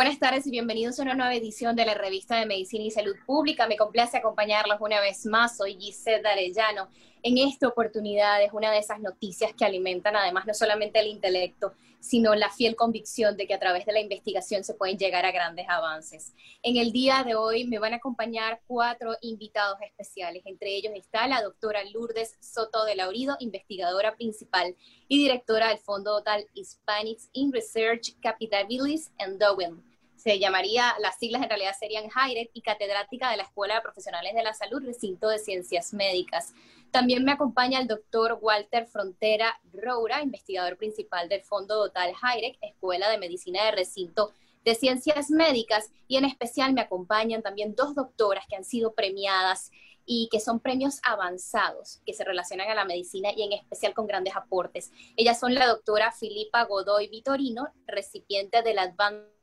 Buenas 0.00 0.18
tardes 0.18 0.46
y 0.46 0.50
bienvenidos 0.50 0.98
a 0.98 1.02
una 1.02 1.12
nueva 1.12 1.34
edición 1.34 1.76
de 1.76 1.84
la 1.84 1.92
revista 1.92 2.38
de 2.38 2.46
Medicina 2.46 2.84
y 2.84 2.90
Salud 2.90 3.16
Pública. 3.26 3.66
Me 3.66 3.76
complace 3.76 4.16
acompañarlos 4.16 4.80
una 4.80 4.98
vez 4.98 5.26
más. 5.26 5.58
Soy 5.58 5.76
Gisette 5.78 6.24
Arellano 6.24 6.88
en 7.22 7.36
esta 7.36 7.68
oportunidad 7.68 8.42
es 8.42 8.52
una 8.52 8.70
de 8.70 8.78
esas 8.78 9.00
noticias 9.00 9.52
que 9.52 9.64
alimentan 9.64 10.16
además 10.16 10.46
no 10.46 10.54
solamente 10.54 11.00
el 11.00 11.08
intelecto, 11.08 11.74
sino 11.98 12.34
la 12.34 12.48
fiel 12.48 12.76
convicción 12.76 13.36
de 13.36 13.46
que 13.46 13.52
a 13.52 13.58
través 13.58 13.84
de 13.84 13.92
la 13.92 14.00
investigación 14.00 14.64
se 14.64 14.72
pueden 14.72 14.96
llegar 14.96 15.26
a 15.26 15.32
grandes 15.32 15.66
avances. 15.68 16.32
En 16.62 16.78
el 16.78 16.92
día 16.92 17.22
de 17.22 17.34
hoy 17.34 17.64
me 17.64 17.78
van 17.78 17.92
a 17.92 17.96
acompañar 17.96 18.62
cuatro 18.66 19.16
invitados 19.20 19.78
especiales. 19.82 20.42
Entre 20.46 20.74
ellos 20.74 20.94
está 20.96 21.26
la 21.26 21.42
doctora 21.42 21.84
Lourdes 21.92 22.36
Soto 22.40 22.86
de 22.86 22.94
Laurido, 22.96 23.36
investigadora 23.38 24.16
principal 24.16 24.74
y 25.06 25.18
directora 25.18 25.68
del 25.68 25.78
Fondo 25.78 26.16
Total 26.16 26.46
Hispanics 26.54 27.28
in 27.34 27.52
Research 27.52 28.14
Capitabilities 28.22 29.10
and 29.18 29.38
Darwin 29.38 29.89
se 30.20 30.38
llamaría, 30.38 30.94
las 31.00 31.18
siglas 31.18 31.42
en 31.42 31.48
realidad 31.48 31.74
serían 31.78 32.10
HIRET 32.10 32.50
y 32.52 32.60
catedrática 32.60 33.30
de 33.30 33.38
la 33.38 33.44
Escuela 33.44 33.76
de 33.76 33.80
Profesionales 33.80 34.34
de 34.34 34.42
la 34.42 34.52
Salud, 34.52 34.84
recinto 34.84 35.28
de 35.28 35.38
Ciencias 35.38 35.94
Médicas. 35.94 36.52
También 36.90 37.24
me 37.24 37.32
acompaña 37.32 37.80
el 37.80 37.86
doctor 37.86 38.38
Walter 38.42 38.86
Frontera 38.86 39.58
Roura, 39.72 40.22
investigador 40.22 40.76
principal 40.76 41.28
del 41.30 41.42
Fondo 41.42 41.76
Dotal 41.76 42.12
HIREC, 42.12 42.58
Escuela 42.60 43.08
de 43.08 43.16
Medicina 43.16 43.64
de 43.64 43.70
Recinto 43.70 44.32
de 44.62 44.74
Ciencias 44.74 45.30
Médicas, 45.30 45.90
y 46.06 46.18
en 46.18 46.26
especial 46.26 46.74
me 46.74 46.82
acompañan 46.82 47.40
también 47.40 47.74
dos 47.74 47.94
doctoras 47.94 48.44
que 48.46 48.56
han 48.56 48.64
sido 48.64 48.92
premiadas 48.92 49.70
y 50.04 50.28
que 50.30 50.40
son 50.40 50.60
premios 50.60 51.00
avanzados 51.02 52.02
que 52.04 52.12
se 52.12 52.24
relacionan 52.24 52.68
a 52.68 52.74
la 52.74 52.84
medicina 52.84 53.30
y 53.34 53.42
en 53.42 53.52
especial 53.52 53.94
con 53.94 54.06
grandes 54.06 54.36
aportes. 54.36 54.90
Ellas 55.16 55.40
son 55.40 55.54
la 55.54 55.66
doctora 55.66 56.12
Filipa 56.12 56.64
Godoy 56.64 57.08
Vitorino, 57.08 57.68
recipiente 57.86 58.62
del 58.62 58.80
Advanced 58.80 59.39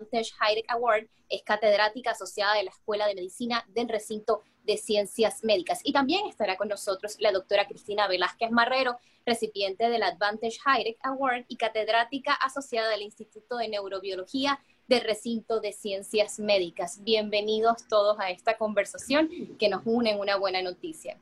Heidegger 0.00 0.64
Award, 0.68 1.08
es 1.28 1.42
catedrática 1.42 2.12
asociada 2.12 2.54
de 2.54 2.64
la 2.64 2.70
Escuela 2.70 3.06
de 3.06 3.14
Medicina 3.14 3.64
del 3.68 3.88
Recinto 3.88 4.42
de 4.64 4.76
Ciencias 4.76 5.44
Médicas. 5.44 5.80
Y 5.82 5.92
también 5.92 6.26
estará 6.26 6.56
con 6.56 6.68
nosotros 6.68 7.16
la 7.20 7.32
doctora 7.32 7.66
Cristina 7.66 8.06
Velázquez 8.06 8.50
Marrero, 8.50 8.98
recipiente 9.26 9.88
del 9.88 10.02
Advantage 10.02 10.58
Heidegger 10.64 10.96
Award 11.02 11.44
y 11.48 11.56
catedrática 11.56 12.32
asociada 12.32 12.90
del 12.90 13.02
Instituto 13.02 13.56
de 13.56 13.68
Neurobiología 13.68 14.60
del 14.86 15.02
Recinto 15.02 15.60
de 15.60 15.72
Ciencias 15.72 16.38
Médicas. 16.38 17.02
Bienvenidos 17.02 17.86
todos 17.88 18.18
a 18.20 18.30
esta 18.30 18.56
conversación 18.56 19.28
que 19.58 19.68
nos 19.68 19.82
une 19.84 20.12
en 20.12 20.20
una 20.20 20.36
buena 20.36 20.62
noticia. 20.62 21.18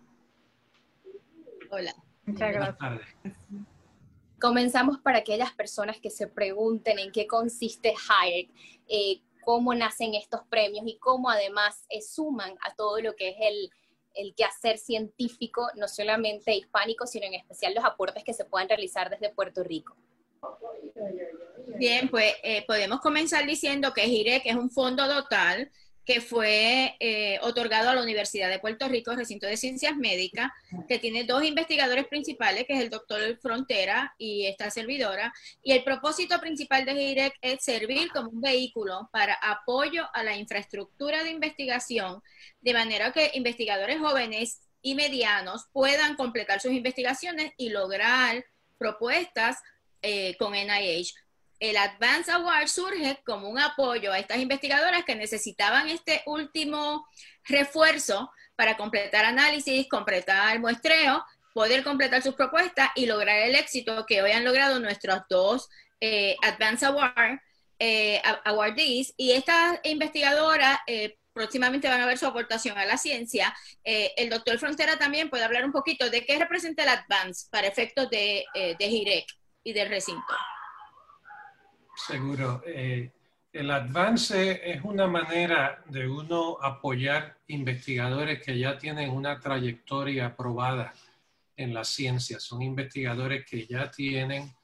Hola. 1.71 1.95
Muchas 2.25 2.53
gracias. 2.53 3.67
Comenzamos 4.41 4.99
para 4.99 5.19
aquellas 5.19 5.53
personas 5.53 5.99
que 5.99 6.11
se 6.11 6.27
pregunten 6.27 6.99
en 6.99 7.11
qué 7.11 7.27
consiste 7.27 7.95
HIREC, 7.95 8.51
eh, 8.89 9.21
cómo 9.45 9.75
nacen 9.75 10.15
estos 10.15 10.43
premios 10.51 10.87
y 10.87 10.99
cómo 10.99 11.31
además 11.31 11.87
eh, 11.89 12.03
suman 12.03 12.57
a 12.63 12.75
todo 12.75 13.01
lo 13.01 13.15
que 13.15 13.31
es 13.31 13.37
el, 13.41 13.71
el 14.15 14.35
quehacer 14.35 14.79
científico, 14.79 15.69
no 15.77 15.89
solamente 15.89 16.55
hispánico, 16.55 17.07
sino 17.07 17.27
en 17.27 17.35
especial 17.35 17.75
los 17.75 17.85
aportes 17.85 18.25
que 18.25 18.35
se 18.35 18.45
puedan 18.45 18.69
realizar 18.69 19.09
desde 19.09 19.31
Puerto 19.33 19.63
Rico. 19.63 19.97
Bien, 21.79 22.09
pues 22.09 22.35
eh, 22.43 22.65
podemos 22.67 23.01
comenzar 23.01 23.47
diciendo 23.47 23.93
que 23.93 24.03
GIREC 24.03 24.47
es 24.47 24.57
un 24.57 24.71
fondo 24.71 25.07
total 25.09 25.71
que 26.07 26.21
fue 26.21 26.95
eh, 27.01 27.41
otorgado 27.43 27.91
a 27.91 27.95
la 27.95 28.03
Universidad 28.03 28.49
de 28.49 28.61
Puerto 28.61 28.89
Rico, 28.89 29.17
recinto 29.17 29.49
de 29.49 29.57
ciencias 29.57 29.97
médicas, 29.97 30.53
que 30.89 31.01
tiene 31.01 31.25
dos 31.25 31.43
investigadores 31.43 32.07
principales, 32.07 32.65
que 32.65 32.75
es 32.75 32.81
el 32.81 32.91
doctor 32.91 33.21
Frontera 33.43 34.15
y 34.17 34.47
esta 34.47 34.71
servidora. 34.71 35.35
Y 35.65 35.73
el 35.73 35.83
propósito 35.83 36.39
principal 36.41 36.85
de 36.85 36.95
GIREC 36.95 37.35
es 37.41 37.65
servir 37.65 38.09
como 38.13 38.31
un 38.31 38.41
vehículo 38.41 39.11
para 39.13 39.35
apoyo 39.35 40.07
a 40.15 40.23
la 40.23 40.37
infraestructura 40.37 41.25
de 41.25 41.31
investigación, 41.31 42.23
de 42.61 42.73
manera 42.73 43.13
que 43.13 43.33
investigadores 43.35 43.99
jóvenes 43.99 44.61
y 44.83 44.95
medianos 44.95 45.65
puedan 45.73 46.15
completar 46.15 46.61
sus 46.61 46.71
investigaciones 46.71 47.51
y 47.57 47.71
lograr 47.71 48.45
propuestas 48.79 49.59
eh, 50.03 50.37
con 50.39 50.53
NIH 50.53 51.15
el 51.61 51.77
Advance 51.77 52.31
Award 52.31 52.69
surge 52.69 53.21
como 53.25 53.49
un 53.49 53.59
apoyo 53.59 54.13
a 54.13 54.19
estas 54.19 54.39
investigadoras 54.39 55.05
que 55.05 55.15
necesitaban 55.15 55.89
este 55.89 56.23
último 56.27 57.07
refuerzo 57.45 58.31
para 58.57 58.77
completar 58.77 59.25
análisis, 59.25 59.89
completar 59.89 60.59
muestreo, 60.61 61.25
poder 61.55 61.83
completar 61.85 62.23
sus 62.23 62.35
propuestas 62.35 62.91
y 62.95 63.07
lograr 63.07 63.39
el 63.39 63.55
éxito 63.55 64.05
que 64.07 64.23
hoy 64.23 64.33
han 64.33 64.45
logrado 64.45 64.79
nuestros 64.79 65.21
dos 65.31 65.69
eh, 66.01 66.37
Advance 66.43 66.85
Award, 66.85 67.41
eh, 67.79 68.21
awardees. 68.45 69.15
Y 69.17 69.33
estas 69.33 69.79
investigadoras 69.85 70.79
eh, 70.87 71.17
próximamente 71.33 71.89
van 71.89 72.01
a 72.01 72.07
ver 72.07 72.19
su 72.19 72.27
aportación 72.27 72.77
a 72.77 72.85
la 72.85 72.97
ciencia. 72.97 73.55
el 73.85 74.31
doctor 74.31 74.59
Frontera 74.59 74.99
también 74.99 75.31
puede 75.31 75.45
hablar 75.45 75.65
un 75.65 75.73
poquito 75.73 76.09
de 76.11 76.25
qué 76.25 76.39
representa 76.39 76.83
el 76.83 76.89
Advance 76.89 77.47
para 77.51 77.67
efectos 77.67 78.09
de, 78.11 78.45
de 78.55 78.89
GIREC 78.89 79.27
y 79.65 79.73
del 79.75 79.89
recinto. 79.89 80.35
Seguro. 81.97 82.63
Eh, 82.67 83.11
el 83.53 83.71
avance 83.71 84.61
es 84.71 84.85
una 84.85 85.07
manera 85.07 85.83
de 85.87 86.07
uno 86.07 86.59
apoyar 86.61 87.39
investigadores 87.49 88.45
que 88.45 88.59
ya 88.59 88.77
tienen 88.77 89.09
una 89.11 89.41
trayectoria 89.41 90.27
aprobada 90.27 90.93
en 91.57 91.73
la 91.73 91.85
ciencia. 91.85 92.39
Son 92.39 92.61
investigadores 92.61 93.47
que 93.47 93.67
ya 93.67 93.91
tienen 93.91 94.55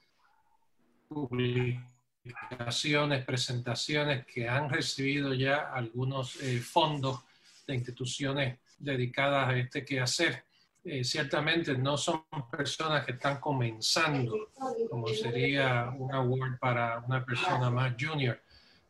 publicaciones, 1.08 3.24
presentaciones, 3.24 4.26
que 4.26 4.46
han 4.46 4.68
recibido 4.68 5.32
ya 5.32 5.72
algunos 5.72 6.36
eh, 6.42 6.60
fondos 6.60 7.24
de 7.66 7.74
instituciones 7.74 8.58
dedicadas 8.78 9.48
a 9.48 9.56
este 9.56 9.86
quehacer. 9.86 10.44
Eh, 10.84 11.04
ciertamente 11.04 11.78
no 11.78 11.96
son 11.96 12.24
personas 12.50 13.04
que 13.04 13.12
están 13.12 13.38
comenzando, 13.38 14.50
como 14.90 15.06
sería 15.08 15.94
un 15.96 16.12
award 16.12 16.58
para 16.58 16.98
una 17.06 17.24
persona 17.24 17.70
más 17.70 17.94
junior. 17.98 18.42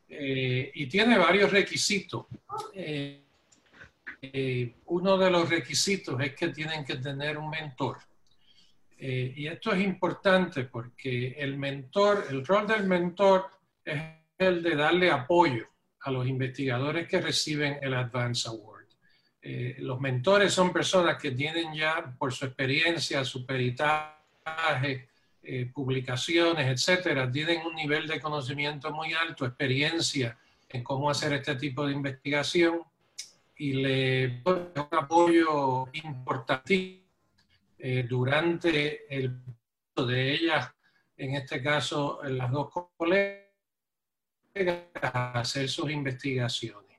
Eh, 0.09 0.71
y 0.73 0.87
tiene 0.87 1.19
varios 1.19 1.51
requisitos. 1.51 2.25
Eh, 2.73 3.21
uno 4.85 5.17
de 5.17 5.29
los 5.29 5.47
requisitos 5.47 6.19
es 6.19 6.33
que 6.33 6.47
tienen 6.47 6.83
que 6.83 6.95
tener 6.95 7.37
un 7.37 7.49
mentor. 7.49 7.97
y 8.97 9.47
esto 9.47 9.73
es 9.73 9.83
importante 9.83 10.63
porque 10.63 11.35
el 11.37 11.57
mentor, 11.57 12.25
el 12.29 12.45
rol 12.45 12.65
del 12.65 12.85
mentor 12.85 13.47
es 13.83 14.01
el 14.37 14.63
de 14.63 14.75
darle 14.75 15.11
apoyo 15.11 15.67
a 15.99 16.11
los 16.11 16.25
investigadores 16.25 17.07
que 17.07 17.19
reciben 17.19 17.79
el 17.81 17.93
Advance 17.93 18.47
Award. 18.47 18.72
Eh, 19.45 19.75
los 19.79 19.99
mentores 19.99 20.53
son 20.53 20.71
personas 20.71 21.21
que 21.21 21.31
tienen 21.31 21.73
ya, 21.73 22.15
por 22.17 22.31
su 22.31 22.45
experiencia, 22.45 23.25
su 23.25 23.45
peritaje, 23.45 25.09
eh, 25.43 25.69
publicaciones, 25.73 26.65
etcétera, 26.65 27.29
tienen 27.29 27.65
un 27.65 27.75
nivel 27.75 28.07
de 28.07 28.21
conocimiento 28.21 28.93
muy 28.93 29.11
alto, 29.11 29.45
experiencia 29.45 30.37
en 30.69 30.81
cómo 30.81 31.09
hacer 31.09 31.33
este 31.33 31.55
tipo 31.57 31.85
de 31.85 31.91
investigación 31.91 32.79
y 33.57 33.73
le 33.73 34.41
un 34.45 34.71
apoyo 34.91 35.89
importante 35.91 37.03
eh, 37.77 38.05
durante 38.07 39.13
el 39.13 39.41
de 39.93 40.33
ellas, 40.33 40.71
en 41.17 41.35
este 41.35 41.61
caso 41.61 42.21
las 42.23 42.49
dos 42.49 42.69
colegas, 42.95 43.43
a 45.01 45.39
hacer 45.41 45.67
sus 45.67 45.91
investigaciones. 45.91 46.92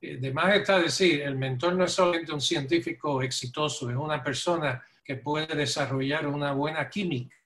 Eh, 0.00 0.16
de 0.18 0.32
más 0.32 0.54
está 0.54 0.78
decir, 0.78 1.22
el 1.22 1.36
mentor 1.36 1.74
no 1.74 1.84
es 1.84 1.92
solamente 1.92 2.32
un 2.32 2.40
científico 2.40 3.22
exitoso, 3.22 3.90
es 3.90 3.96
una 3.96 4.22
persona 4.22 4.82
que 5.02 5.16
puede 5.16 5.54
desarrollar 5.54 6.26
una 6.26 6.52
buena 6.52 6.88
química, 6.88 7.36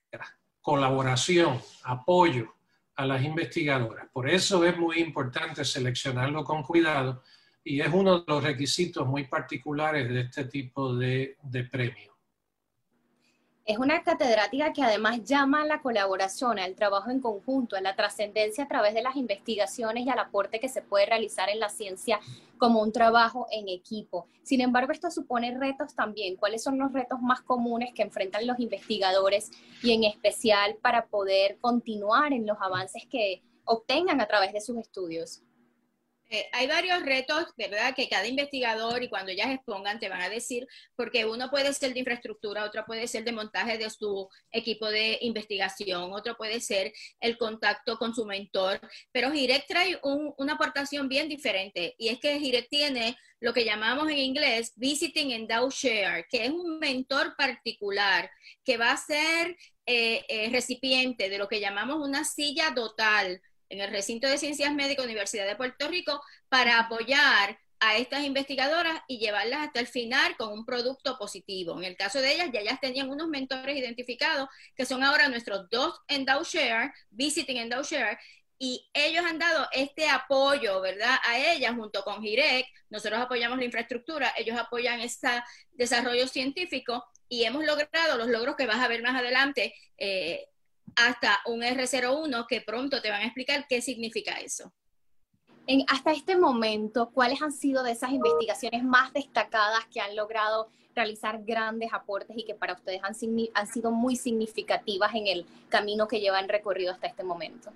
colaboración, 0.61 1.61
apoyo 1.85 2.55
a 2.97 3.07
las 3.07 3.23
investigadoras. 3.23 4.09
Por 4.13 4.29
eso 4.29 4.65
es 4.65 4.77
muy 4.77 4.99
importante 4.99 5.65
seleccionarlo 5.65 6.45
con 6.45 6.63
cuidado 6.63 7.23
y 7.63 7.81
es 7.81 7.89
uno 7.93 8.21
de 8.21 8.25
los 8.27 8.43
requisitos 8.43 9.07
muy 9.07 9.25
particulares 9.25 10.09
de 10.09 10.21
este 10.21 10.45
tipo 10.47 10.95
de, 10.97 11.37
de 11.43 11.65
premio. 11.65 12.10
Es 13.71 13.79
una 13.79 14.03
catedrática 14.03 14.73
que 14.73 14.83
además 14.83 15.23
llama 15.23 15.63
a 15.63 15.65
la 15.65 15.81
colaboración, 15.81 16.59
al 16.59 16.75
trabajo 16.75 17.09
en 17.09 17.21
conjunto, 17.21 17.77
a 17.77 17.81
la 17.81 17.95
trascendencia 17.95 18.65
a 18.65 18.67
través 18.67 18.95
de 18.95 19.03
las 19.03 19.15
investigaciones 19.15 20.05
y 20.05 20.11
al 20.11 20.19
aporte 20.19 20.59
que 20.59 20.69
se 20.69 20.83
puede 20.83 21.07
realizar 21.07 21.49
en 21.49 21.61
la 21.61 21.69
ciencia 21.69 22.19
como 22.59 22.83
un 22.83 22.91
trabajo 22.91 23.47
en 23.53 23.69
equipo. 23.69 24.27
Sin 24.43 24.61
embargo, 24.61 24.91
esto 24.91 25.09
supone 25.13 25.57
retos 25.57 25.95
también. 25.95 26.35
¿Cuáles 26.35 26.65
son 26.65 26.79
los 26.79 26.93
retos 26.93 27.21
más 27.21 27.43
comunes 27.43 27.95
que 27.95 28.03
enfrentan 28.03 28.45
los 28.45 28.59
investigadores 28.59 29.53
y 29.85 29.93
en 29.93 30.03
especial 30.03 30.75
para 30.83 31.07
poder 31.07 31.57
continuar 31.61 32.33
en 32.33 32.49
los 32.49 32.59
avances 32.61 33.07
que 33.09 33.41
obtengan 33.65 34.21
a 34.21 34.27
través 34.27 34.53
de 34.53 34.61
sus 34.61 34.79
estudios? 34.79 35.45
Eh, 36.33 36.49
hay 36.53 36.69
varios 36.69 37.03
retos, 37.03 37.47
¿verdad? 37.57 37.93
Que 37.95 38.09
cada 38.09 38.27
investigador 38.27 39.03
y 39.03 39.09
cuando 39.09 39.33
ellas 39.33 39.51
expongan 39.51 39.99
te 39.99 40.09
van 40.09 40.21
a 40.21 40.29
decir, 40.29 40.65
porque 40.95 41.25
uno 41.25 41.51
puede 41.51 41.73
ser 41.75 41.93
de 41.93 41.99
infraestructura, 41.99 42.65
otro 42.65 42.85
puede 42.87 43.09
ser 43.09 43.25
de 43.25 43.33
montaje 43.33 43.79
de 43.79 43.91
su 43.91 44.29
equipo 44.53 44.89
de 44.89 45.19
investigación, 45.23 46.13
otro 46.13 46.37
puede 46.37 46.61
ser 46.61 46.93
el 47.19 47.37
contacto 47.37 47.99
con 47.99 48.15
su 48.15 48.25
mentor, 48.27 48.81
pero 49.11 49.33
Girek 49.33 49.67
trae 49.67 49.99
una 50.03 50.53
aportación 50.53 51.09
bien 51.09 51.29
diferente 51.29 51.97
y 51.99 52.09
es 52.09 52.21
que 52.21 52.39
Girek 52.39 52.69
tiene 52.69 53.17
lo 53.41 53.53
que 53.53 53.65
llamamos 53.65 54.09
en 54.09 54.19
inglés 54.19 54.73
Visiting 54.77 55.49
Dow 55.49 55.69
Share, 55.71 56.27
que 56.31 56.45
es 56.45 56.51
un 56.51 56.79
mentor 56.79 57.35
particular 57.37 58.31
que 58.65 58.77
va 58.77 58.93
a 58.93 58.97
ser 58.97 59.57
eh, 59.87 60.25
eh, 60.29 60.49
recipiente 60.53 61.29
de 61.29 61.39
lo 61.39 61.49
que 61.49 61.59
llamamos 61.59 62.07
una 62.07 62.25
silla 62.25 62.73
total 62.75 63.41
en 63.71 63.81
el 63.81 63.91
recinto 63.91 64.29
de 64.29 64.37
Ciencias 64.37 64.75
Médicas 64.75 65.07
Universidad 65.07 65.47
de 65.47 65.57
Puerto 65.57 65.89
Rico 65.89 66.21
para 66.49 66.79
apoyar 66.79 67.59
a 67.81 67.97
estas 67.97 68.25
investigadoras 68.25 69.01
y 69.09 69.19
llevarlas 69.19 69.67
hasta 69.67 69.81
el 69.81 69.87
final 69.87 70.37
con 70.37 70.53
un 70.53 70.67
producto 70.67 71.17
positivo. 71.19 71.79
En 71.79 71.85
el 71.85 71.97
caso 71.97 72.21
de 72.21 72.35
ellas, 72.35 72.51
ya 72.53 72.61
ellas 72.61 72.79
tenían 72.81 73.09
unos 73.09 73.29
mentores 73.29 73.75
identificados 73.75 74.49
que 74.77 74.85
son 74.85 75.03
ahora 75.03 75.29
nuestros 75.29 75.71
dos 75.71 75.99
EndowShare, 76.09 76.93
Visiting 77.11 77.57
EndowShare, 77.57 78.19
y 78.63 78.87
ellos 78.93 79.25
han 79.25 79.39
dado 79.39 79.67
este 79.73 80.07
apoyo, 80.11 80.83
¿verdad? 80.83 81.17
A 81.27 81.39
ellas 81.39 81.75
junto 81.75 82.05
con 82.05 82.21
GIREC, 82.21 82.67
nosotros 82.91 83.19
apoyamos 83.19 83.57
la 83.57 83.65
infraestructura, 83.65 84.35
ellos 84.37 84.59
apoyan 84.59 85.01
este 85.01 85.29
desarrollo 85.73 86.29
científico 86.29 87.03
y 87.27 87.45
hemos 87.45 87.65
logrado 87.65 88.19
los 88.19 88.29
logros 88.29 88.57
que 88.57 88.67
vas 88.67 88.81
a 88.81 88.89
ver 88.89 89.03
más 89.03 89.19
adelante. 89.19 89.75
Eh, 89.97 90.47
hasta 90.97 91.41
un 91.47 91.63
R01 91.63 92.47
que 92.47 92.61
pronto 92.61 93.01
te 93.01 93.11
van 93.11 93.23
a 93.23 93.25
explicar 93.25 93.67
qué 93.69 93.81
significa 93.81 94.39
eso. 94.41 94.73
En, 95.67 95.85
hasta 95.89 96.13
este 96.13 96.37
momento, 96.37 97.11
¿cuáles 97.11 97.41
han 97.43 97.53
sido 97.53 97.83
de 97.83 97.93
esas 97.93 98.11
investigaciones 98.11 98.83
más 98.83 99.13
destacadas 99.13 99.87
que 99.93 100.01
han 100.01 100.17
logrado 100.17 100.69
realizar 100.95 101.43
grandes 101.45 101.93
aportes 101.93 102.37
y 102.37 102.45
que 102.45 102.55
para 102.55 102.75
ustedes 102.75 103.01
han, 103.05 103.15
han 103.55 103.67
sido 103.67 103.91
muy 103.93 104.17
significativas 104.17 105.15
en 105.15 105.27
el 105.27 105.47
camino 105.69 106.09
que 106.09 106.21
llevan 106.21 106.49
recorrido 106.49 106.93
hasta 106.93 107.07
este 107.07 107.23
momento? 107.23 107.73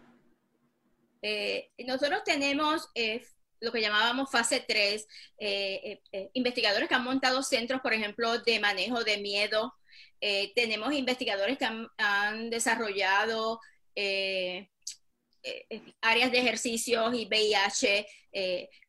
Eh, 1.23 1.71
nosotros 1.87 2.23
tenemos 2.25 2.91
eh, 2.95 3.25
lo 3.61 3.73
que 3.73 3.81
llamábamos 3.81 4.31
fase 4.31 4.65
3, 4.67 5.07
eh, 5.39 6.01
investigadores 6.35 6.89
que 6.89 6.95
han 6.95 7.05
montado 7.05 7.43
centros, 7.43 7.81
por 7.81 7.95
ejemplo, 7.95 8.39
de 8.41 8.61
manejo 8.61 9.05
de 9.05 9.19
miedo, 9.19 9.73
eh, 10.21 10.53
tenemos 10.55 10.95
investigadores 10.95 11.59
que 11.59 11.67
han, 11.99 12.49
desarrollado 12.49 13.61
eh, 13.95 14.71
eh, 15.43 15.83
áreas 16.01 16.33
de 16.33 16.39
ejercicios 16.39 17.15
y 17.15 17.27
VIH, 17.27 18.07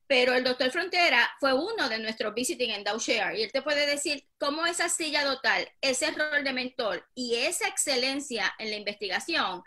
pero 0.08 0.34
el 0.34 0.46
doctor 0.46 0.72
Frontera 0.72 1.30
fue 1.40 1.54
uno 1.54 1.90
de 1.90 2.00
nuestros 2.00 2.34
visiting 2.34 2.72
en 2.72 2.84
Share 2.84 3.38
y 3.38 3.44
él 3.44 3.52
te 3.52 3.62
puede 3.62 3.86
decir 3.86 4.26
cómo 4.38 4.66
esa 4.66 4.88
silla 4.88 5.24
total, 5.24 5.68
ese 5.82 6.12
rol 6.12 6.44
de 6.44 6.54
mentor 6.54 7.06
y 7.16 7.36
esa 7.36 7.68
excelencia 7.68 8.56
en 8.58 8.70
la 8.70 8.78
investigación 8.78 9.62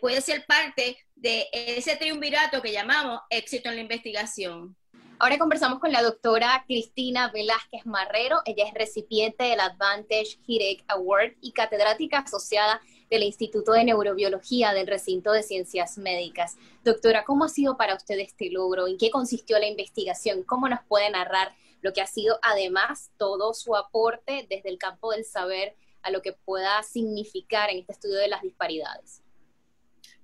puede 0.00 0.20
ser 0.20 0.44
parte 0.46 0.98
de 1.14 1.46
ese 1.52 1.96
triunvirato 1.96 2.60
que 2.60 2.72
llamamos 2.72 3.20
éxito 3.30 3.68
en 3.68 3.76
la 3.76 3.82
investigación. 3.82 4.76
Ahora 5.20 5.38
conversamos 5.38 5.78
con 5.78 5.92
la 5.92 6.02
doctora 6.02 6.64
Cristina 6.66 7.30
Velázquez 7.30 7.86
Marrero. 7.86 8.40
Ella 8.46 8.66
es 8.66 8.74
recipiente 8.74 9.44
del 9.44 9.60
Advantage 9.60 10.40
HIREC 10.44 10.84
Award 10.88 11.34
y 11.40 11.52
catedrática 11.52 12.18
asociada 12.18 12.80
del 13.10 13.22
Instituto 13.22 13.72
de 13.72 13.84
Neurobiología 13.84 14.72
del 14.72 14.88
Recinto 14.88 15.30
de 15.30 15.44
Ciencias 15.44 15.98
Médicas. 15.98 16.56
Doctora, 16.82 17.24
¿cómo 17.24 17.44
ha 17.44 17.48
sido 17.48 17.76
para 17.76 17.94
usted 17.94 18.18
este 18.18 18.50
logro? 18.50 18.88
¿En 18.88 18.98
qué 18.98 19.10
consistió 19.10 19.56
la 19.60 19.68
investigación? 19.68 20.42
¿Cómo 20.42 20.68
nos 20.68 20.82
puede 20.88 21.08
narrar 21.10 21.54
lo 21.80 21.92
que 21.92 22.00
ha 22.00 22.08
sido 22.08 22.40
además 22.42 23.12
todo 23.16 23.54
su 23.54 23.76
aporte 23.76 24.46
desde 24.50 24.68
el 24.68 24.78
campo 24.78 25.12
del 25.12 25.24
saber 25.24 25.76
a 26.02 26.10
lo 26.10 26.22
que 26.22 26.32
pueda 26.32 26.82
significar 26.82 27.70
en 27.70 27.78
este 27.78 27.92
estudio 27.92 28.18
de 28.18 28.28
las 28.28 28.42
disparidades? 28.42 29.23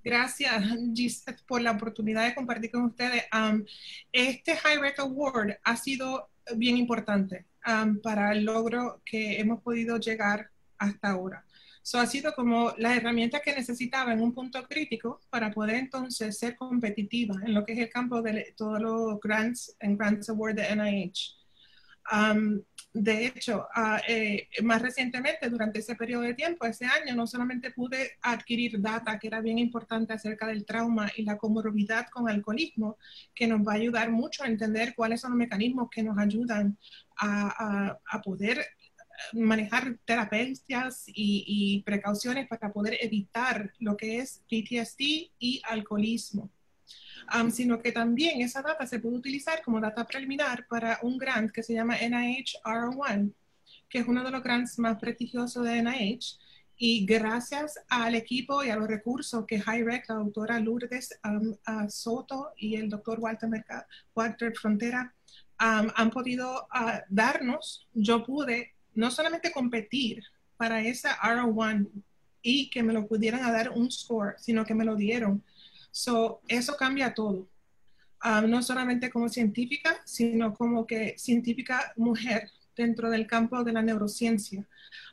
Gracias, 0.03 0.65
Gisette, 0.95 1.43
por 1.47 1.61
la 1.61 1.73
oportunidad 1.73 2.27
de 2.27 2.35
compartir 2.35 2.71
con 2.71 2.85
ustedes. 2.85 3.25
este 4.11 4.57
High 4.57 4.79
Rec 4.79 4.99
Award 4.99 5.59
ha 5.63 5.77
sido 5.77 6.31
bien 6.57 6.77
importante 6.77 7.47
para 8.03 8.33
el 8.33 8.45
logro 8.45 9.03
que 9.05 9.39
hemos 9.39 9.63
podido 9.63 9.99
llegar 9.99 10.51
hasta 10.79 11.11
ahora. 11.11 11.45
So, 11.83 11.99
ha 11.99 12.07
sido 12.07 12.35
como 12.35 12.75
la 12.77 12.95
herramienta 12.95 13.41
que 13.41 13.55
necesitaba 13.55 14.13
en 14.13 14.21
un 14.21 14.35
punto 14.35 14.63
crítico 14.65 15.21
para 15.31 15.51
poder 15.51 15.77
entonces 15.77 16.39
ser 16.39 16.55
competitiva 16.57 17.37
en 17.45 17.55
lo 17.55 17.65
que 17.65 17.73
es 17.73 17.79
el 17.79 17.89
campo 17.89 18.21
de 18.23 18.55
todos 18.57 18.81
los 18.81 19.21
grants 19.21 19.77
and 19.81 19.99
grants 19.99 20.29
award 20.29 20.57
de 20.57 20.77
NIH. 20.77 21.37
De 22.93 23.27
hecho, 23.27 23.69
eh, 24.09 24.49
más 24.65 24.83
recientemente, 24.83 25.49
durante 25.49 25.79
ese 25.79 25.95
periodo 25.95 26.23
de 26.23 26.35
tiempo, 26.35 26.67
ese 26.67 26.87
año, 26.87 27.15
no 27.15 27.25
solamente 27.29 27.71
pude 27.71 28.17
adquirir 28.21 28.81
data 28.81 29.17
que 29.19 29.29
era 29.29 29.41
bien 29.41 29.59
importante 29.61 30.13
acerca 30.13 30.49
del 30.49 30.65
trauma 30.65 31.09
y 31.17 31.23
la 31.23 31.39
comorbidad 31.39 32.09
con 32.09 32.29
alcoholismo, 32.29 32.99
que 33.33 33.47
nos 33.47 33.61
va 33.67 33.73
a 33.73 33.77
ayudar 33.77 34.11
mucho 34.11 34.43
a 34.43 34.49
entender 34.49 34.95
cuáles 34.97 35.21
son 35.21 35.31
los 35.33 35.39
mecanismos 35.39 35.89
que 35.89 36.03
nos 36.03 36.19
ayudan 36.19 36.77
a, 37.17 37.99
poder 38.25 38.67
manejar 39.35 39.99
terapias 40.05 41.05
y, 41.07 41.45
y, 41.47 41.83
precauciones 41.83 42.49
para 42.49 42.73
poder 42.73 42.97
evitar 43.01 43.73
lo 43.79 43.97
que 43.97 44.19
es 44.19 44.43
PTSD 44.49 45.31
y 45.39 45.63
alcoholismo 45.69 46.51
sino 47.53 47.81
que 47.81 47.93
también 47.93 48.41
esa 48.41 48.63
data 48.63 48.87
se 48.87 49.01
puede 49.01 49.17
utilizar 49.17 49.63
como 49.63 49.81
data 49.81 50.07
preliminar 50.07 50.67
para 50.69 50.99
un 51.03 51.19
grant 51.19 51.51
que 51.51 51.63
se 51.63 51.75
llama 51.75 51.97
NIH 51.97 52.59
R1, 52.65 53.33
que 53.89 53.99
es 53.99 54.09
uno 54.09 54.25
de 54.25 54.31
los 54.31 54.43
grants 54.43 54.79
más 54.79 54.99
prestigiosos 54.99 55.65
de 55.65 55.83
NIH. 55.83 56.39
Y 56.83 57.05
gracias 57.05 57.79
al 57.91 58.15
equipo 58.15 58.65
y 58.65 58.71
a 58.71 58.77
los 58.77 58.89
recursos 58.89 59.45
que 59.47 59.59
HiRec, 59.59 60.09
la 60.09 60.15
doctora 60.15 60.59
Lourdes 60.59 61.11
Soto 61.89 62.53
y 62.57 62.77
el 62.77 62.89
doctor 62.89 63.21
Walter, 63.21 63.51
Walter 64.15 64.57
Frontera 64.57 65.15
han 65.59 66.11
podido 66.11 66.67
ah, 66.71 67.03
darnos, 67.11 67.87
yo 67.93 68.25
pude 68.25 68.73
no 68.95 69.11
solamente 69.11 69.53
competir 69.53 70.23
para 70.57 70.81
esa 70.81 71.19
R1 71.19 71.87
y 72.43 72.71
que 72.71 72.83
me 72.83 72.95
lo 72.95 73.07
pudieran 73.07 73.43
dar 73.53 73.71
un 73.71 73.91
score, 73.91 74.37
sino 74.39 74.65
que 74.65 74.75
me 74.75 74.85
lo 74.85 74.97
dieron 74.97 75.45
So, 75.91 76.41
eso 76.49 76.77
cambia 76.77 77.15
todo. 77.15 77.49
Ah, 78.21 78.43
no 78.43 78.63
solamente 78.63 79.11
como 79.11 79.29
científica, 79.29 80.01
sino 80.05 80.53
como 80.55 80.87
que 80.87 81.15
científica 81.19 81.93
mujer 81.97 82.51
dentro 82.77 83.11
del 83.11 83.27
campo 83.27 83.63
de 83.65 83.73
la 83.73 83.83
neurociencia. 83.83 84.67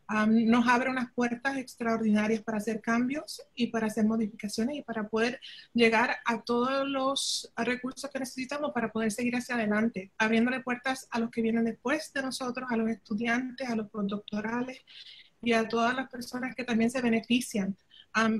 Ah, 0.07 0.25
nos 0.25 0.67
abre 0.67 0.89
unas 0.89 1.11
puertas 1.13 1.57
extraordinarias 1.57 2.41
para 2.41 2.57
hacer 2.59 2.81
cambios 2.81 3.41
y 3.55 3.67
para 3.67 3.87
hacer 3.87 4.05
modificaciones 4.05 4.77
y 4.77 4.81
para 4.81 5.07
poder 5.09 5.39
llegar 5.73 6.17
a 6.25 6.41
todos 6.41 6.87
los 6.87 7.51
recursos 7.57 8.09
que 8.09 8.19
necesitamos 8.19 8.71
para 8.73 8.91
poder 8.91 9.11
seguir 9.11 9.35
hacia 9.35 9.55
adelante, 9.55 10.11
abriéndole 10.17 10.61
puertas 10.61 11.07
a 11.11 11.19
los 11.19 11.29
que 11.29 11.41
vienen 11.41 11.65
después 11.65 12.11
de 12.13 12.21
nosotros, 12.21 12.69
a 12.71 12.77
los 12.77 12.89
estudiantes, 12.89 13.69
a 13.69 13.75
los 13.75 13.89
postdoctorales 13.89 14.79
y 15.41 15.53
a 15.53 15.67
todas 15.67 15.93
las 15.95 16.09
personas 16.09 16.55
que 16.55 16.63
también 16.63 16.89
se 16.89 17.01
benefician 17.01 17.77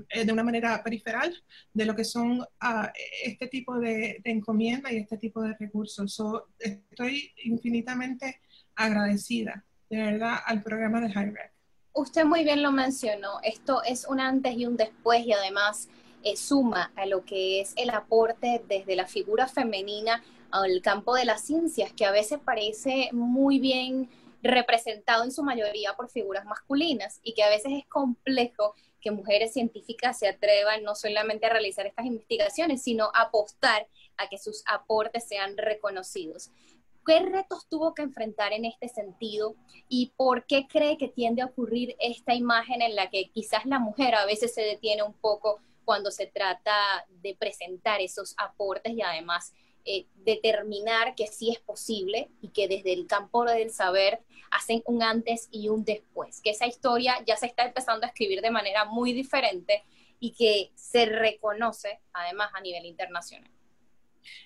eh, 0.10 0.26
de 0.26 0.34
una 0.34 0.44
manera 0.44 0.82
periferal 0.84 1.36
de 1.74 1.86
lo 1.86 1.96
que 1.96 2.04
son 2.04 2.44
ah, 2.60 2.92
este 3.24 3.48
tipo 3.48 3.78
de, 3.78 4.20
de 4.24 4.32
encomienda 4.32 4.92
y 4.92 4.98
este 4.98 5.18
tipo 5.18 5.42
de 5.42 5.56
recursos. 5.60 6.20
estoy 6.60 7.32
infinitamente 7.44 8.42
agradecida, 8.76 9.64
de 9.90 9.98
verdad, 9.98 10.40
al 10.46 10.64
programa 10.64 11.02
de 11.02 11.10
HiRec. 11.10 11.54
Usted 11.94 12.26
muy 12.26 12.44
bien 12.44 12.62
lo 12.62 12.72
mencionó, 12.72 13.40
esto 13.44 13.82
es 13.84 14.06
un 14.08 14.20
antes 14.20 14.56
y 14.56 14.66
un 14.66 14.78
después 14.78 15.26
y 15.26 15.34
además 15.34 15.90
eh, 16.24 16.36
suma 16.36 16.92
a 16.96 17.06
lo 17.06 17.26
que 17.26 17.62
es 17.62 17.74
el 17.76 17.90
aporte 17.90 18.62
desde 18.68 18.96
la 18.96 19.08
figura 19.08 19.48
femenina 19.48 20.24
al 20.52 20.82
campo 20.82 21.16
de 21.16 21.26
las 21.26 21.42
ciencias, 21.42 21.94
que 21.94 22.06
a 22.06 22.12
veces 22.12 22.40
parece 22.44 23.10
muy 23.14 23.60
bien 23.60 24.10
representado 24.44 25.24
en 25.24 25.32
su 25.32 25.44
mayoría 25.44 25.94
por 25.94 26.10
figuras 26.10 26.46
masculinas 26.46 27.20
y 27.24 27.34
que 27.34 27.44
a 27.44 27.50
veces 27.50 27.74
es 27.74 27.86
complejo 27.88 28.76
que 29.02 29.12
mujeres 29.12 29.54
científicas 29.54 30.20
se 30.20 30.28
atrevan 30.28 30.84
no 30.84 30.96
solamente 30.96 31.46
a 31.46 31.50
realizar 31.50 31.86
estas 31.86 32.06
investigaciones, 32.06 32.82
sino 32.84 33.06
a 33.14 33.24
apostar 33.24 33.88
a 34.18 34.28
que 34.28 34.38
sus 34.38 34.64
aportes 34.68 35.28
sean 35.28 35.58
reconocidos. 35.58 36.52
¿Qué 37.06 37.22
retos 37.22 37.68
tuvo 37.70 37.94
que 37.94 38.02
enfrentar 38.02 38.52
en 38.52 38.66
este 38.66 38.90
sentido 38.90 39.56
y 39.88 40.12
por 40.18 40.46
qué 40.46 40.68
cree 40.68 40.98
que 40.98 41.08
tiende 41.08 41.42
a 41.42 41.46
ocurrir 41.46 41.96
esta 42.00 42.34
imagen 42.34 42.82
en 42.82 42.96
la 42.96 43.10
que 43.10 43.30
quizás 43.30 43.66
la 43.66 43.80
mujer 43.80 44.14
a 44.14 44.26
veces 44.26 44.54
se 44.54 44.62
detiene 44.62 45.04
un 45.04 45.14
poco 45.14 45.62
cuando 45.86 46.12
se 46.12 46.28
trata 46.28 47.08
de 47.22 47.34
presentar 47.34 48.02
esos 48.02 48.36
aportes 48.38 48.92
y 48.92 49.02
además 49.02 49.54
eh, 49.90 50.06
determinar 50.16 51.16
que 51.16 51.28
sí 51.28 51.50
es 51.50 51.60
posible 51.60 52.30
y 52.42 52.50
que 52.50 52.68
desde 52.68 52.92
el 52.92 53.08
campo 53.08 53.46
del 53.46 53.72
saber 53.72 54.20
hacen 54.52 54.84
un 54.86 55.02
antes 55.02 55.48
y 55.50 55.70
un 55.70 55.86
después, 55.86 56.42
que 56.42 56.50
esa 56.50 56.68
historia 56.68 57.16
ya 57.26 57.38
se 57.38 57.46
está 57.46 57.64
empezando 57.64 58.06
a 58.06 58.10
escribir 58.10 58.42
de 58.42 58.52
manera 58.52 58.84
muy 58.84 59.14
diferente 59.14 59.86
y 60.20 60.32
que 60.32 60.72
se 60.76 61.06
reconoce 61.06 62.02
además 62.12 62.52
a 62.54 62.60
nivel 62.60 62.86
internacional. 62.86 63.50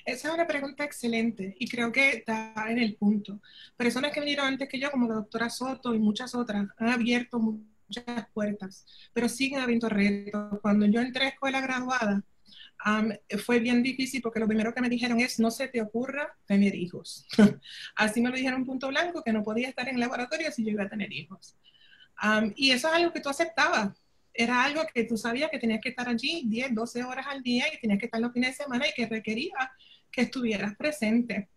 Esa 0.05 0.27
es 0.27 0.33
una 0.35 0.45
pregunta 0.45 0.83
excelente 0.83 1.55
y 1.57 1.67
creo 1.67 1.91
que 1.91 2.09
está 2.09 2.53
en 2.69 2.77
el 2.77 2.95
punto. 2.95 3.41
Personas 3.75 4.11
que 4.11 4.19
vinieron 4.19 4.45
antes 4.45 4.69
que 4.69 4.79
yo, 4.79 4.91
como 4.91 5.07
la 5.07 5.15
doctora 5.15 5.49
Soto 5.49 5.95
y 5.95 5.99
muchas 5.99 6.35
otras, 6.35 6.67
han 6.77 6.89
abierto 6.89 7.39
muchas 7.39 8.27
puertas, 8.31 8.85
pero 9.11 9.27
siguen 9.27 9.61
habiendo 9.61 9.89
retos. 9.89 10.59
Cuando 10.61 10.85
yo 10.85 11.01
entré 11.01 11.25
a 11.25 11.29
escuela 11.29 11.61
graduada, 11.61 12.23
fue 13.45 13.59
bien 13.59 13.83
difícil 13.83 14.21
porque 14.21 14.39
lo 14.39 14.47
primero 14.47 14.73
que 14.73 14.81
me 14.81 14.89
dijeron 14.89 15.19
es, 15.19 15.39
no 15.39 15.51
se 15.51 15.67
te 15.67 15.81
ocurra 15.81 16.35
tener 16.45 16.75
hijos. 16.75 17.25
Así 17.95 18.21
me 18.21 18.29
lo 18.29 18.35
dijeron 18.35 18.65
punto 18.65 18.87
blanco, 18.87 19.23
que 19.23 19.33
no 19.33 19.43
podía 19.43 19.69
estar 19.69 19.87
en 19.87 19.99
laboratorio 19.99 20.51
si 20.51 20.63
yo 20.63 20.71
iba 20.71 20.83
a 20.83 20.89
tener 20.89 21.11
hijos. 21.13 21.55
y 22.55 22.71
eso 22.71 22.87
es 22.87 22.93
algo 22.93 23.13
que 23.13 23.19
tú 23.19 23.29
aceptabas. 23.29 23.91
Era 24.33 24.63
algo 24.63 24.81
que 24.93 25.03
tú 25.03 25.17
sabías 25.17 25.51
que 25.51 25.59
tenías 25.59 25.81
que 25.81 25.89
estar 25.89 26.07
allí 26.07 26.43
10, 26.45 26.73
12 26.73 27.03
horas 27.03 27.27
al 27.27 27.43
día 27.43 27.65
y 27.71 27.79
tenías 27.79 27.99
que 27.99 28.05
estar 28.05 28.21
los 28.21 28.31
fines 28.31 28.57
de 28.57 28.63
semana 28.63 28.87
y 28.87 28.93
que 28.93 29.05
requería 29.05 29.71
que 30.11 30.21
estuvieras 30.21 30.75
presente. 30.75 31.49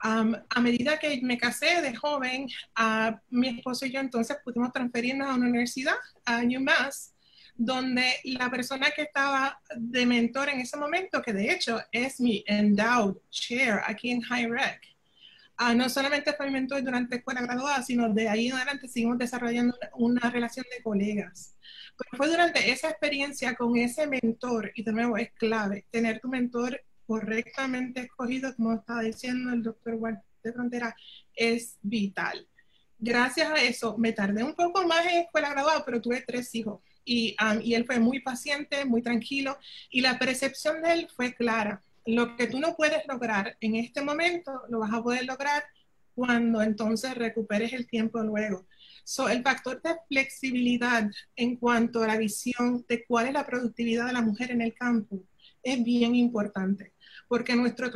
a 0.00 0.60
medida 0.60 0.98
que 0.98 1.20
me 1.22 1.38
casé 1.38 1.80
de 1.80 1.94
joven, 1.94 2.48
a 2.74 3.20
mi 3.30 3.48
esposo 3.48 3.86
y 3.86 3.90
yo 3.90 4.00
entonces 4.00 4.36
pudimos 4.44 4.72
transferirnos 4.72 5.28
a 5.28 5.34
una 5.34 5.48
universidad, 5.48 5.96
a 6.24 6.42
UMass, 6.42 7.14
donde 7.58 8.14
la 8.22 8.48
persona 8.48 8.92
que 8.94 9.02
estaba 9.02 9.60
de 9.76 10.06
mentor 10.06 10.48
en 10.48 10.60
ese 10.60 10.76
momento, 10.76 11.20
que 11.20 11.32
de 11.32 11.50
hecho 11.50 11.80
es 11.90 12.20
mi 12.20 12.44
endowed 12.46 13.16
chair 13.30 13.80
aquí 13.84 14.12
en 14.12 14.22
High 14.22 14.46
Rec, 14.46 14.80
uh, 15.60 15.74
no 15.74 15.88
solamente 15.88 16.32
fue 16.34 16.46
mi 16.46 16.52
mentor 16.52 16.84
durante 16.84 17.16
la 17.16 17.18
escuela 17.18 17.42
graduada, 17.42 17.82
sino 17.82 18.14
de 18.14 18.28
ahí 18.28 18.46
en 18.46 18.54
adelante 18.54 18.86
seguimos 18.86 19.18
desarrollando 19.18 19.76
una, 19.94 20.30
relación 20.30 20.64
de 20.70 20.80
colegas. 20.84 21.56
Pero 21.96 22.16
fue 22.16 22.28
durante 22.28 22.70
esa 22.70 22.90
experiencia 22.90 23.56
con 23.56 23.76
ese 23.76 24.06
mentor, 24.06 24.70
y 24.76 24.84
de 24.84 24.92
nuevo 24.92 25.16
es 25.16 25.32
clave, 25.32 25.84
tener 25.90 26.20
tu 26.20 26.28
mentor 26.28 26.80
correctamente 27.06 28.02
escogido, 28.02 28.54
como 28.54 28.74
estaba 28.74 29.02
diciendo 29.02 29.52
el 29.52 29.64
doctor 29.64 29.94
Walter 29.94 30.22
de 30.44 30.52
Frontera, 30.52 30.94
es 31.34 31.76
vital. 31.82 32.46
Gracias 33.00 33.50
a 33.50 33.56
eso 33.56 33.98
me 33.98 34.12
tardé 34.12 34.44
un 34.44 34.54
poco 34.54 34.86
más 34.86 35.04
en 35.06 35.22
escuela 35.22 35.50
graduada, 35.50 35.84
pero 35.84 36.00
tuve 36.00 36.22
tres 36.24 36.54
hijos 36.54 36.80
Um, 37.08 37.60
y, 37.62 37.74
él 37.74 37.86
fue 37.86 37.98
muy 37.98 38.20
paciente, 38.20 38.84
muy 38.84 39.00
tranquilo 39.00 39.56
y 39.90 40.02
la 40.02 40.18
percepción 40.18 40.82
de 40.82 40.92
él 40.92 41.08
fue 41.14 41.34
clara. 41.34 41.82
Lo 42.04 42.36
que 42.36 42.46
tú 42.46 42.58
no 42.58 42.76
puedes 42.76 43.06
lograr 43.06 43.56
en 43.60 43.76
este 43.76 44.02
momento, 44.02 44.62
lo 44.68 44.80
vas 44.80 44.92
a 44.92 45.02
poder 45.02 45.24
lograr 45.24 45.62
cuando 46.14 46.60
entonces 46.60 47.14
recuperes 47.14 47.72
el 47.72 47.86
tiempo 47.86 48.22
luego. 48.22 48.66
So, 49.04 49.28
el 49.28 49.42
factor 49.42 49.80
de 49.80 49.96
flexibilidad 50.06 51.10
en 51.34 51.56
cuanto 51.56 52.02
a 52.02 52.08
la 52.08 52.18
visión 52.18 52.84
de 52.86 53.06
cuál 53.06 53.28
es 53.28 53.32
la 53.32 53.46
productividad 53.46 54.06
de 54.06 54.12
la 54.12 54.20
mujer 54.20 54.50
en 54.50 54.60
el 54.60 54.74
campo 54.74 55.24
es 55.62 55.82
bien 55.82 56.14
importante, 56.14 56.92
porque 57.26 57.56
nuestro 57.56 57.90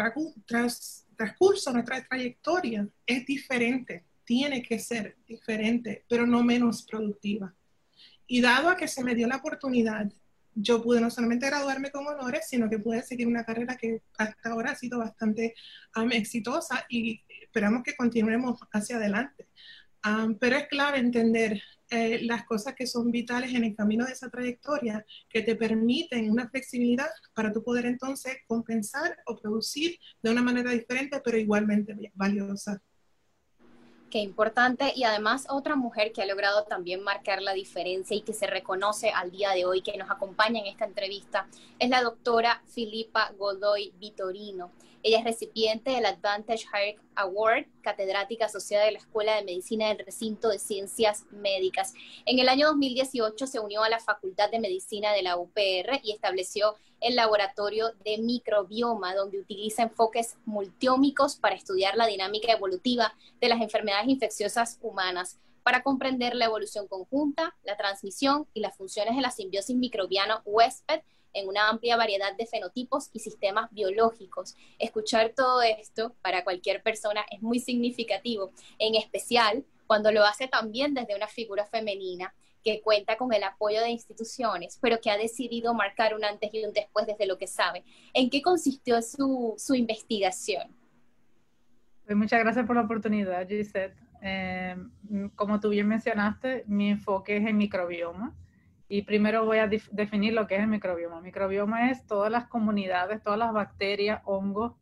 transcurso, 0.47 1.73
nuestra 1.73 2.03
trayectoria 2.09 2.89
es 3.07 3.27
diferente, 3.27 4.05
tiene 4.25 4.63
que 4.63 4.79
ser 4.79 5.17
diferente, 5.27 6.05
pero 6.09 6.27
no 6.27 6.43
menos 6.43 6.83
productiva. 6.83 7.55
Y 8.27 8.41
dado 8.41 8.69
a 8.71 8.77
que 8.77 8.89
se 8.89 9.05
me 9.05 9.15
dio 9.15 9.27
la 9.27 9.37
oportunidad, 9.37 10.11
yo 10.55 10.83
pude 10.83 11.01
no 11.01 11.11
solamente 11.11 11.47
graduarme 11.47 11.91
con 11.91 12.07
honores, 12.07 12.47
sino 12.49 12.69
que 12.69 12.79
pude 12.79 13.03
seguir 13.03 13.27
una 13.27 13.45
carrera 13.45 13.77
que 13.77 14.03
hasta 14.19 14.51
ahora 14.51 14.73
ha 14.73 14.77
sido 14.77 14.99
bastante 14.99 15.55
exitosa 16.13 16.85
y 16.89 17.23
esperamos 17.43 17.83
que 17.83 17.97
continuemos 17.97 18.61
hacia 18.73 18.97
adelante. 18.97 19.49
pero 20.41 20.57
es 20.57 20.67
clave 20.69 20.99
entender 20.99 21.63
eh, 21.91 22.23
las 22.23 22.45
cosas 22.45 22.75
que 22.75 22.87
son 22.87 23.11
vitales 23.11 23.55
en 23.55 23.65
el 23.65 23.77
camino 23.77 24.07
de 24.07 24.13
esa 24.13 24.31
trayectoria 24.31 25.05
que 25.29 25.43
te 25.43 25.57
permiten 25.57 26.31
una 26.31 26.49
flexibilidad 26.49 27.09
para 27.35 27.53
tú 27.53 27.63
poder 27.63 27.87
entonces 27.87 28.39
compensar 28.47 29.17
o 29.27 29.37
producir 29.37 29.99
de 30.23 30.31
una 30.31 30.43
manera 30.43 30.71
diferente, 30.71 31.21
pero 31.23 31.37
igualmente 31.37 31.95
valiosa. 32.15 32.83
Qué 34.13 34.19
importante. 34.19 34.93
Y 34.95 35.05
además 35.05 35.47
otra 35.49 35.75
mujer 35.75 36.13
que 36.13 36.21
ha 36.21 36.27
logrado 36.27 36.65
también 36.65 37.03
marcar 37.03 37.41
la 37.41 37.55
diferencia 37.55 38.15
y 38.15 38.21
que 38.21 38.35
se 38.35 38.47
reconoce 38.47 39.09
al 39.09 39.31
día 39.31 39.53
de 39.53 39.65
hoy, 39.65 39.81
que 39.81 39.97
nos 39.97 40.11
acompaña 40.11 40.61
en 40.61 40.67
esta 40.67 40.85
entrevista, 40.85 41.49
es 41.79 41.89
la 41.89 42.03
doctora 42.03 42.63
Filipa 42.67 43.33
Godoy 43.39 43.95
Vitorino. 43.99 44.71
Ella 45.03 45.21
es 45.21 45.25
recipiente 45.25 45.93
del 45.93 46.05
Advantage 46.05 46.67
Hire 46.75 46.99
Award, 47.15 47.65
catedrática 47.81 48.45
asociada 48.45 48.85
de 48.85 48.93
la 48.93 48.99
Escuela 48.99 49.35
de 49.37 49.45
Medicina 49.45 49.89
del 49.89 50.05
Recinto 50.05 50.51
de 50.51 50.59
Ciencias 50.59 51.25
Médicas. 51.31 51.95
En 52.27 52.39
el 52.39 52.51
año 52.51 52.67
2018 52.67 53.47
se 53.47 53.61
unió 53.61 53.83
a 53.83 53.89
la 53.89 53.99
Facultad 53.99 54.51
de 54.51 54.61
Medicina 54.61 55.15
de 55.15 55.23
la 55.23 55.39
UPR 55.39 56.01
y 56.03 56.13
estableció 56.13 56.77
el 57.03 57.17
laboratorio 57.17 57.93
de 58.05 58.19
microbioma, 58.19 59.15
donde 59.15 59.41
utiliza 59.41 59.83
enfoques 59.83 60.37
multiómicos 60.45 61.37
para 61.37 61.55
estudiar 61.55 61.97
la 61.97 62.07
dinámica 62.07 62.53
evolutiva 62.53 63.15
de 63.41 63.49
las 63.49 63.61
enfermedades 63.61 64.09
infecciosas 64.09 64.79
humanas, 64.81 65.39
para 65.63 65.83
comprender 65.83 66.35
la 66.35 66.47
evolución 66.47 66.89
conjunta, 66.89 67.55
la 67.65 67.77
transmisión 67.77 68.47
y 68.55 68.61
las 68.61 68.77
funciones 68.77 69.15
de 69.15 69.23
la 69.23 69.31
simbiosis 69.31 69.77
microbiano-huésped 69.77 71.03
en 71.35 71.49
una 71.49 71.69
amplia 71.69 71.97
variedad 71.97 72.35
de 72.37 72.47
fenotipos 72.47 73.09
y 73.13 73.21
sistemas 73.21 73.71
biológicos. 73.71 74.55
Escuchar 74.79 75.33
todo 75.35 75.63
esto 75.63 76.15
para 76.23 76.45
cualquier 76.45 76.83
persona 76.83 77.25
es 77.31 77.43
muy 77.43 77.59
significativo, 77.59 78.51
en 78.79 78.95
especial 78.97 79.65
cuando 79.87 80.11
lo 80.13 80.25
hace 80.25 80.49
también 80.49 80.95
desde 80.95 81.17
una 81.17 81.29
figura 81.29 81.67
femenina 81.67 82.35
que 82.63 82.81
cuenta 82.81 83.17
con 83.17 83.33
el 83.33 83.43
apoyo 83.45 83.81
de 83.81 83.91
instituciones, 83.91 84.79
pero 84.81 85.01
que 85.01 85.11
ha 85.11 85.17
decidido 85.17 85.75
marcar 85.75 86.15
un 86.15 86.25
antes 86.25 86.53
y 86.53 86.65
un 86.65 86.73
después 86.73 87.07
desde 87.07 87.27
lo 87.27 87.39
que 87.39 87.47
sabe. 87.47 87.85
¿En 88.15 88.31
qué 88.31 88.43
consistió 88.43 89.01
su, 89.03 89.55
su 89.59 89.75
investigación? 89.75 90.69
Pues 92.05 92.17
muchas 92.17 92.41
gracias 92.41 92.67
por 92.67 92.77
la 92.77 92.83
oportunidad, 92.83 93.47
Gisette. 93.49 93.97
Eh, 94.23 94.77
como 95.35 95.61
tú 95.61 95.71
bien 95.71 95.89
mencionaste, 95.89 96.65
mi 96.67 96.91
enfoque 96.91 97.37
es 97.37 97.47
en 97.47 97.57
microbioma. 97.57 98.35
Y 98.89 99.03
primero 99.03 99.45
voy 99.47 99.59
a 99.59 99.69
definir 99.91 100.35
lo 100.35 100.47
que 100.47 100.57
es 100.57 100.61
el 100.61 100.69
microbioma. 100.69 101.17
El 101.17 101.23
microbioma 101.23 101.91
es 101.91 102.07
todas 102.07 102.31
las 102.31 102.47
comunidades, 102.47 103.23
todas 103.23 103.39
las 103.39 103.53
bacterias, 103.53 104.21
hongos, 104.25 104.75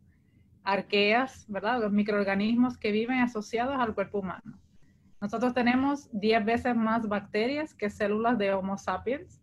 arqueas, 0.65 1.45
¿verdad? 1.49 1.81
Los 1.81 1.93
microorganismos 1.93 2.77
que 2.77 2.91
viven 2.91 3.21
asociados 3.21 3.77
al 3.79 3.95
cuerpo 3.95 4.19
humano. 4.19 4.59
Nosotros 5.21 5.53
tenemos 5.53 6.09
10 6.12 6.45
veces 6.45 6.75
más 6.75 7.07
bacterias 7.07 7.75
que 7.75 7.91
células 7.91 8.39
de 8.39 8.53
Homo 8.55 8.79
sapiens 8.79 9.41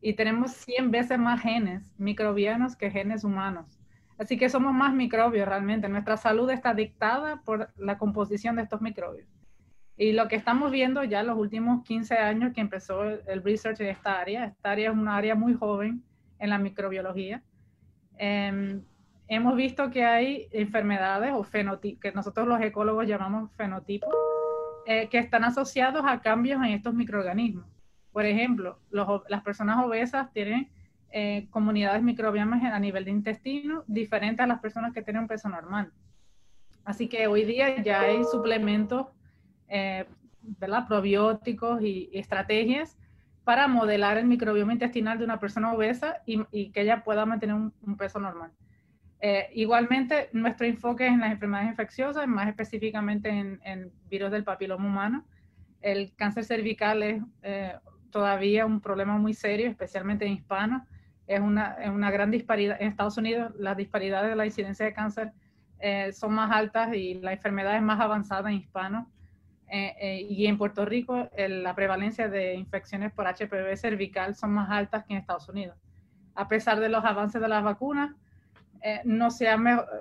y 0.00 0.12
tenemos 0.14 0.52
100 0.52 0.90
veces 0.90 1.18
más 1.18 1.40
genes 1.40 1.92
microbianos 1.98 2.76
que 2.76 2.90
genes 2.90 3.24
humanos. 3.24 3.78
Así 4.16 4.36
que 4.36 4.48
somos 4.48 4.72
más 4.74 4.94
microbios 4.94 5.48
realmente. 5.48 5.88
Nuestra 5.88 6.16
salud 6.16 6.50
está 6.50 6.74
dictada 6.74 7.42
por 7.42 7.70
la 7.76 7.98
composición 7.98 8.56
de 8.56 8.62
estos 8.62 8.80
microbios. 8.80 9.28
Y 9.96 10.12
lo 10.12 10.28
que 10.28 10.36
estamos 10.36 10.70
viendo 10.70 11.02
ya 11.02 11.24
los 11.24 11.36
últimos 11.36 11.84
15 11.84 12.14
años 12.14 12.52
que 12.54 12.60
empezó 12.60 13.02
el 13.04 13.42
research 13.42 13.80
en 13.80 13.88
esta 13.88 14.20
área, 14.20 14.44
esta 14.44 14.70
área 14.70 14.90
es 14.90 14.96
una 14.96 15.16
área 15.16 15.34
muy 15.34 15.54
joven 15.54 16.04
en 16.38 16.50
la 16.50 16.58
microbiología, 16.58 17.42
em, 18.16 18.82
hemos 19.26 19.56
visto 19.56 19.90
que 19.90 20.04
hay 20.04 20.48
enfermedades 20.52 21.32
o 21.34 21.42
fenotipos, 21.42 22.00
que 22.00 22.12
nosotros 22.12 22.46
los 22.46 22.60
ecólogos 22.60 23.08
llamamos 23.08 23.50
fenotipos, 23.56 24.14
eh, 24.90 25.06
que 25.10 25.18
están 25.18 25.44
asociados 25.44 26.02
a 26.06 26.22
cambios 26.22 26.62
en 26.62 26.70
estos 26.70 26.94
microorganismos. 26.94 27.66
Por 28.10 28.24
ejemplo, 28.24 28.78
las 28.90 29.42
personas 29.42 29.84
obesas 29.84 30.32
tienen 30.32 30.70
eh, 31.10 31.46
comunidades 31.50 32.02
microbianas 32.02 32.62
a 32.64 32.78
nivel 32.78 33.04
de 33.04 33.10
intestino 33.10 33.84
diferentes 33.86 34.42
a 34.42 34.46
las 34.46 34.60
personas 34.60 34.94
que 34.94 35.02
tienen 35.02 35.24
un 35.24 35.28
peso 35.28 35.46
normal. 35.50 35.92
Así 36.86 37.06
que 37.06 37.26
hoy 37.26 37.44
día 37.44 37.82
ya 37.82 38.00
hay 38.00 38.24
suplementos, 38.24 39.08
eh, 39.68 40.06
¿verdad? 40.40 40.88
probióticos 40.88 41.82
y, 41.82 42.08
estrategias 42.14 42.96
para 43.44 43.68
modelar 43.68 44.16
el 44.16 44.24
microbioma 44.24 44.72
intestinal 44.72 45.18
de 45.18 45.24
una 45.26 45.38
persona 45.38 45.70
obesa 45.74 46.22
y, 46.24 46.70
que 46.70 46.80
ella 46.80 47.04
pueda 47.04 47.26
mantener 47.26 47.56
un 47.56 47.96
peso 47.98 48.20
normal. 48.20 48.52
Eh, 49.20 49.48
igualmente, 49.54 50.28
nuestro 50.32 50.66
enfoque 50.66 51.06
es 51.06 51.12
en 51.12 51.20
las 51.20 51.32
enfermedades 51.32 51.70
infecciosas, 51.70 52.26
más 52.28 52.48
específicamente 52.48 53.28
en, 53.28 53.92
virus 54.08 54.30
del 54.30 54.44
papiloma 54.44 54.86
humano. 54.86 55.24
El 55.80 56.14
cáncer 56.14 56.44
cervical 56.44 57.02
es 57.02 57.22
eh, 57.42 57.74
todavía 58.10 58.64
un 58.66 58.80
problema 58.80 59.18
muy 59.18 59.34
serio, 59.34 59.68
especialmente 59.68 60.24
en 60.24 60.34
hispanos. 60.34 60.82
Es 61.26 61.40
una, 61.40 61.76
una, 61.92 62.10
gran 62.10 62.30
disparidad. 62.30 62.80
En 62.80 62.88
Estados 62.88 63.18
Unidos, 63.18 63.52
las 63.58 63.76
disparidades 63.76 64.30
de 64.30 64.36
la 64.36 64.46
incidencia 64.46 64.86
de 64.86 64.94
cáncer 64.94 65.32
eh, 65.80 66.12
son 66.12 66.34
más 66.34 66.50
altas 66.50 66.94
y 66.94 67.14
la 67.14 67.32
enfermedad 67.32 67.76
es 67.76 67.82
más 67.82 68.00
avanzada 68.00 68.50
en 68.50 68.56
hispanos. 68.56 69.06
Eh, 69.70 70.26
y 70.30 70.46
en 70.46 70.56
Puerto 70.56 70.86
Rico 70.86 71.28
la 71.36 71.74
prevalencia 71.74 72.30
de 72.30 72.54
infecciones 72.54 73.12
por 73.12 73.26
HPV 73.26 73.76
cervical 73.76 74.34
son 74.34 74.52
más 74.52 74.70
altas 74.70 75.04
que 75.04 75.12
en 75.12 75.20
Estados 75.20 75.46
Unidos. 75.50 75.76
A 76.34 76.48
pesar 76.48 76.80
de 76.80 76.88
los 76.88 77.04
avances 77.04 77.38
de 77.38 77.48
las 77.48 77.62
vacunas, 77.62 78.14
no 79.04 79.30
se 79.30 79.46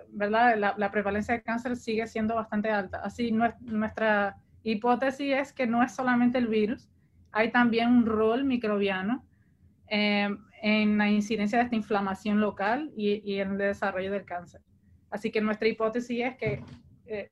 ¿verdad? 0.10 0.58
La, 0.58 0.76
la, 0.78 0.92
prevalencia 0.92 1.34
de 1.34 1.42
cáncer 1.42 1.76
sigue 1.76 2.08
siendo 2.08 2.36
bastante 2.36 2.70
alta. 2.70 3.02
Así 3.04 3.32
nuestra 3.32 4.38
hipótesis 4.64 5.34
es 5.34 5.54
que 5.54 5.68
no 5.68 5.84
es 5.84 5.94
solamente 5.94 6.38
el 6.38 6.48
virus, 6.48 6.90
hay 7.32 7.52
también 7.52 7.90
un 7.90 8.06
rol 8.06 8.44
microbiano 8.44 9.24
en 9.90 10.98
la 10.98 11.10
incidencia 11.10 11.60
de 11.60 11.66
esta 11.66 11.76
inflamación 11.76 12.42
local 12.42 12.92
y, 12.96 13.22
y 13.24 13.40
en 13.40 13.52
el 13.52 13.58
desarrollo 13.58 14.12
del 14.12 14.26
cáncer. 14.26 14.62
Así 15.10 15.32
que 15.32 15.40
nuestra 15.40 15.68
hipótesis 15.68 16.26
es 16.26 16.36
que 16.36 16.64
eh, 17.10 17.30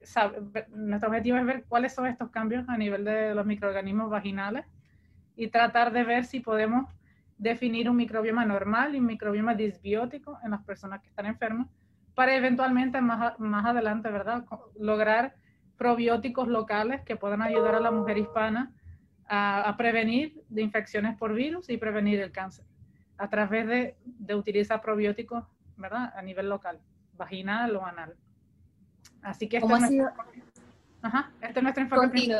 nuestro 0.70 1.10
objetivo 1.10 1.38
es 1.38 1.46
ver 1.46 1.66
cuáles 1.66 1.94
son 1.94 2.08
estos 2.08 2.30
cambios 2.30 2.68
a 2.70 2.78
nivel 2.78 3.04
de 3.04 3.36
los 3.36 3.46
microorganismos 3.46 4.10
vaginales 4.10 4.66
y 5.36 5.48
tratar 5.48 5.92
de 5.92 6.04
ver 6.06 6.24
si 6.24 6.40
podemos 6.40 6.90
definir 7.38 7.90
un 7.90 7.98
microbioma 7.98 8.46
normal 8.46 8.96
y 8.96 9.00
un 9.00 9.06
microbioma 9.06 9.56
disbiótico 9.56 10.40
en 10.44 10.52
las 10.52 10.64
personas 10.64 11.02
que 11.02 11.10
están 11.10 11.26
enfermas 11.26 11.68
para 12.14 12.36
eventualmente 12.36 13.02
más, 13.02 13.38
más 13.40 13.66
adelante, 13.66 14.10
¿verdad?, 14.10 14.46
lograr 14.80 15.36
probióticos 15.78 16.48
locales 16.48 17.02
que 17.02 17.18
puedan 17.18 17.42
ayudar 17.42 17.76
a 17.76 17.80
la 17.82 17.92
mujer 17.92 18.18
hispana 18.18 18.72
a, 19.28 19.68
a 19.68 19.76
prevenir 19.76 20.42
de 20.48 20.62
infecciones 20.62 21.18
por 21.18 21.34
virus 21.34 21.70
y 21.70 21.78
prevenir 21.78 22.22
el 22.22 22.32
cáncer 22.32 22.66
a 23.18 23.30
través 23.30 23.68
de, 23.68 23.98
de 24.06 24.36
utilizar 24.36 24.82
probióticos, 24.82 25.44
¿verdad?, 25.76 26.14
a 26.16 26.22
nivel 26.22 26.48
local 26.48 26.80
vaginal 27.18 27.76
o 27.76 27.86
anal. 27.86 28.16
Así 29.22 29.48
que 29.48 29.58
este, 29.58 29.74
es, 29.74 29.80
nuestro, 29.80 30.12
Ajá, 31.02 31.32
este 31.42 31.60
es 31.60 31.64
nuestro 31.64 31.84
enfoque. 31.84 32.32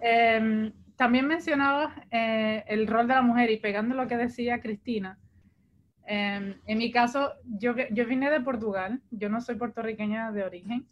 Eh, 0.00 0.72
también 0.98 1.28
mencionaba 1.28 1.94
eh, 2.10 2.64
el 2.66 2.88
rol 2.88 3.06
de 3.06 3.14
la 3.14 3.22
mujer 3.22 3.52
y 3.52 3.58
pegando 3.58 3.94
lo 3.94 4.08
que 4.08 4.16
decía 4.16 4.60
Cristina. 4.60 5.16
Eh, 6.08 6.56
en 6.66 6.78
mi 6.78 6.90
caso, 6.90 7.34
yo, 7.44 7.72
vine 7.72 8.30
de 8.30 8.40
Portugal, 8.40 9.00
yo 9.12 9.28
no 9.28 9.40
soy 9.40 9.54
puertorriqueña 9.54 10.32
de 10.32 10.42
origen 10.42 10.88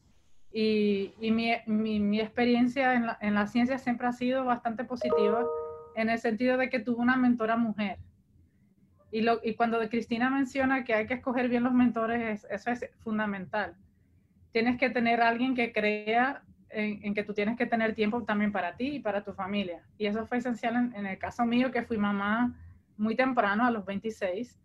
y, 0.52 1.12
mi, 1.20 2.20
experiencia 2.20 2.94
en 2.94 3.06
la, 3.06 3.18
en 3.20 3.48
ciencia 3.48 3.78
siempre 3.78 4.06
ha 4.06 4.12
sido 4.12 4.44
bastante 4.44 4.84
positiva 4.84 5.44
en 5.96 6.08
el 6.08 6.20
sentido 6.20 6.56
de 6.56 6.70
que 6.70 6.78
tuve 6.78 7.02
una 7.02 7.16
mentora 7.16 7.56
mujer. 7.56 7.98
Y 9.10 9.54
cuando 9.54 9.80
Cristina 9.88 10.30
menciona 10.30 10.84
que 10.84 10.94
hay 10.94 11.06
que 11.08 11.14
escoger 11.14 11.48
bien 11.48 11.64
los 11.64 11.72
mentores, 11.72 12.46
eso 12.48 12.70
es 12.70 12.88
fundamental. 13.02 13.75
Tienes 14.52 14.78
que 14.78 14.88
tener 14.88 15.20
alguien 15.20 15.56
que 15.56 15.72
crea 15.72 16.42
en, 16.76 17.14
que 17.14 17.25
tú 17.25 17.33
tienes 17.33 17.56
que 17.56 17.64
tener 17.64 17.95
tiempo 17.95 18.23
también 18.23 18.52
para 18.52 18.76
ti 18.76 18.97
y 18.97 19.00
para 19.00 19.25
tu 19.25 19.33
familia. 19.33 19.83
Y 19.97 20.06
eso 20.06 20.26
fue 20.26 20.38
esencial 20.38 20.92
en, 20.95 21.06
el 21.06 21.18
caso 21.18 21.45
mío, 21.47 21.71
que 21.71 21.83
fui 21.83 21.97
mamá 21.97 22.54
muy 22.99 23.16
temprano, 23.16 23.64
a 23.64 23.71
los 23.71 23.85
26, 23.87 24.59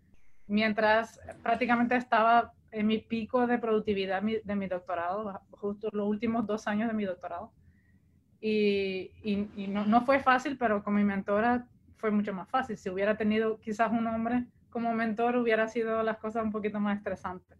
mientras 0.48 1.20
prácticamente 1.42 1.96
estaba 1.96 2.54
en 2.72 2.88
mi 2.88 2.98
pico 2.98 3.48
de 3.48 3.58
productividad 3.58 4.22
de 4.22 4.56
mi 4.56 4.68
doctorado, 4.68 5.42
justo 5.52 5.90
los 5.94 6.08
últimos 6.08 6.46
dos 6.46 6.68
años 6.68 6.90
de 6.90 6.94
mi 6.94 7.06
doctorado. 7.06 7.52
Y, 8.42 9.12
y, 9.24 9.48
y 9.56 9.68
no, 9.68 9.86
no, 9.86 10.02
fue 10.02 10.20
fácil, 10.20 10.58
pero 10.58 10.84
con 10.84 10.96
mi 10.96 11.04
mentora 11.04 11.68
fue 11.98 12.12
mucho 12.12 12.34
más 12.34 12.50
fácil. 12.50 12.76
Si 12.78 12.90
hubiera 12.90 13.16
tenido 13.16 13.60
quizás 13.60 13.92
un 13.92 14.08
hombre 14.08 14.46
como 14.70 14.94
mentor, 14.94 15.38
hubiera 15.38 15.68
sido 15.68 16.04
las 16.04 16.18
cosas 16.18 16.44
un 16.44 16.52
poquito 16.52 16.80
más 16.80 16.98
estresantes. 16.98 17.58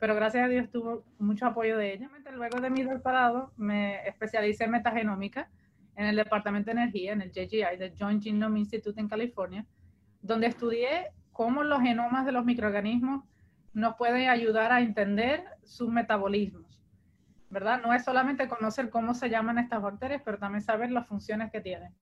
Pero 0.00 0.14
gracias 0.14 0.46
a 0.46 0.48
Dios 0.48 0.70
tuvo 0.70 1.04
mucho 1.18 1.46
apoyo 1.46 1.76
de 1.76 1.92
ella. 1.92 2.10
Luego 2.32 2.60
de 2.60 2.70
mi 2.70 2.82
doctorado 2.82 3.52
me 3.58 4.08
especialicé 4.08 4.64
en 4.64 4.70
metagenómica 4.70 5.50
en 5.94 6.06
el 6.06 6.16
Departamento 6.16 6.66
de 6.66 6.80
Energía, 6.80 7.12
en 7.12 7.20
el 7.20 7.30
JGI, 7.30 7.76
del 7.78 7.94
Joint 7.98 8.22
Genome 8.22 8.60
Institute 8.60 8.98
en 8.98 9.08
California, 9.08 9.66
donde 10.22 10.46
estudié 10.46 11.08
cómo 11.32 11.62
los 11.62 11.82
genomas 11.82 12.24
de 12.24 12.32
los 12.32 12.46
microorganismos 12.46 13.24
nos 13.74 13.96
pueden 13.96 14.30
ayudar 14.30 14.72
a 14.72 14.80
entender 14.80 15.44
sus 15.64 15.90
metabolismos. 15.90 16.80
¿Verdad? 17.50 17.82
No 17.82 17.92
es 17.92 18.02
solamente 18.02 18.48
conocer 18.48 18.88
cómo 18.88 19.12
se 19.12 19.28
llaman 19.28 19.58
estas 19.58 19.82
bacterias, 19.82 20.22
pero 20.24 20.38
también 20.38 20.62
saber 20.62 20.90
las 20.90 21.06
funciones 21.06 21.50
que 21.52 21.60
tienen. 21.60 21.94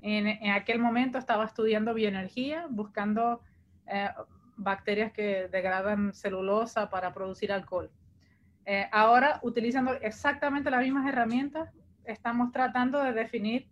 En, 0.00 0.50
aquel 0.50 0.78
momento 0.78 1.18
estaba 1.18 1.44
estudiando 1.44 1.92
bioenergía, 1.92 2.66
buscando 2.70 3.42
eh, 3.86 4.08
bacterias 4.56 5.12
que 5.12 5.48
degradan 5.48 6.14
celulosa 6.14 6.90
para 6.90 7.12
producir 7.12 7.52
alcohol. 7.52 7.90
Eh, 8.66 8.88
ahora, 8.92 9.40
utilizando 9.42 9.92
exactamente 9.94 10.70
las 10.70 10.82
mismas 10.82 11.06
herramientas, 11.06 11.70
estamos 12.04 12.52
tratando 12.52 13.02
de 13.02 13.12
definir 13.12 13.68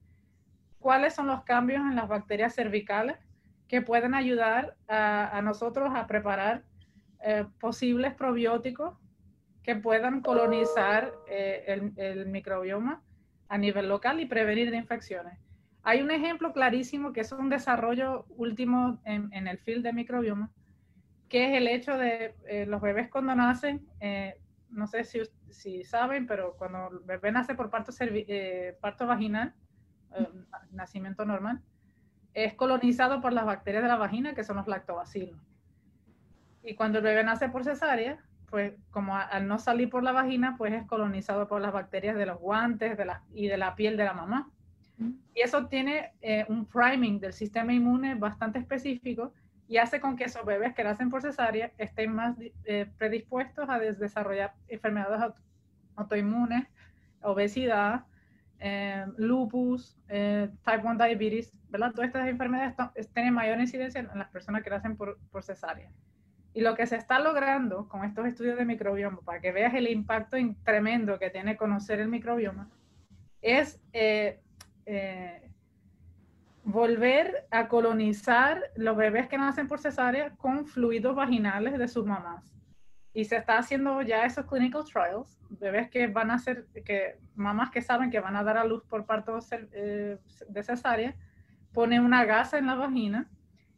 cuáles 0.79 1.15
son 1.15 1.27
los 1.27 1.43
cambios 1.45 1.81
en 1.81 1.97
las 1.97 2.09
bacterias 2.09 2.55
cervicales 2.55 3.17
que 3.69 3.81
pueden 3.81 4.15
ayudar 4.15 4.77
a, 4.89 5.41
nosotros 5.43 5.93
a 5.95 6.07
preparar 6.07 6.63
eh, 7.25 7.47
posibles 7.59 8.15
probióticos 8.15 8.99
que 9.63 9.77
puedan 9.77 10.21
colonizar 10.21 11.13
el, 11.29 11.93
el 11.97 12.27
microbioma 12.27 13.03
a 13.49 13.59
nivel 13.59 13.89
local 13.89 14.19
y 14.21 14.27
prevenir 14.27 14.71
de 14.71 14.77
infecciones. 14.77 15.39
Hay 15.85 16.01
un 16.01 16.11
ejemplo 16.11 16.53
clarísimo 16.53 17.13
que 17.13 17.21
es 17.21 17.33
un 17.33 17.49
desarrollo 17.49 18.25
último 18.31 19.01
en, 19.05 19.47
el 19.49 19.59
field 19.59 19.83
de 19.83 19.93
microbioma, 19.93 20.51
que 21.33 21.49
es 21.49 21.57
el 21.57 21.67
hecho 21.67 21.97
de 21.97 22.35
eh, 22.47 22.67
los 22.67 22.83
bebés 22.83 23.09
cuando 23.09 23.35
nacen, 23.35 23.89
eh, 24.01 24.37
no 24.69 24.87
sé 24.87 25.03
si, 25.03 25.23
si, 25.49 25.83
saben, 25.83 26.27
pero 26.27 26.57
cuando 26.59 26.91
el 26.91 26.99
bebé 26.99 27.33
nace 27.33 27.55
por 27.55 27.71
parto, 27.71 27.91
eh, 28.01 28.77
parto 28.83 29.07
vaginal, 29.07 29.55
nacimiento 30.73 31.25
normal, 31.25 31.63
es 32.35 32.53
colonizado 32.53 33.23
por 33.23 33.33
las 33.33 33.47
bacterias 33.47 33.83
de 33.83 33.89
la 33.89 33.97
vagina, 33.97 34.35
que 34.35 34.45
son 34.45 34.59
los 34.59 34.69
lactobacilos. 34.69 35.41
Y 36.63 36.75
cuando 36.75 36.99
el 36.99 37.05
bebé 37.05 37.25
nace 37.25 37.49
por 37.49 37.65
cesárea, 37.65 38.19
pues 38.51 38.75
como 38.91 39.17
al 39.17 39.49
no 39.49 39.59
salir 39.59 39.89
por 39.89 40.03
la 40.03 40.13
vagina, 40.13 40.57
pues 40.59 40.75
es 40.75 40.87
colonizado 40.87 41.49
por 41.49 41.63
las 41.63 41.73
bacterias 41.73 42.15
de 42.15 42.27
los 42.27 42.39
guantes 42.39 42.99
de 42.99 43.07
la, 43.07 43.23
y 43.33 43.49
de 43.49 43.57
la 43.57 43.75
piel 43.75 43.97
de 43.97 44.05
la 44.05 44.13
mamá. 44.13 44.51
Y 45.35 45.41
eso 45.41 45.67
tiene 45.69 46.13
eh, 46.21 46.45
un 46.51 46.67
priming 46.67 47.21
del 47.21 47.33
sistema 47.33 47.73
inmune 47.73 48.17
bastante 48.17 48.59
específico 48.59 49.33
y 49.73 49.79
hace 49.79 50.01
con 50.01 50.17
que 50.17 50.25
esos 50.25 50.45
bebés 50.45 50.75
que 50.75 50.85
nacen 50.85 51.09
por 51.09 51.23
cesárea 51.23 51.73
estén 51.79 52.13
más 52.15 52.37
eh, 52.67 52.91
predispuestos 52.99 53.71
a 53.71 53.79
desarrollar 53.79 54.53
enfermedades 54.69 55.33
autoinmunes, 55.97 56.67
obesidad, 57.23 58.05
eh, 58.61 59.07
lupus, 59.17 59.97
type 60.09 60.83
1 60.85 60.97
diabetes, 60.97 61.55
¿verdad? 61.71 61.93
Todas 61.93 62.09
estas 62.09 62.29
enfermedades 62.29 62.75
tienen 63.15 63.33
mayor 63.33 63.59
incidencia 63.61 64.01
en 64.03 64.19
las 64.19 64.29
personas 64.29 64.63
que 64.63 64.69
nacen 64.69 64.95
por, 64.95 65.19
por 65.31 65.43
cesárea. 65.43 65.91
Y 66.53 66.61
lo 66.61 66.75
que 66.75 66.87
se 66.87 66.97
está 66.97 67.19
logrando 67.19 67.89
con 67.89 68.05
estos 68.05 68.27
estudios 68.27 68.59
de 68.59 68.67
microbioma, 68.67 69.23
para 69.25 69.41
que 69.41 69.53
veas 69.53 69.73
el 69.73 69.89
impacto 69.89 70.37
tremendo 70.65 71.19
que 71.19 71.31
tiene 71.31 71.57
conocer 71.57 71.99
el 71.99 72.09
microbioma, 72.09 72.69
es 73.41 73.81
eh, 73.95 74.39
volver 76.65 77.47
a 77.51 77.69
colonizar 77.69 78.63
los 78.77 78.97
bebés 78.97 79.29
que 79.29 79.39
nacen 79.39 79.67
por 79.67 79.81
cesárea 79.81 80.31
con 80.37 80.67
fluidos 80.67 81.15
vaginales 81.15 81.79
de 81.79 81.89
sus 81.89 82.07
mamás. 82.07 82.55
Y 83.15 83.25
se 83.25 83.37
está 83.37 83.59
haciendo 83.59 84.01
ya 84.03 84.25
esos 84.25 84.47
clinical 84.47 84.85
trials, 84.85 85.39
bebés 85.51 85.91
que 85.91 86.07
van 86.07 86.31
a 86.31 86.39
ser, 86.39 86.67
que 86.85 87.19
mamás 87.35 87.71
que 87.71 87.83
saben 87.83 88.11
que 88.11 88.21
van 88.21 88.37
a 88.37 88.45
dar 88.45 88.57
a 88.57 88.65
luz 88.65 88.83
por 88.85 89.05
parto 89.05 89.39
eh, 89.51 90.19
de 90.49 90.63
cesárea, 90.63 91.15
ponen 91.75 92.05
una 92.05 92.25
gasa 92.25 92.59
en 92.59 92.67
la 92.67 92.75
vagina. 92.75 93.29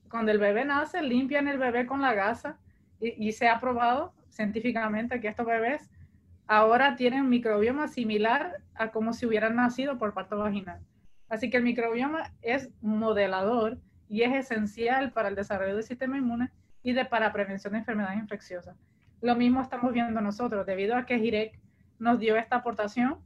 Cuando 0.09 0.31
el 0.31 0.39
bebé 0.39 0.65
nace, 0.65 1.03
limpian 1.03 1.49
el 1.49 1.59
bebé 1.59 1.87
con 1.87 2.01
la 2.01 2.15
gasa 2.15 2.59
y, 3.01 3.29
y 3.29 3.33
se 3.33 3.49
ha 3.49 3.59
probado 3.59 4.15
científicamente 4.29 5.21
que 5.21 5.29
estos 5.29 5.47
bebés 5.47 5.91
ahora 6.47 6.95
tienen 6.95 7.23
un 7.23 7.31
microbioma 7.31 7.89
similar 7.89 8.59
a 8.75 8.91
como 8.91 9.13
si 9.13 9.27
hubieran 9.27 9.57
nacido 9.57 9.99
por 9.99 10.13
parto 10.13 10.39
vaginal. 10.39 10.81
Así 11.35 11.51
que 11.51 11.57
el 11.57 11.65
microbioma 11.65 12.33
es 12.43 12.71
modelador 12.81 13.79
y 14.09 14.23
es 14.23 14.33
esencial 14.33 15.11
para 15.11 15.29
el 15.29 15.35
desarrollo 15.35 15.75
del 15.75 15.83
sistema 15.83 16.17
inmune 16.17 16.53
y 16.85 16.93
de, 16.93 17.05
para 17.07 17.33
prevención 17.33 17.73
de 17.73 17.81
enfermedades 17.81 18.21
infecciosas. 18.21 18.77
Lo 19.21 19.35
mismo 19.35 19.61
estamos 19.61 19.93
viendo 19.93 20.21
nosotros, 20.21 20.65
debido 20.65 20.95
a 20.95 21.07
que 21.07 21.19
Girek 21.19 21.59
nos 21.99 22.21
dio 22.21 22.37
esta 22.37 22.57
aportación. 22.57 23.19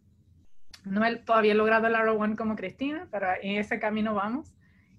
No 0.87 1.05
he 1.05 1.17
todavía 1.17 1.55
logrado 1.55 1.87
el 1.87 1.95
R1 1.97 2.35
como 2.35 2.57
Cristina, 2.57 3.09
pero 3.11 3.27
en 3.43 3.59
ese 3.59 3.79
camino 3.79 4.15
vamos. 4.15 4.55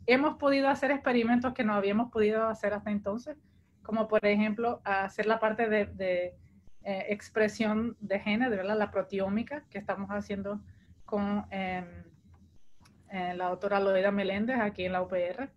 Hemos 0.05 0.37
podido 0.37 0.69
hacer 0.69 0.91
experimentos 0.91 1.55
que 1.55 1.63
no 1.63 1.73
habíamos 1.73 2.11
podido 2.11 2.47
hacer 2.47 2.75
hasta 2.75 2.91
entonces, 2.91 3.37
como 3.81 4.07
por 4.07 4.23
ejemplo 4.23 4.81
hacer 4.83 5.25
la 5.25 5.39
parte 5.39 5.67
de, 5.67 6.35
eh, 6.83 7.05
expresión 7.09 7.97
de 8.01 8.19
genes, 8.19 8.51
de 8.51 8.57
¿verdad? 8.57 8.77
la 8.77 8.91
proteómica 8.91 9.63
que 9.71 9.79
estamos 9.79 10.11
haciendo 10.11 10.61
con... 11.05 11.47
Em, 11.49 12.08
eh, 13.11 13.33
la 13.35 13.49
doctora 13.49 13.79
Loida 13.79 14.11
Meléndez 14.11 14.59
aquí 14.59 14.85
en 14.85 14.93
la 14.93 15.01
UPR. 15.01 15.49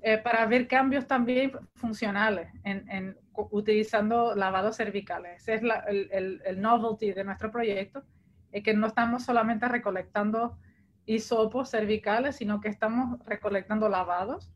eh, 0.00 0.18
para 0.18 0.46
ver 0.46 0.68
cambios 0.68 1.06
también 1.06 1.52
funcionales 1.74 2.48
en, 2.64 3.16
utilizando 3.50 4.34
lavados 4.34 4.76
cervicales. 4.76 5.42
Ese 5.42 5.54
es 5.54 5.62
el, 5.88 6.40
el, 6.44 6.60
novelty 6.60 7.12
de 7.12 7.24
nuestro 7.24 7.50
proyecto, 7.50 8.04
es 8.52 8.62
que 8.62 8.74
no 8.74 8.86
estamos 8.86 9.24
solamente 9.24 9.68
recolectando 9.68 10.58
hisopos 11.04 11.70
cervicales, 11.70 12.36
sino 12.36 12.60
que 12.60 12.68
estamos 12.68 13.18
recolectando 13.26 13.88
lavados, 13.88 14.52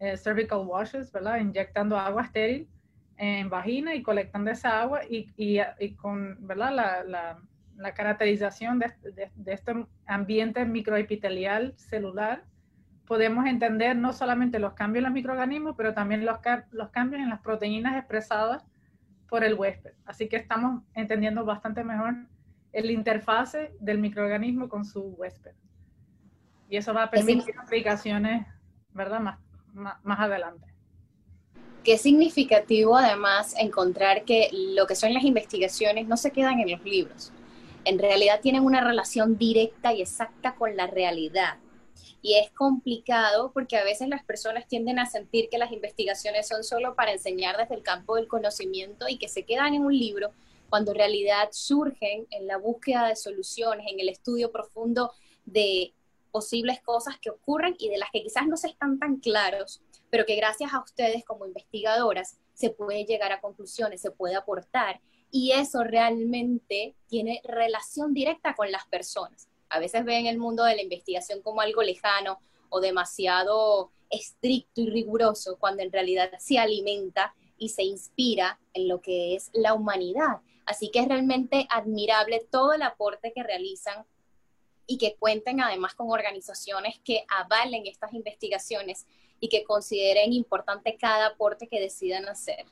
eh, 0.00 0.16
cervical 0.16 0.66
washes, 0.66 1.12
¿verdad? 1.12 1.38
Inyectando 1.38 1.98
agua 1.98 2.22
estéril 2.22 2.68
en 3.16 3.48
vagina 3.48 3.94
y 3.94 4.02
colectando 4.02 4.50
esa 4.50 4.82
agua 4.82 5.00
y, 5.08 5.30
y, 5.36 5.94
con, 5.94 6.36
¿verdad? 6.46 6.72
La, 6.72 7.04
la, 7.04 7.38
la 7.76 7.94
caracterización 7.94 8.78
de, 8.78 8.92
de, 9.02 9.30
de, 9.34 9.52
este 9.52 9.86
ambiente 10.06 10.64
microepitelial 10.64 11.74
celular 11.76 12.44
podemos 13.06 13.46
entender 13.46 13.96
no 13.96 14.12
solamente 14.12 14.58
los 14.58 14.74
cambios 14.74 15.00
en 15.00 15.04
los 15.04 15.12
microorganismos, 15.12 15.74
pero 15.76 15.92
también 15.94 16.24
los, 16.24 16.38
los 16.70 16.90
cambios 16.90 17.22
en 17.22 17.30
las 17.30 17.40
proteínas 17.40 17.96
expresadas 17.96 18.64
por 19.28 19.44
el 19.44 19.54
huésped. 19.54 19.92
Así 20.04 20.28
que 20.28 20.36
estamos 20.36 20.82
entendiendo 20.94 21.44
bastante 21.44 21.84
mejor 21.84 22.14
el 22.72 22.90
interfase 22.90 23.74
del 23.80 23.98
microorganismo 23.98 24.68
con 24.68 24.84
su 24.84 25.00
huésped. 25.00 25.52
Y 26.68 26.76
eso 26.76 26.94
va 26.94 27.04
a 27.04 27.10
permitir 27.10 27.54
aplicaciones, 27.58 28.46
¿verdad? 28.92 29.20
Más, 29.20 29.38
más, 29.72 30.02
más 30.02 30.20
adelante. 30.20 30.66
Qué 31.84 31.98
significativo 31.98 32.96
además 32.96 33.54
encontrar 33.58 34.24
que 34.24 34.48
lo 34.52 34.86
que 34.86 34.96
son 34.96 35.12
las 35.12 35.24
investigaciones 35.24 36.08
no 36.08 36.16
se 36.16 36.30
quedan 36.30 36.58
en 36.60 36.70
los 36.70 36.82
libros. 36.82 37.32
En 37.84 37.98
realidad 37.98 38.40
tienen 38.40 38.64
una 38.64 38.82
relación 38.82 39.36
directa 39.36 39.92
y 39.92 40.02
exacta 40.02 40.54
con 40.54 40.76
la 40.76 40.86
realidad. 40.86 41.58
Y 42.22 42.36
es 42.36 42.50
complicado 42.50 43.52
porque 43.52 43.76
a 43.76 43.84
veces 43.84 44.08
las 44.08 44.24
personas 44.24 44.66
tienden 44.66 44.98
a 44.98 45.04
sentir 45.04 45.50
que 45.50 45.58
las 45.58 45.72
investigaciones 45.72 46.48
son 46.48 46.64
solo 46.64 46.94
para 46.94 47.12
enseñar 47.12 47.58
desde 47.58 47.74
el 47.74 47.82
campo 47.82 48.16
del 48.16 48.28
conocimiento 48.28 49.06
y 49.08 49.18
que 49.18 49.28
se 49.28 49.44
quedan 49.44 49.74
en 49.74 49.84
un 49.84 49.96
libro, 49.96 50.32
cuando 50.70 50.92
en 50.92 50.98
realidad 50.98 51.50
surgen 51.52 52.26
en 52.30 52.46
la 52.46 52.56
búsqueda 52.56 53.08
de 53.08 53.16
soluciones, 53.16 53.86
en 53.92 54.00
el 54.00 54.08
estudio 54.08 54.50
profundo 54.50 55.12
de 55.44 55.92
posibles 56.32 56.80
cosas 56.80 57.18
que 57.20 57.30
ocurren 57.30 57.76
y 57.78 57.90
de 57.90 57.98
las 57.98 58.10
que 58.10 58.22
quizás 58.22 58.46
no 58.46 58.56
se 58.56 58.68
están 58.68 58.98
tan 58.98 59.18
claros, 59.18 59.82
pero 60.10 60.24
que 60.24 60.34
gracias 60.34 60.72
a 60.72 60.82
ustedes 60.82 61.24
como 61.24 61.46
investigadoras 61.46 62.38
se 62.54 62.70
puede 62.70 63.04
llegar 63.04 63.32
a 63.32 63.40
conclusiones, 63.40 64.00
se 64.00 64.10
puede 64.10 64.34
aportar 64.34 65.00
y 65.30 65.52
eso 65.52 65.84
realmente 65.84 66.94
tiene 67.06 67.40
relación 67.44 68.14
directa 68.14 68.54
con 68.54 68.70
las 68.70 68.86
personas 68.86 69.48
a 69.74 69.80
veces 69.80 70.04
ven 70.04 70.26
el 70.26 70.38
mundo 70.38 70.62
de 70.62 70.76
la 70.76 70.82
investigación 70.82 71.42
como 71.42 71.60
algo 71.60 71.82
lejano 71.82 72.38
o 72.68 72.80
demasiado 72.80 73.90
estricto 74.08 74.80
y 74.80 74.88
riguroso, 74.88 75.58
cuando 75.58 75.82
en 75.82 75.90
realidad 75.90 76.30
se 76.38 76.58
alimenta 76.58 77.34
y 77.58 77.70
se 77.70 77.82
inspira 77.82 78.60
en 78.72 78.86
lo 78.86 79.00
que 79.00 79.34
es 79.34 79.50
la 79.52 79.74
humanidad. 79.74 80.42
Así 80.64 80.92
que 80.92 81.00
es 81.00 81.08
realmente 81.08 81.66
admirable 81.70 82.46
todo 82.50 82.72
el 82.72 82.82
aporte 82.82 83.32
que 83.32 83.42
realizan 83.42 84.06
y 84.86 84.96
que 84.98 85.16
cuenten 85.16 85.60
además 85.60 85.96
con 85.96 86.08
organizaciones 86.08 87.00
que 87.00 87.24
avalen 87.28 87.84
estas 87.86 88.12
investigaciones 88.12 89.06
y 89.40 89.48
que 89.48 89.64
consideren 89.64 90.32
importante 90.32 90.96
cada 90.96 91.26
aporte 91.26 91.66
que 91.66 91.80
decidan 91.80 92.28
hacer. 92.28 92.64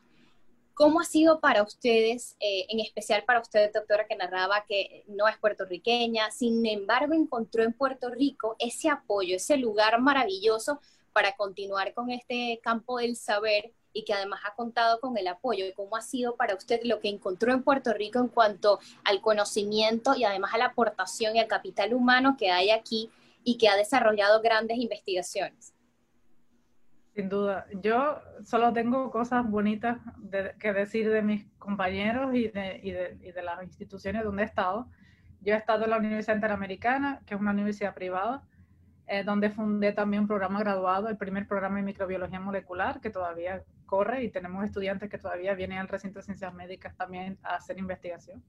¿Cómo 0.75 1.01
ha 1.01 1.05
sido 1.05 1.41
para 1.41 1.63
ustedes, 1.63 2.37
eh, 2.41 2.67
en 2.71 2.81
especial 2.81 3.25
para 3.25 3.41
usted, 3.41 3.71
doctora, 3.73 4.07
que 4.07 4.17
narraba 4.17 4.65
que 4.67 5.05
no 5.07 5.29
es 5.29 5.37
puertorriqueña, 5.37 6.31
sin 6.31 6.65
embargo 6.65 7.13
encontró 7.13 7.63
en 7.63 7.75
Puerto 7.75 8.09
Rico 8.09 8.57
ese 8.59 8.89
apoyo, 8.89 9.37
ese 9.37 9.59
lugar 9.59 10.01
maravilloso 10.01 10.81
para 11.13 11.37
continuar 11.37 11.93
con 11.93 12.11
este 12.11 12.59
campo 12.63 12.99
del 12.99 13.17
saber 13.17 13.75
y 13.93 14.05
que 14.05 14.15
además 14.15 14.41
ha 14.47 14.55
contado 14.55 14.99
con 15.01 15.19
el 15.19 15.29
apoyo? 15.29 15.67
¿Cómo 15.77 15.95
ha 15.97 16.01
sido 16.01 16.37
para 16.37 16.55
usted 16.55 16.81
lo 16.85 17.01
que 17.01 17.09
encontró 17.09 17.53
en 17.53 17.63
Puerto 17.63 17.93
Rico 17.93 18.19
en 18.19 18.29
cuanto 18.29 18.79
al 19.05 19.21
conocimiento 19.21 20.15
y 20.17 20.25
además 20.25 20.55
a 20.55 20.59
la 20.59 20.67
aportación 20.67 21.37
y 21.37 21.41
al 21.41 21.49
capital 21.49 21.93
humano 21.93 22.37
que 22.39 22.51
hay 22.51 22.71
aquí 22.71 23.11
y 23.45 23.59
que 23.59 23.69
ha 23.69 23.77
desarrollado 23.77 24.41
grandes 24.41 24.79
investigaciones? 24.79 25.75
Sin 27.15 27.29
duda. 27.29 27.67
Yo 27.83 28.23
solo 28.43 28.73
tengo 28.73 29.11
cosas 29.11 29.49
bonitas 29.49 29.99
que 30.59 30.73
decir 30.73 31.11
de 31.11 31.21
mis 31.21 31.45
compañeros 31.59 32.35
y 32.35 32.49
de, 32.49 32.81
y, 32.83 32.91
de, 32.91 33.19
y 33.21 33.33
de, 33.33 33.43
las 33.43 33.63
instituciones 33.63 34.25
donde 34.25 34.45
he 34.45 34.47
estado. 34.47 34.89
Yo 35.43 35.53
he 35.53 35.57
estado 35.59 35.85
en 35.85 35.91
la 35.91 35.99
Universidad 35.99 36.37
Interamericana, 36.37 37.21
que 37.27 37.35
es 37.35 37.41
una 37.41 37.51
universidad 37.51 37.95
privada, 37.95 38.45
eh, 39.07 39.25
donde 39.25 39.51
fundé 39.51 39.93
también 39.93 40.23
un 40.23 40.27
programa 40.27 40.61
graduado, 40.61 41.09
el 41.09 41.19
primer 41.19 41.47
programa 41.47 41.77
de 41.77 41.83
microbiología 41.83 42.41
molecular, 42.41 43.01
que 43.01 43.11
todavía 43.11 43.63
corre 43.85 44.25
y 44.25 44.31
tenemos 44.31 44.65
estudiantes 44.65 45.11
que 45.11 45.19
todavía 45.19 45.53
vienen 45.53 45.79
al 45.79 45.89
recinto 45.89 46.21
de 46.21 46.25
ciencias 46.25 46.55
médicas 46.55 46.97
también 46.97 47.37
a 47.43 47.57
hacer 47.57 47.77
investigación. 47.79 48.43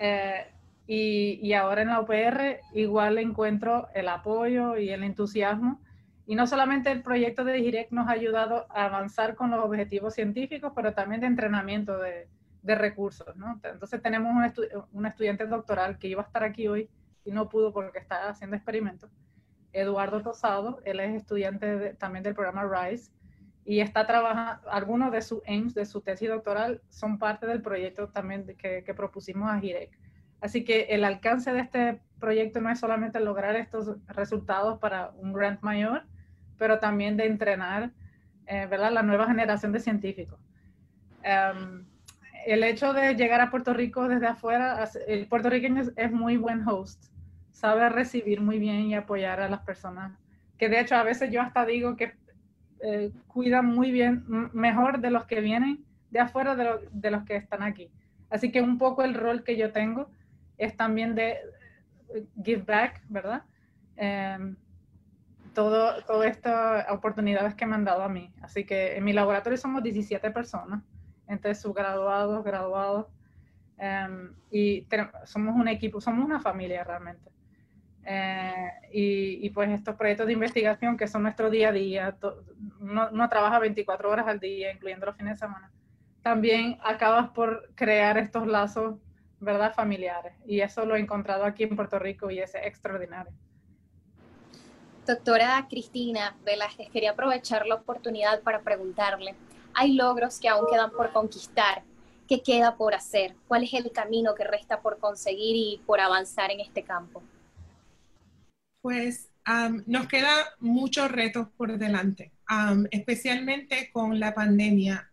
Eh, 0.00 0.44
y, 0.88 1.38
y 1.40 1.52
ahora 1.52 1.82
en 1.82 1.88
la 1.88 2.00
UPR 2.00 2.60
igual 2.72 3.18
encuentro 3.18 3.88
el 3.94 4.08
apoyo 4.08 4.76
y 4.76 4.90
el 4.90 5.04
entusiasmo 5.04 5.80
y 6.26 6.34
no 6.34 6.46
solamente 6.46 6.90
el 6.90 7.02
proyecto 7.02 7.44
de 7.44 7.52
DIRECT 7.54 7.92
nos 7.92 8.08
ha 8.08 8.12
ayudado 8.12 8.66
a 8.70 8.86
avanzar 8.86 9.36
con 9.36 9.50
los 9.50 9.64
objetivos 9.64 10.14
científicos, 10.14 10.72
pero 10.74 10.92
también 10.92 11.20
de 11.20 11.28
entrenamiento 11.28 11.98
de, 11.98 12.28
de 12.62 12.74
recursos. 12.74 13.34
¿no? 13.36 13.60
Entonces 13.62 14.02
tenemos 14.02 14.32
un, 14.34 14.84
un, 14.92 15.06
estudiante 15.06 15.46
doctoral 15.46 15.98
que 15.98 16.08
iba 16.08 16.22
a 16.22 16.26
estar 16.26 16.42
aquí 16.42 16.66
hoy 16.66 16.90
y 17.24 17.30
no 17.30 17.48
pudo 17.48 17.72
porque 17.72 18.00
está 18.00 18.28
haciendo 18.28 18.56
experimentos. 18.56 19.08
Eduardo 19.72 20.20
Tosado, 20.20 20.80
él 20.84 21.00
es 21.00 21.14
estudiante 21.14 21.94
también 21.94 22.24
del 22.24 22.34
programa 22.34 22.64
RISE 22.64 23.12
y 23.64 23.80
está 23.80 24.06
trabajando, 24.06 24.68
algunos 24.70 25.12
de 25.12 25.22
sus 25.22 25.42
aims, 25.46 25.74
de 25.74 25.86
su 25.86 26.00
tesis 26.00 26.28
doctoral, 26.28 26.82
son 26.88 27.18
parte 27.18 27.46
del 27.46 27.62
proyecto 27.62 28.08
también 28.08 28.46
que, 28.58 28.82
que 28.82 28.94
propusimos 28.94 29.50
a 29.50 29.60
GIREC. 29.60 29.96
Así 30.40 30.64
que 30.64 30.82
el 30.90 31.04
alcance 31.04 31.52
de 31.52 31.60
este 31.60 32.00
proyecto 32.18 32.60
no 32.60 32.70
es 32.70 32.80
solamente 32.80 33.20
lograr 33.20 33.56
estos 33.56 33.96
resultados 34.08 34.78
para 34.78 35.10
un 35.16 35.32
grant 35.32 35.60
mayor, 35.62 36.04
pero 36.58 36.78
también 36.78 37.16
de 37.16 37.26
entrenar 37.26 37.90
eh, 38.46 38.66
¿verdad? 38.70 38.92
la 38.92 39.02
nueva 39.02 39.26
generación 39.26 39.72
de 39.72 39.80
científicos. 39.80 40.38
Em, 41.22 41.84
el 42.46 42.62
hecho 42.62 42.92
de 42.92 43.14
llegar 43.16 43.40
a 43.40 43.50
Puerto 43.50 43.74
Rico 43.74 44.06
desde 44.08 44.28
afuera, 44.28 44.88
el 45.08 45.26
puertorriqueño 45.26 45.82
es, 45.96 46.12
muy 46.12 46.36
buen 46.36 46.66
host, 46.66 47.06
sabe 47.50 47.88
recibir 47.88 48.40
muy 48.40 48.58
bien 48.58 48.82
y 48.82 48.94
apoyar 48.94 49.40
a 49.40 49.48
las 49.48 49.60
personas, 49.62 50.12
que 50.56 50.68
de 50.68 50.80
hecho 50.80 50.94
a 50.94 51.02
veces 51.02 51.32
yo 51.32 51.42
hasta 51.42 51.66
digo 51.66 51.96
que 51.96 52.14
eh, 52.82 53.10
cuidan 53.26 53.66
muy 53.66 53.90
bien, 53.90 54.24
mejor 54.52 55.00
de 55.00 55.10
los 55.10 55.24
que 55.24 55.40
vienen 55.40 55.84
de 56.10 56.20
afuera 56.20 56.54
de, 56.54 56.88
de, 56.92 57.10
los 57.10 57.24
que 57.24 57.34
están 57.34 57.62
aquí. 57.62 57.90
Así 58.30 58.52
que 58.52 58.60
un 58.60 58.78
poco 58.78 59.02
el 59.02 59.14
rol 59.14 59.42
que 59.42 59.56
yo 59.56 59.72
tengo 59.72 60.08
es 60.56 60.76
también 60.76 61.16
de 61.16 61.38
eh, 62.14 62.24
give 62.44 62.62
back, 62.62 63.02
¿verdad? 63.08 63.42
Eh, 63.96 64.54
todo, 65.56 66.04
todas 66.04 66.30
estas 66.30 66.86
oportunidades 66.90 67.54
que 67.54 67.64
me 67.64 67.74
han 67.74 67.84
dado 67.84 68.02
a 68.02 68.10
mí. 68.10 68.30
Así 68.42 68.64
que 68.64 68.96
en 68.96 69.04
mi 69.04 69.14
laboratorio 69.14 69.56
somos 69.56 69.82
17 69.82 70.30
personas, 70.30 70.82
entre 71.26 71.54
subgraduados, 71.54 72.44
graduados, 72.44 73.06
um, 73.78 74.34
y 74.50 74.86
somos 75.24 75.56
un 75.56 75.68
equipo, 75.68 75.98
somos 75.98 76.26
una 76.26 76.40
familia 76.40 76.84
realmente. 76.84 77.30
Eh, 78.04 78.70
y, 78.92 79.46
y, 79.46 79.50
pues 79.50 79.70
estos 79.70 79.96
proyectos 79.96 80.26
de 80.26 80.34
investigación 80.34 80.96
que 80.96 81.08
son 81.08 81.22
nuestro 81.22 81.48
día 81.48 81.70
a 81.70 81.72
día, 81.72 82.16
no, 82.78 83.10
no 83.10 83.28
trabaja 83.30 83.58
24 83.58 84.10
horas 84.10 84.28
al 84.28 84.38
día, 84.38 84.70
incluyendo 84.70 85.06
los 85.06 85.16
fines 85.16 85.40
de 85.40 85.46
semana, 85.46 85.72
también 86.22 86.76
acabas 86.84 87.30
por 87.30 87.72
crear 87.74 88.18
estos 88.18 88.46
lazos, 88.46 88.96
¿verdad?, 89.40 89.72
familiares. 89.74 90.34
Y 90.46 90.60
eso 90.60 90.84
lo 90.84 90.96
he 90.96 91.00
encontrado 91.00 91.44
aquí 91.44 91.64
en 91.64 91.74
Puerto 91.76 91.98
Rico 91.98 92.30
y 92.30 92.40
es 92.40 92.54
extraordinario. 92.54 93.32
Doctora 95.06 95.64
Cristina 95.70 96.36
Velázquez, 96.44 96.90
quería 96.90 97.12
aprovechar 97.12 97.64
la 97.64 97.76
oportunidad 97.76 98.42
para 98.42 98.62
preguntarle, 98.62 99.36
hay 99.72 99.92
logros 99.92 100.40
que 100.40 100.48
aún 100.48 100.66
quedan 100.68 100.90
por 100.90 101.12
conquistar, 101.12 101.84
¿qué 102.26 102.42
queda 102.42 102.76
por 102.76 102.92
hacer? 102.92 103.36
¿Cuál 103.46 103.62
es 103.62 103.74
el 103.74 103.92
camino 103.92 104.34
que 104.34 104.42
resta 104.42 104.80
por 104.80 104.98
conseguir 104.98 105.54
y 105.54 105.80
por 105.86 106.00
avanzar 106.00 106.50
en 106.50 106.58
este 106.58 106.82
campo? 106.82 107.22
Pues 108.80 109.30
nos 109.86 110.08
quedan 110.08 110.44
muchos 110.58 111.08
retos 111.08 111.46
por 111.56 111.78
delante, 111.78 112.32
especialmente 112.90 113.90
con 113.92 114.18
la 114.18 114.34
pandemia. 114.34 115.08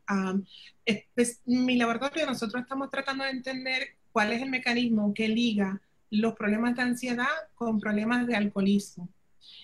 en 0.87 1.25
mi 1.45 1.77
laboratorio 1.77 2.25
nosotros 2.25 2.63
estamos 2.63 2.89
tratando 2.89 3.25
de 3.25 3.29
entender 3.29 3.89
cuál 4.11 4.31
es 4.31 4.41
el 4.41 4.49
mecanismo 4.49 5.13
que 5.13 5.27
liga 5.27 5.79
los 6.09 6.33
problemas 6.33 6.75
de 6.75 6.81
ansiedad 6.81 7.27
con 7.53 7.79
problemas 7.79 8.25
de 8.25 8.35
alcoholismo. 8.35 9.07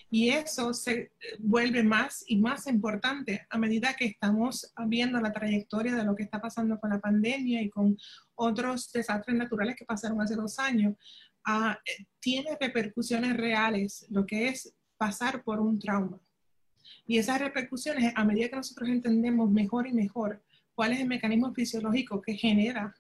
Y 0.10 0.30
eso 0.30 0.74
se 0.74 1.12
vuelve 1.38 1.84
más 1.84 2.24
y 2.28 2.38
más 2.38 2.66
importante 2.68 3.46
a 3.50 3.58
medida 3.58 3.96
que 3.96 4.06
estamos 4.06 4.74
viendo 4.88 5.22
la 5.22 5.32
trayectoria 5.32 5.96
de 5.96 6.04
lo 6.04 6.16
que 6.16 6.24
está 6.24 6.42
pasando 6.42 6.80
con 6.80 6.90
la 6.90 7.00
pandemia 7.00 7.62
y 7.62 7.70
con 7.70 7.98
otros 8.36 8.92
desastres 8.92 9.38
naturales 9.38 9.76
que 9.76 9.86
pasaron 9.86 10.20
hace 10.22 10.36
dos 10.36 10.58
años. 10.58 10.96
Ah, 11.46 11.78
tiene 12.20 12.58
repercusiones 12.60 13.38
reales 13.38 14.06
lo 14.10 14.26
que 14.26 14.48
es 14.48 14.74
pasar 14.98 15.44
por 15.44 15.60
un 15.60 15.78
trauma. 15.80 16.20
Y 17.06 17.20
esas 17.20 17.40
repercusiones, 17.40 18.12
a 18.16 18.26
medida 18.26 18.50
que 18.50 18.56
nosotros 18.56 18.90
entendemos 18.90 19.50
mejor 19.52 19.88
y 19.88 19.94
mejor 19.94 20.42
cuál 20.74 20.94
es 20.94 21.02
el 21.02 21.08
mecanismo 21.08 21.54
fisiológico 21.54 22.22
que 22.22 22.34
genera 22.34 22.96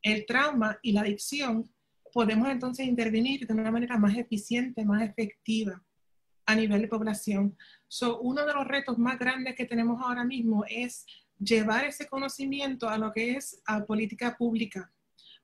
el 0.00 0.26
trauma 0.26 0.78
y 0.82 0.92
la 0.92 1.00
adicción, 1.00 1.70
podemos 2.12 2.48
entonces 2.48 2.86
intervenir 2.86 3.46
de 3.46 3.52
una 3.52 3.70
manera 3.70 3.98
más 3.98 4.16
eficiente, 4.16 4.84
más 4.84 5.02
efectiva 5.02 5.82
a 6.46 6.54
nivel 6.54 6.82
de 6.82 6.88
población. 6.88 7.56
So, 7.88 8.20
uno 8.20 8.44
de 8.46 8.54
los 8.54 8.66
retos 8.66 8.98
más 8.98 9.18
grandes 9.18 9.54
que 9.54 9.66
tenemos 9.66 10.00
ahora 10.02 10.24
mismo 10.24 10.64
es 10.68 11.06
llevar 11.38 11.84
ese 11.84 12.06
conocimiento 12.06 12.88
a 12.88 12.98
lo 12.98 13.12
que 13.12 13.32
es 13.32 13.60
a 13.66 13.84
política 13.84 14.36
pública 14.36 14.92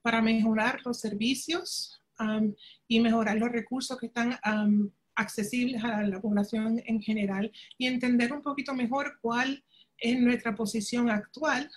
para 0.02 0.22
mejorar 0.22 0.80
los 0.84 1.00
servicios 1.00 2.00
um, 2.20 2.54
y 2.86 3.00
mejorar 3.00 3.36
los 3.36 3.50
recursos 3.50 3.98
que 3.98 4.06
están 4.06 4.38
um, 4.46 4.90
accesibles 5.16 5.82
a 5.82 6.02
la 6.02 6.20
población 6.20 6.80
en 6.86 7.02
general 7.02 7.50
y 7.76 7.86
entender 7.86 8.32
un 8.32 8.42
poquito 8.42 8.74
mejor 8.74 9.18
cuál 9.20 9.64
es 9.98 10.18
nuestra 10.20 10.54
posición 10.54 11.10
actual 11.10 11.68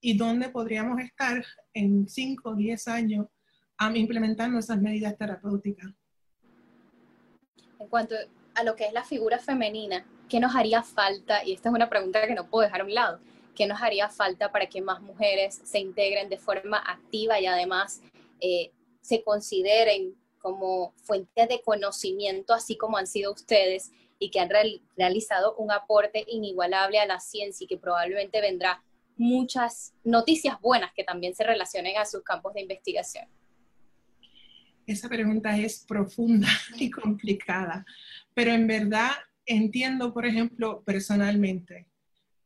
y 0.00 0.16
dónde 0.16 0.48
podríamos 0.50 1.00
estar 1.00 1.44
en 1.74 2.08
5 2.08 2.48
o 2.48 2.54
10 2.54 2.88
años 2.88 3.26
um, 3.80 3.96
implementando 3.96 4.58
esas 4.58 4.80
medidas 4.80 5.16
terapéuticas. 5.18 5.90
En 7.78 7.88
cuanto 7.88 8.14
a 8.56 8.64
lo 8.64 8.74
que 8.74 8.86
es 8.86 8.92
la 8.92 9.04
figura 9.04 9.38
femenina, 9.38 10.04
¿qué 10.28 10.40
nos 10.40 10.56
haría 10.56 10.82
falta? 10.82 11.44
Y 11.44 11.52
esta 11.52 11.68
es 11.68 11.74
una 11.74 11.88
pregunta 11.88 12.26
que 12.26 12.34
no 12.34 12.48
puedo 12.48 12.64
dejar 12.64 12.80
a 12.80 12.84
un 12.84 12.94
lado. 12.94 13.20
¿Qué 13.54 13.66
nos 13.66 13.80
haría 13.80 14.08
falta 14.08 14.50
para 14.50 14.66
que 14.66 14.82
más 14.82 15.00
mujeres 15.00 15.60
se 15.64 15.78
integren 15.78 16.28
de 16.28 16.38
forma 16.38 16.78
activa 16.78 17.38
y 17.38 17.46
además 17.46 18.02
eh, 18.40 18.72
se 19.00 19.22
consideren 19.22 20.14
como 20.38 20.92
fuente 21.02 21.46
de 21.46 21.60
conocimiento, 21.62 22.54
así 22.54 22.76
como 22.76 22.96
han 22.96 23.06
sido 23.06 23.32
ustedes 23.32 23.92
y 24.18 24.30
que 24.30 24.40
han 24.40 24.50
realizado 24.96 25.54
un 25.56 25.70
aporte 25.70 26.24
inigualable 26.28 26.98
a 26.98 27.06
la 27.06 27.20
ciencia 27.20 27.64
y 27.64 27.68
que 27.68 27.76
probablemente 27.76 28.40
vendrá 28.40 28.82
muchas 29.16 29.94
noticias 30.04 30.60
buenas 30.60 30.92
que 30.94 31.04
también 31.04 31.34
se 31.34 31.44
relacionen 31.44 31.98
a 31.98 32.06
sus 32.06 32.22
campos 32.22 32.54
de 32.54 32.62
investigación? 32.62 33.26
Esa 34.86 35.08
pregunta 35.08 35.56
es 35.58 35.84
profunda 35.86 36.48
y 36.78 36.90
complicada, 36.90 37.84
pero 38.36 38.52
en 38.52 38.66
verdad 38.66 39.12
entiendo, 39.46 40.12
por 40.12 40.26
ejemplo, 40.26 40.82
personalmente, 40.84 41.86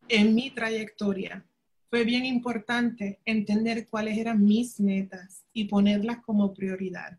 en 0.09 0.37
mi 0.37 0.53
trayectoria, 0.53 1.45
fue 1.89 2.05
bien 2.05 2.25
importante 2.25 3.19
entender 3.25 3.89
cuáles 3.89 4.17
eran 4.17 4.45
mis 4.45 4.79
metas 4.79 5.43
y 5.53 5.65
ponerlas 5.65 6.19
como 6.19 6.55
prioridad. 6.55 7.19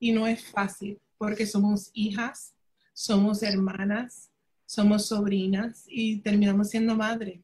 Y 0.00 0.12
no 0.12 0.26
es 0.26 0.42
fácil 0.42 0.98
porque 1.18 1.46
somos 1.46 1.90
hijas, 1.92 2.54
somos 2.94 3.42
hermanas, 3.42 4.30
somos 4.64 5.08
sobrinas 5.08 5.84
y 5.86 6.20
terminamos 6.20 6.70
siendo 6.70 6.94
madre. 6.94 7.42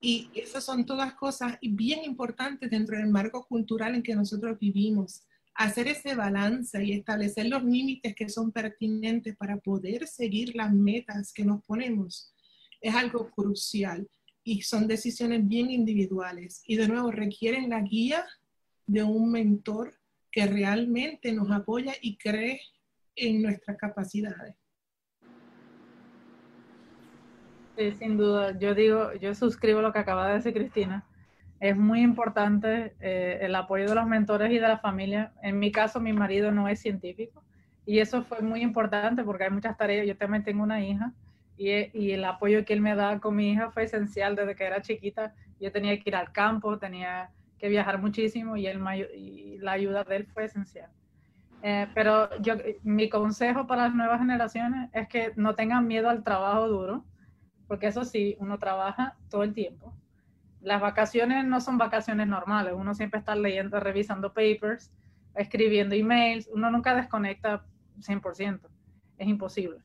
Y 0.00 0.30
esas 0.32 0.62
son 0.62 0.86
todas 0.86 1.14
cosas 1.14 1.58
bien 1.60 2.04
importantes 2.04 2.70
dentro 2.70 2.96
del 2.96 3.08
marco 3.08 3.44
cultural 3.48 3.96
en 3.96 4.04
que 4.04 4.14
nosotros 4.14 4.56
vivimos. 4.60 5.22
Hacer 5.54 5.88
ese 5.88 6.14
balance 6.14 6.82
y 6.82 6.92
establecer 6.92 7.46
los 7.46 7.62
límites 7.62 8.14
que 8.14 8.28
son 8.28 8.52
pertinentes 8.52 9.36
para 9.36 9.58
poder 9.58 10.06
seguir 10.06 10.56
las 10.56 10.72
metas 10.72 11.32
que 11.32 11.44
nos 11.44 11.62
ponemos 11.64 12.32
es 12.80 12.94
algo 12.94 13.30
crucial 13.30 14.08
y 14.44 14.62
son 14.62 14.88
decisiones 14.88 15.46
bien 15.46 15.70
individuales. 15.70 16.62
Y 16.66 16.76
de 16.76 16.88
nuevo 16.88 17.10
requieren 17.10 17.70
la 17.70 17.80
guía 17.80 18.26
de 18.86 19.02
un 19.02 19.30
mentor 19.30 19.94
que 20.30 20.46
realmente 20.46 21.32
nos 21.32 21.50
apoya 21.50 21.94
y 22.00 22.16
cree 22.16 22.60
en 23.14 23.42
nuestras 23.42 23.76
capacidades. 23.76 24.56
Sin 27.98 28.16
duda. 28.16 28.58
Yo 28.58 28.74
digo, 28.74 29.12
yo 29.14 29.34
suscribo 29.34 29.80
lo 29.80 29.92
que 29.92 29.98
acaba 29.98 30.28
de 30.28 30.34
decir 30.34 30.52
Cristina. 30.52 31.06
Es 31.62 31.76
muy 31.76 32.00
importante 32.00 32.96
eh, 32.98 33.38
el 33.40 33.54
apoyo 33.54 33.88
de 33.88 33.94
los 33.94 34.04
mentores 34.08 34.50
y 34.50 34.56
de 34.58 34.66
la 34.66 34.78
familia. 34.78 35.32
En 35.42 35.60
mi 35.60 35.70
caso, 35.70 36.00
mi 36.00 36.12
marido 36.12 36.50
no 36.50 36.66
es 36.66 36.80
científico 36.80 37.44
y 37.86 38.00
eso 38.00 38.24
fue 38.24 38.40
muy 38.40 38.62
importante 38.62 39.22
porque 39.22 39.44
hay 39.44 39.50
muchas 39.50 39.76
tareas. 39.76 40.04
Yo 40.04 40.16
también 40.16 40.42
tengo 40.42 40.64
una 40.64 40.84
hija 40.84 41.12
y, 41.56 41.70
y 41.96 42.10
el 42.10 42.24
apoyo 42.24 42.64
que 42.64 42.72
él 42.72 42.80
me 42.80 42.96
da 42.96 43.20
con 43.20 43.36
mi 43.36 43.52
hija 43.52 43.70
fue 43.70 43.84
esencial 43.84 44.34
desde 44.34 44.56
que 44.56 44.64
era 44.64 44.82
chiquita. 44.82 45.36
Yo 45.60 45.70
tenía 45.70 45.96
que 46.00 46.10
ir 46.10 46.16
al 46.16 46.32
campo, 46.32 46.80
tenía 46.80 47.30
que 47.58 47.68
viajar 47.68 48.00
muchísimo 48.00 48.56
y, 48.56 48.66
la 49.58 49.70
ayuda 49.70 50.02
de 50.02 50.16
él 50.16 50.26
fue 50.26 50.46
esencial. 50.46 50.90
Eh, 51.62 51.86
pero 51.94 52.28
mi 52.82 53.08
consejo 53.08 53.68
para 53.68 53.84
las 53.84 53.94
nuevas 53.94 54.18
generaciones 54.18 54.90
es 54.92 55.06
que 55.06 55.32
no 55.36 55.54
tengan 55.54 55.86
miedo 55.86 56.10
al 56.10 56.24
trabajo 56.24 56.66
duro, 56.66 57.04
porque 57.68 57.86
eso 57.86 58.04
sí, 58.04 58.34
uno 58.40 58.58
trabaja 58.58 59.16
todo 59.30 59.44
el 59.44 59.54
tiempo. 59.54 59.94
Las 60.62 60.80
vacaciones 60.80 61.44
no 61.44 61.60
son 61.60 61.76
vacaciones 61.76 62.26
normales, 62.26 62.72
uno 62.76 62.94
siempre 62.94 63.18
está 63.20 63.34
leyendo, 63.34 63.78
revisando 63.80 64.32
papers, 64.32 64.92
escribiendo 65.34 65.94
emails, 65.94 66.48
uno 66.52 66.70
nunca 66.70 66.94
desconecta 66.94 67.64
100%, 67.98 68.60
es 69.18 69.28
imposible. 69.28 69.78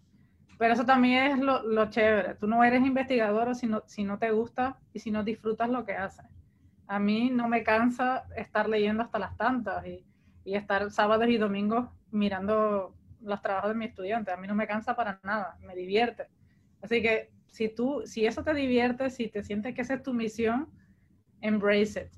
Pero 0.58 0.74
eso 0.74 0.86
también 0.86 1.32
es 1.32 1.40
lo, 1.40 1.64
lo 1.64 1.90
chévere, 1.90 2.36
tú 2.36 2.48
no 2.48 2.64
eres 2.64 2.86
investigador 2.86 3.56
si 3.56 3.68
no, 3.68 3.84
si 3.86 4.04
no 4.04 4.18
te 4.18 4.32
gusta 4.32 4.78
y 4.94 5.00
si 5.00 5.12
no 5.12 5.24
disfrutas 5.24 5.70
lo 5.70 5.86
que 5.86 5.94
haces 5.94 6.26
a 6.88 7.00
mí 7.00 7.30
no 7.30 7.48
me 7.48 7.64
cansa 7.64 8.26
estar 8.36 8.68
leyendo 8.70 9.04
hasta 9.04 9.20
las 9.20 9.36
tantas 9.38 9.86
y, 9.86 10.04
estar 10.46 10.90
sábados 10.92 11.28
y 11.28 11.38
domingos 11.38 11.90
mirando 12.10 12.96
los 13.20 13.42
trabajos 13.42 13.72
de 13.72 13.76
mi 13.76 13.84
estudiante. 13.84 14.32
A 14.32 14.38
mí 14.38 14.48
no 14.48 14.56
me 14.56 14.66
cansa 14.66 14.96
para 14.96 15.20
nada, 15.22 15.58
me 15.60 15.76
divierte. 15.76 16.30
Así 16.82 17.02
que 17.02 17.32
si 17.50 17.70
tú, 17.70 18.02
si 18.06 18.26
eso 18.26 18.44
te 18.44 18.54
divierte, 18.54 19.10
si 19.10 19.28
te 19.30 19.44
sientes 19.44 19.74
que 19.74 19.82
esa 19.82 19.96
es 19.96 20.04
tu 20.04 20.14
misión, 20.14 20.70
embrace 21.42 22.02
it. 22.02 22.12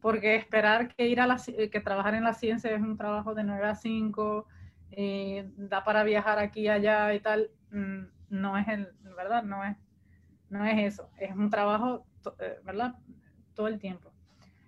Porque 0.00 0.34
esperar 0.34 0.94
que 0.94 1.06
ir 1.06 1.20
a 1.20 1.26
la, 1.26 1.36
que 1.36 1.80
trabajar 1.80 2.14
en 2.14 2.24
la 2.24 2.34
ciencia 2.34 2.74
es 2.74 2.80
un 2.80 2.96
trabajo 2.96 3.34
de 3.34 3.44
9 3.44 3.66
a 3.66 3.74
5, 3.74 4.46
eh, 4.90 5.48
da 5.56 5.84
para 5.84 6.02
viajar 6.02 6.38
aquí 6.38 6.62
y 6.62 6.68
allá 6.68 7.14
y 7.14 7.20
tal, 7.20 7.50
mm, 7.70 8.02
no 8.30 8.58
es 8.58 8.66
el, 8.68 8.88
¿verdad? 9.16 9.44
No 9.44 9.64
es, 9.64 9.76
no 10.50 10.64
es 10.64 10.92
eso. 10.92 11.08
Es 11.18 11.34
un 11.34 11.50
trabajo, 11.50 12.04
eh, 12.40 12.58
¿verdad? 12.64 12.96
todo 13.54 13.68
el 13.68 13.78
tiempo. 13.78 14.12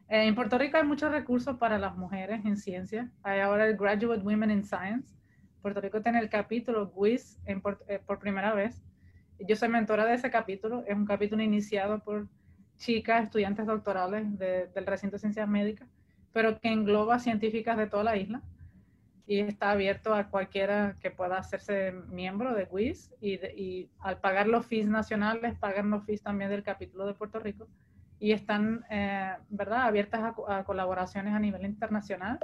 Eh, 0.08 0.26
en 0.26 0.34
Puerto 0.34 0.58
Rico 0.58 0.76
hay 0.76 0.84
muchos 0.84 1.10
recursos 1.10 1.56
para 1.56 1.78
las 1.78 1.96
mujeres 1.96 2.44
en 2.44 2.56
ciencia. 2.56 3.10
Hay 3.22 3.40
ahora 3.40 3.66
el 3.66 3.76
Graduate 3.76 4.22
Women 4.22 4.50
in 4.50 4.64
Science. 4.64 5.14
Puerto 5.62 5.80
Rico 5.80 6.02
tiene 6.02 6.18
el 6.18 6.28
capítulo 6.28 6.92
WIS 6.94 7.40
eh, 7.46 7.58
por, 7.58 8.18
primera 8.18 8.52
vez. 8.52 8.82
Yo 9.46 9.56
soy 9.56 9.68
mentora 9.68 10.06
de 10.06 10.14
ese 10.14 10.30
capítulo. 10.30 10.84
Es 10.86 10.96
un 10.96 11.04
capítulo 11.04 11.42
iniciado 11.42 11.98
por 11.98 12.28
chicas, 12.76 13.24
estudiantes 13.24 13.66
doctorales 13.66 14.38
del 14.38 14.86
recinto 14.86 15.16
de 15.16 15.20
ciencias 15.20 15.48
médicas, 15.48 15.88
pero 16.32 16.58
que 16.58 16.68
engloba 16.68 17.18
científicas 17.18 17.76
de 17.76 17.86
toda 17.86 18.04
la 18.04 18.16
isla 18.16 18.42
y 19.26 19.40
está 19.40 19.70
abierto 19.70 20.14
a 20.14 20.28
cualquiera 20.28 20.96
que 21.00 21.10
pueda 21.10 21.38
hacerse 21.38 21.92
miembro 22.10 22.54
de 22.54 22.64
WIS 22.64 23.14
y, 23.20 23.34
y 23.34 23.90
al 24.00 24.18
pagar 24.18 24.46
los 24.48 24.66
fees 24.66 24.86
nacionales, 24.86 25.58
pagan 25.58 25.90
los 25.90 26.04
fees 26.04 26.22
también 26.22 26.50
del 26.50 26.62
capítulo 26.62 27.06
de 27.06 27.14
Puerto 27.14 27.38
Rico 27.38 27.68
y 28.18 28.32
están, 28.32 28.84
eh, 28.90 29.34
¿verdad?, 29.50 29.82
abiertas 29.82 30.34
a, 30.48 30.64
colaboraciones 30.64 31.34
a 31.34 31.38
nivel 31.38 31.64
internacional 31.64 32.38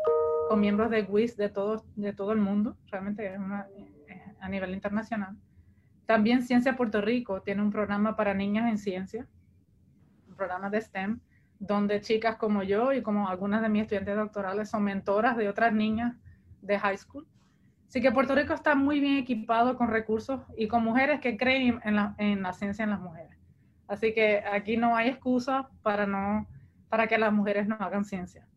con 0.49 0.61
miembros 0.61 0.91
de 0.91 1.03
WIS 1.03 1.37
de 1.37 1.49
todo, 1.49 1.85
de 1.97 2.13
todo 2.13 2.33
el 2.33 2.39
mundo, 2.39 2.77
realmente 2.91 3.27
es 3.27 3.39
una, 3.39 3.67
eh, 4.09 4.23
a 4.41 4.49
nivel 4.49 4.75
internacional. 4.75 5.37
También 6.11 6.43
Ciencia 6.43 6.75
Puerto 6.75 7.01
Rico 7.01 7.41
tiene 7.41 7.63
un 7.63 7.71
programa 7.71 8.17
para 8.17 8.35
niñas 8.35 8.69
en 8.69 8.79
ciencia, 8.79 9.29
un 10.27 10.35
programa 10.35 10.69
de 10.69 10.81
STEM, 10.81 11.21
donde 11.61 12.01
chicas 12.01 12.35
como 12.35 12.65
yo 12.65 12.93
y 12.93 13.01
como 13.01 13.29
algunas 13.29 13.63
de 13.63 13.69
mis 13.69 13.83
estudiantes 13.83 14.17
doctorales 14.17 14.69
son 14.69 14.83
mentoras 14.83 15.37
de 15.37 15.49
otras 15.49 15.73
niñas 15.73 16.17
de 16.63 16.81
high 16.81 16.99
school. 16.99 17.29
Así 17.87 18.01
que 18.01 18.11
Puerto 18.11 18.35
Rico 18.35 18.55
está 18.55 18.75
muy 18.75 18.99
bien 18.99 19.19
equipado 19.19 19.77
con 19.77 19.87
recursos 19.87 20.41
y 20.57 20.67
con 20.67 20.83
mujeres 20.83 21.21
que 21.21 21.37
creen 21.37 21.79
en 21.85 21.95
la, 21.95 22.17
en 22.19 22.43
la 22.43 22.55
ciencia 22.55 22.83
en 22.83 22.91
las 22.91 23.01
mujeres. 23.01 23.39
Así 23.87 24.13
que 24.13 24.43
aquí 24.53 24.77
no 24.77 24.97
hay 24.97 25.11
excusa 25.11 25.71
para 25.81 26.07
no 26.07 26.49
para 26.89 27.07
que 27.07 27.19
las 27.19 27.33
mujeres 27.33 27.69
no 27.69 27.77
hagan 27.77 28.05
ciencia. 28.05 28.49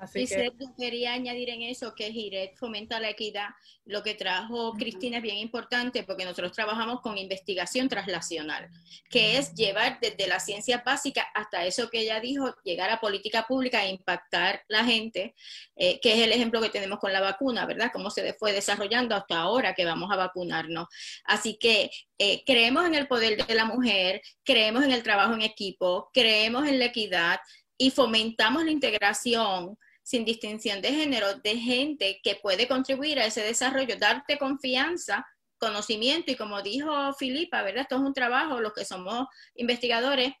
Así 0.00 0.26
que... 0.26 0.50
quería 0.78 1.12
añadir 1.12 1.50
en 1.50 1.62
eso 1.62 1.94
que 1.94 2.10
Giret 2.10 2.56
fomenta 2.56 2.98
la 2.98 3.10
equidad. 3.10 3.50
Lo 3.84 4.02
que 4.02 4.14
trajo 4.14 4.72
Cristina 4.72 5.18
es 5.18 5.22
bien 5.22 5.36
importante 5.36 6.04
porque 6.04 6.24
nosotros 6.24 6.52
trabajamos 6.52 7.00
con 7.00 7.18
investigación 7.18 7.88
translacional, 7.88 8.70
que 9.10 9.36
es 9.36 9.54
llevar 9.54 9.98
desde 10.00 10.26
la 10.26 10.40
ciencia 10.40 10.82
básica 10.84 11.26
hasta 11.34 11.66
eso 11.66 11.90
que 11.90 12.00
ella 12.00 12.18
dijo, 12.20 12.54
llegar 12.64 12.90
a 12.90 13.00
política 13.00 13.46
pública 13.46 13.84
e 13.84 13.90
impactar 13.90 14.64
la 14.68 14.84
gente, 14.84 15.34
eh, 15.76 16.00
que 16.00 16.14
es 16.14 16.20
el 16.20 16.32
ejemplo 16.32 16.62
que 16.62 16.70
tenemos 16.70 16.98
con 16.98 17.12
la 17.12 17.20
vacuna, 17.20 17.66
¿verdad? 17.66 17.90
Cómo 17.92 18.10
se 18.10 18.32
fue 18.34 18.52
desarrollando 18.52 19.14
hasta 19.14 19.38
ahora 19.38 19.74
que 19.74 19.84
vamos 19.84 20.10
a 20.10 20.16
vacunarnos. 20.16 20.88
Así 21.24 21.58
que 21.58 21.90
eh, 22.18 22.42
creemos 22.46 22.86
en 22.86 22.94
el 22.94 23.06
poder 23.06 23.44
de 23.46 23.54
la 23.54 23.66
mujer, 23.66 24.22
creemos 24.44 24.82
en 24.84 24.92
el 24.92 25.02
trabajo 25.02 25.34
en 25.34 25.42
equipo, 25.42 26.10
creemos 26.12 26.66
en 26.66 26.78
la 26.78 26.86
equidad 26.86 27.40
y 27.76 27.90
fomentamos 27.90 28.64
la 28.64 28.70
integración 28.70 29.76
sin 30.10 30.24
distinción 30.24 30.82
de 30.82 30.92
género, 30.92 31.34
de 31.34 31.56
gente 31.56 32.20
que 32.20 32.34
puede 32.34 32.66
contribuir 32.66 33.20
a 33.20 33.26
ese 33.26 33.44
desarrollo, 33.44 33.94
darte 33.96 34.38
confianza 34.38 35.24
conocimiento 35.56 36.32
y 36.32 36.34
como 36.34 36.62
dijo 36.62 37.12
Filipa, 37.12 37.62
¿verdad? 37.62 37.82
Esto 37.82 37.94
es 37.94 38.00
un 38.00 38.12
trabajo, 38.12 38.60
los 38.60 38.72
que 38.72 38.84
somos 38.84 39.28
investigadores 39.54 40.32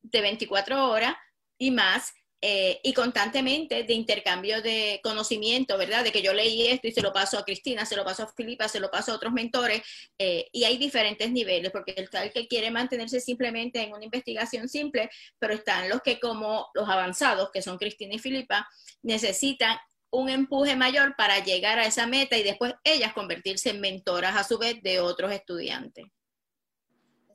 de 0.00 0.20
24 0.22 0.88
horas 0.88 1.14
y 1.58 1.72
más, 1.72 2.14
eh, 2.40 2.80
y 2.84 2.92
constantemente 2.92 3.82
de 3.82 3.92
intercambio 3.94 4.62
de 4.62 5.00
conocimiento, 5.02 5.76
¿verdad? 5.76 6.04
De 6.04 6.12
que 6.12 6.22
yo 6.22 6.32
leí 6.32 6.68
esto 6.68 6.86
y 6.86 6.92
se 6.92 7.02
lo 7.02 7.12
paso 7.12 7.36
a 7.36 7.44
Cristina, 7.44 7.84
se 7.84 7.96
lo 7.96 8.04
paso 8.04 8.22
a 8.22 8.32
Filipa, 8.32 8.68
se 8.68 8.78
lo 8.78 8.90
paso 8.90 9.10
a 9.10 9.16
otros 9.16 9.32
mentores, 9.32 9.82
eh, 10.18 10.46
y 10.52 10.62
hay 10.64 10.76
diferentes 10.76 11.32
niveles, 11.32 11.72
porque 11.72 11.94
el 11.96 12.32
que 12.32 12.46
quiere 12.46 12.70
mantenerse 12.70 13.20
simplemente 13.20 13.82
en 13.82 13.92
una 13.92 14.04
investigación 14.04 14.68
simple, 14.68 15.10
pero 15.38 15.54
están 15.54 15.88
los 15.88 16.00
que 16.00 16.20
como 16.20 16.68
los 16.74 16.88
avanzados, 16.88 17.50
que 17.52 17.62
son 17.62 17.76
Cristina 17.76 18.14
y 18.14 18.18
Filipa, 18.18 18.68
necesitan 19.02 19.76
un 20.10 20.28
empuje 20.28 20.76
mayor 20.76 21.16
para 21.16 21.42
llegar 21.44 21.78
a 21.78 21.86
esa 21.86 22.06
meta 22.06 22.38
y 22.38 22.42
después 22.42 22.74
ellas 22.84 23.12
convertirse 23.12 23.70
en 23.70 23.80
mentoras 23.80 24.36
a 24.36 24.44
su 24.44 24.58
vez 24.58 24.80
de 24.82 25.00
otros 25.00 25.32
estudiantes 25.32 26.06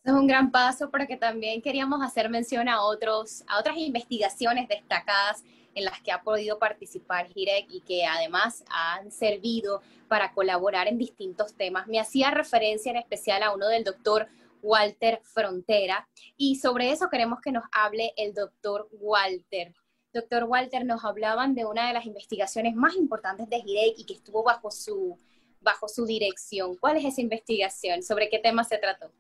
es 0.04 0.12
un 0.12 0.28
gran 0.28 0.52
paso 0.52 0.89
porque 0.89 1.16
también 1.16 1.62
queríamos 1.62 2.02
hacer 2.02 2.30
mención 2.30 2.68
a, 2.68 2.84
otros, 2.84 3.44
a 3.48 3.60
otras 3.60 3.78
investigaciones 3.78 4.68
destacadas 4.68 5.44
en 5.76 5.86
las 5.86 6.02
que 6.02 6.12
ha 6.12 6.22
podido 6.22 6.60
participar 6.60 7.28
Girek 7.28 7.68
y 7.70 7.82
que 7.82 8.06
además 8.06 8.66
han 8.70 9.12
servido 9.12 9.82
para 10.10 10.34
colaborar 10.34 10.88
en 10.88 10.98
distintos 10.98 11.56
temas. 11.56 11.88
Me 11.88 12.00
hacía 12.00 12.32
referencia 12.32 12.92
en 12.92 12.98
especial 12.98 13.44
a 13.44 13.54
uno 13.54 13.68
del 13.70 13.86
doctor 13.86 14.28
Walter 14.62 15.22
Frontera 15.24 16.08
y 16.36 16.58
sobre 16.58 16.92
eso 16.92 17.10
queremos 17.10 17.39
que 17.42 17.54
nos 17.54 17.63
hable 17.72 18.13
el 18.18 18.34
doctor 18.34 18.89
Walter. 18.92 19.74
Doctor 20.13 20.44
Walter, 20.44 20.86
nos 20.86 21.04
hablaban 21.06 21.56
de 21.56 21.66
una 21.66 21.88
de 21.88 21.94
las 21.94 22.06
investigaciones 22.06 22.76
más 22.76 22.96
importantes 22.96 23.50
de 23.50 23.62
Girek 23.62 23.98
y 23.98 24.06
que 24.06 24.13
estuvo 24.13 24.44
bajo 24.44 24.70
su, 24.70 25.18
bajo 25.62 25.88
su 25.88 26.06
dirección. 26.06 26.76
¿Cuál 26.76 26.98
es 26.98 27.06
esa 27.06 27.22
investigación? 27.22 28.04
¿Sobre 28.04 28.30
qué 28.30 28.38
tema 28.38 28.63
se 28.63 28.78
trató? 28.78 29.12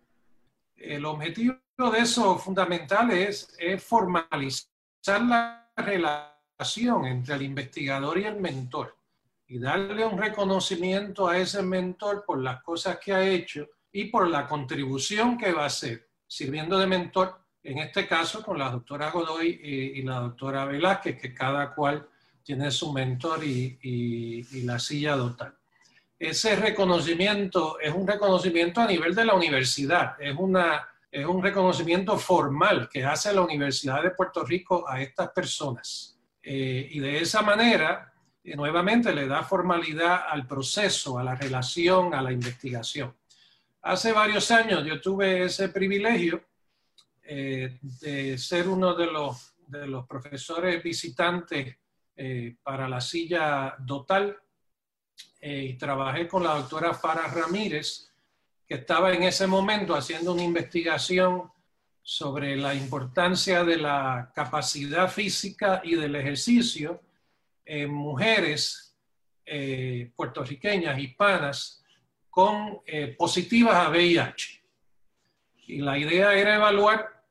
El 0.75 1.05
objetivo 1.05 1.57
de 1.91 1.99
eso 1.99 2.37
fundamental 2.37 3.11
es, 3.11 3.55
formalizar 3.79 5.21
la 5.21 5.71
relación 5.75 7.05
entre 7.05 7.35
el 7.35 7.41
investigador 7.43 8.17
y 8.17 8.25
el 8.25 8.39
mentor 8.39 8.97
y 9.47 9.59
darle 9.59 10.05
un 10.05 10.17
reconocimiento 10.17 11.27
a 11.27 11.37
ese 11.37 11.61
mentor 11.61 12.23
por 12.25 12.39
las 12.39 12.63
cosas 12.63 12.97
que 12.99 13.13
ha 13.13 13.27
hecho 13.27 13.67
y 13.91 14.05
por 14.05 14.27
la 14.27 14.47
contribución 14.47 15.37
que 15.37 15.51
va 15.51 15.63
a 15.63 15.67
hacer, 15.67 16.09
sirviendo 16.25 16.79
de 16.79 16.87
mentor, 16.87 17.39
en 17.61 17.77
este 17.79 18.07
caso 18.07 18.43
con 18.43 18.57
la 18.57 18.69
doctora 18.69 19.11
Godoy 19.11 19.47
y, 19.63 20.01
la 20.01 20.19
doctora 20.19 20.65
Velázquez, 20.65 21.19
que 21.21 21.33
cada 21.33 21.73
cual 21.73 22.07
tiene 22.41 22.71
su 22.71 22.91
mentor 22.91 23.43
y, 23.43 23.77
y 23.81 24.61
la 24.63 24.79
silla 24.79 25.15
dotal 25.15 25.55
ese 26.29 26.55
reconocimiento 26.55 27.77
es 27.81 27.93
un 27.93 28.07
reconocimiento 28.07 28.79
a 28.79 28.87
nivel 28.87 29.13
de 29.13 29.25
la 29.25 29.33
universidad, 29.33 30.15
es, 30.21 30.33
una, 30.37 30.87
es 31.11 31.25
un 31.25 31.43
reconocimiento 31.43 32.17
formal 32.17 32.87
que 32.89 33.03
hace 33.03 33.33
la 33.33 33.41
Universidad 33.41 34.01
de 34.01 34.11
Puerto 34.11 34.43
Rico 34.45 34.87
a 34.87 35.01
estas 35.01 35.31
personas. 35.31 36.17
Eh, 36.41 36.87
y 36.91 36.99
de 36.99 37.19
esa 37.19 37.41
manera, 37.41 38.13
eh, 38.41 38.55
nuevamente, 38.55 39.13
le 39.13 39.27
da 39.27 39.43
formalidad 39.43 40.21
al 40.29 40.47
proceso, 40.47 41.19
a 41.19 41.23
la 41.23 41.35
relación, 41.35 42.13
a 42.13 42.21
la 42.21 42.31
investigación. 42.31 43.13
Hace 43.81 44.13
varios 44.13 44.49
años 44.49 44.85
yo 44.85 45.01
tuve 45.01 45.43
ese 45.43 45.69
privilegio 45.69 46.41
eh, 47.21 47.79
de 47.81 48.37
ser 48.37 48.69
uno 48.69 48.93
de 48.93 49.07
los, 49.07 49.55
de 49.67 49.87
los 49.87 50.07
profesores 50.07 50.81
visitantes 50.81 51.77
para 52.63 52.87
la 52.87 53.01
silla 53.01 53.75
dotal 53.79 54.37
eh, 55.41 55.63
y 55.71 55.73
trabajé 55.73 56.27
con 56.27 56.43
la 56.43 56.55
doctora 56.55 56.93
Farah 56.93 57.27
Ramírez, 57.27 58.09
que 58.65 58.75
estaba 58.75 59.13
en 59.13 59.23
ese 59.23 59.45
momento 59.45 59.93
haciendo 59.93 60.33
una 60.33 60.43
investigación 60.43 61.51
sobre 62.01 62.55
la 62.55 62.73
importancia 62.73 63.63
de 63.63 63.77
la 63.77 64.31
capacidad 64.33 65.09
física 65.09 65.81
y 65.83 65.95
del 65.95 66.15
ejercicio 66.15 67.01
en 67.65 67.93
mujeres 67.93 68.95
eh, 69.45 70.11
puertorriqueñas, 70.15 70.97
hispanas, 70.97 71.83
con 72.29 72.81
eh, 72.85 73.15
positivas 73.17 73.75
a 73.75 73.89
VIH. 73.89 74.63
Y 75.67 75.77
la 75.79 75.97
idea 75.97 76.33
era 76.33 76.55
evaluar 76.55 77.21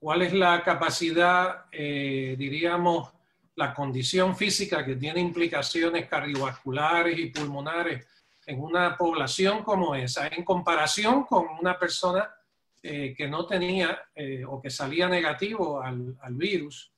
cuál 0.00 0.22
es 0.22 0.32
la 0.32 0.62
capacidad, 0.62 1.66
diríamos, 1.70 3.12
la 3.56 3.74
condición 3.74 4.36
física 4.36 4.84
que 4.84 4.96
tiene 4.96 5.20
implicaciones 5.20 6.08
cardiovasculares 6.08 7.18
y 7.18 7.26
pulmonares 7.26 8.06
en 8.46 8.60
una 8.60 8.96
población 8.96 9.62
como 9.62 9.94
esa, 9.94 10.28
en 10.28 10.44
comparación 10.44 11.24
con 11.24 11.46
una 11.60 11.78
persona 11.78 12.28
eh, 12.82 13.14
que 13.16 13.28
no 13.28 13.46
tenía 13.46 14.02
eh, 14.14 14.44
o 14.44 14.60
que 14.60 14.70
salía 14.70 15.08
negativo 15.08 15.80
al, 15.80 16.16
virus. 16.30 16.92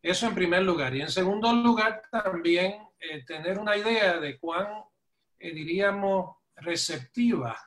Eso 0.00 0.26
en 0.28 0.34
primer 0.34 0.62
lugar. 0.62 0.94
Y 0.94 1.00
en 1.00 1.10
segundo 1.10 1.52
lugar, 1.52 2.02
también 2.10 2.76
eh, 3.00 3.24
tener 3.24 3.58
una 3.58 3.76
idea 3.76 4.20
de 4.20 4.38
cuán, 4.38 4.68
diríamos, 5.40 6.36
receptivas 6.56 7.58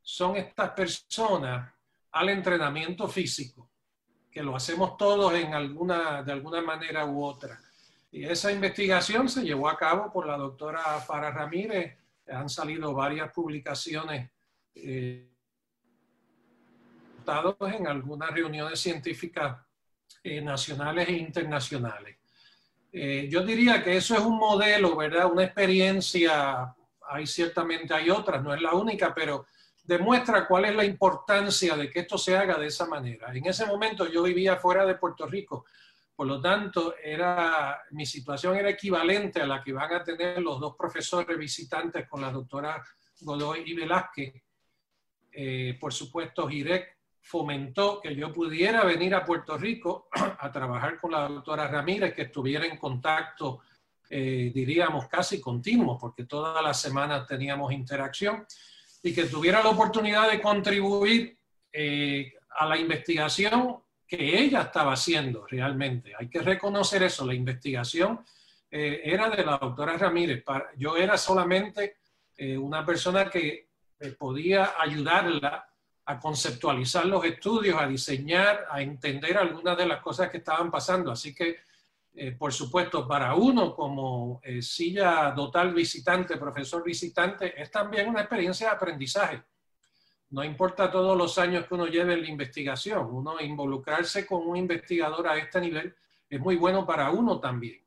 son 0.00 0.36
estas 0.36 0.70
personas 0.70 1.72
al 2.12 2.28
entrenamiento 2.28 3.08
físico, 3.08 3.68
que 4.30 4.42
lo 4.42 4.54
hacemos 4.54 4.96
todos 4.96 5.34
en 5.34 5.52
alguna, 5.52 6.22
de 6.22 6.32
alguna 6.32 6.62
manera 6.62 7.04
u 7.04 7.24
otra. 7.24 7.58
Y 8.16 8.24
esa 8.24 8.50
investigación 8.50 9.28
se 9.28 9.44
llevó 9.44 9.68
a 9.68 9.76
cabo 9.76 10.10
por 10.10 10.26
la 10.26 10.38
doctora 10.38 10.80
Farah 11.00 11.30
Ramírez. 11.30 11.98
Han 12.28 12.48
salido 12.48 12.94
varias 12.94 13.30
publicaciones 13.30 14.30
eh, 14.74 15.28
en 17.60 17.86
algunas 17.86 18.30
reuniones 18.30 18.80
científicas 18.80 19.58
eh, 20.24 20.40
nacionales 20.40 21.10
e 21.10 21.12
internacionales. 21.12 22.16
Eh, 22.90 23.28
yo 23.30 23.44
diría 23.44 23.84
que 23.84 23.98
eso 23.98 24.14
es 24.14 24.22
un 24.22 24.38
modelo, 24.38 24.96
¿verdad? 24.96 25.30
Una 25.30 25.44
experiencia, 25.44 26.74
hay 27.10 27.26
ciertamente 27.26 27.92
hay 27.92 28.08
otras, 28.08 28.42
no 28.42 28.54
es 28.54 28.62
la 28.62 28.72
única, 28.72 29.14
pero 29.14 29.44
demuestra 29.84 30.48
cuál 30.48 30.64
es 30.64 30.74
la 30.74 30.86
importancia 30.86 31.76
de 31.76 31.90
que 31.90 32.00
esto 32.00 32.16
se 32.16 32.34
haga 32.34 32.56
de 32.56 32.68
esa 32.68 32.86
manera. 32.86 33.30
En 33.34 33.44
ese 33.44 33.66
momento 33.66 34.10
yo 34.10 34.22
vivía 34.22 34.56
fuera 34.56 34.86
de 34.86 34.94
Puerto 34.94 35.26
Rico, 35.26 35.66
por 36.16 36.26
lo 36.26 36.40
tanto, 36.40 36.94
era, 36.96 37.82
mi 37.90 38.06
situación 38.06 38.56
era 38.56 38.70
equivalente 38.70 39.42
a 39.42 39.46
la 39.46 39.62
que 39.62 39.74
van 39.74 39.92
a 39.92 40.02
tener 40.02 40.40
los 40.40 40.58
dos 40.58 40.74
profesores 40.74 41.36
visitantes 41.36 42.08
con 42.08 42.22
la 42.22 42.32
doctora 42.32 42.82
Godoy 43.20 43.64
y 43.66 43.74
Velázquez. 43.74 44.34
Eh, 45.30 45.76
por 45.78 45.92
supuesto, 45.92 46.48
Girek 46.48 46.96
fomentó 47.20 48.00
que 48.00 48.16
yo 48.16 48.32
pudiera 48.32 48.82
venir 48.84 49.14
a 49.14 49.26
Puerto 49.26 49.58
Rico 49.58 50.08
a 50.38 50.50
trabajar 50.50 50.98
con 50.98 51.12
la 51.12 51.28
doctora 51.28 51.68
Ramírez, 51.68 52.14
que 52.14 52.22
estuviera 52.22 52.64
en 52.64 52.78
contacto, 52.78 53.60
eh, 54.08 54.50
diríamos, 54.54 55.08
casi 55.08 55.38
continuo, 55.38 55.98
porque 55.98 56.24
todas 56.24 56.64
las 56.64 56.80
semanas 56.80 57.26
teníamos 57.26 57.72
interacción, 57.72 58.46
y 59.02 59.12
que 59.12 59.24
tuviera 59.24 59.62
la 59.62 59.68
oportunidad 59.68 60.30
de 60.30 60.40
contribuir 60.40 61.36
eh, 61.70 62.32
a 62.58 62.64
la 62.64 62.78
investigación 62.78 63.82
que 64.06 64.38
ella 64.38 64.62
estaba 64.62 64.92
haciendo 64.92 65.46
realmente. 65.46 66.12
Hay 66.18 66.28
que 66.28 66.40
reconocer 66.40 67.02
eso. 67.02 67.26
La 67.26 67.34
investigación 67.34 68.24
eh, 68.70 69.00
era 69.04 69.28
de 69.28 69.44
la 69.44 69.58
doctora 69.58 69.96
Ramírez. 69.96 70.44
yo 70.76 70.96
era 70.96 71.18
solamente 71.18 71.96
eh, 72.36 72.56
una 72.56 72.84
persona 72.84 73.28
que 73.28 73.68
eh, 73.98 74.10
podía 74.12 74.74
ayudarla 74.78 75.68
a 76.04 76.20
conceptualizar 76.20 77.04
los 77.06 77.24
estudios, 77.24 77.80
a 77.80 77.88
diseñar, 77.88 78.66
a 78.70 78.80
entender 78.80 79.36
algunas 79.36 79.76
de 79.76 79.86
las 79.86 80.00
cosas 80.00 80.30
que 80.30 80.38
estaban 80.38 80.70
pasando. 80.70 81.10
Así 81.10 81.34
que, 81.34 81.56
por 82.38 82.52
supuesto, 82.52 83.06
para 83.06 83.34
uno 83.34 83.74
como 83.74 84.40
silla 84.60 85.34
total 85.34 85.74
visitante, 85.74 86.36
profesor 86.36 86.82
visitante, 86.84 87.60
es 87.60 87.72
también 87.72 88.08
una 88.08 88.20
experiencia 88.20 88.68
de 88.68 88.76
aprendizaje 88.76 89.42
no 90.30 90.42
importa 90.44 90.90
todos 90.90 91.16
los 91.16 91.38
años 91.38 91.66
que 91.66 91.74
uno 91.74 91.86
lleve 91.86 92.14
en 92.14 92.22
la 92.22 92.28
investigación, 92.28 93.08
uno 93.10 93.40
involucrarse 93.40 94.26
con 94.26 94.46
un 94.46 94.56
investigador 94.56 95.28
a 95.28 95.36
este 95.36 95.60
nivel 95.60 95.94
es 96.28 96.40
muy 96.40 96.56
bueno 96.56 96.84
para 96.84 97.10
uno 97.10 97.38
también. 97.38 97.80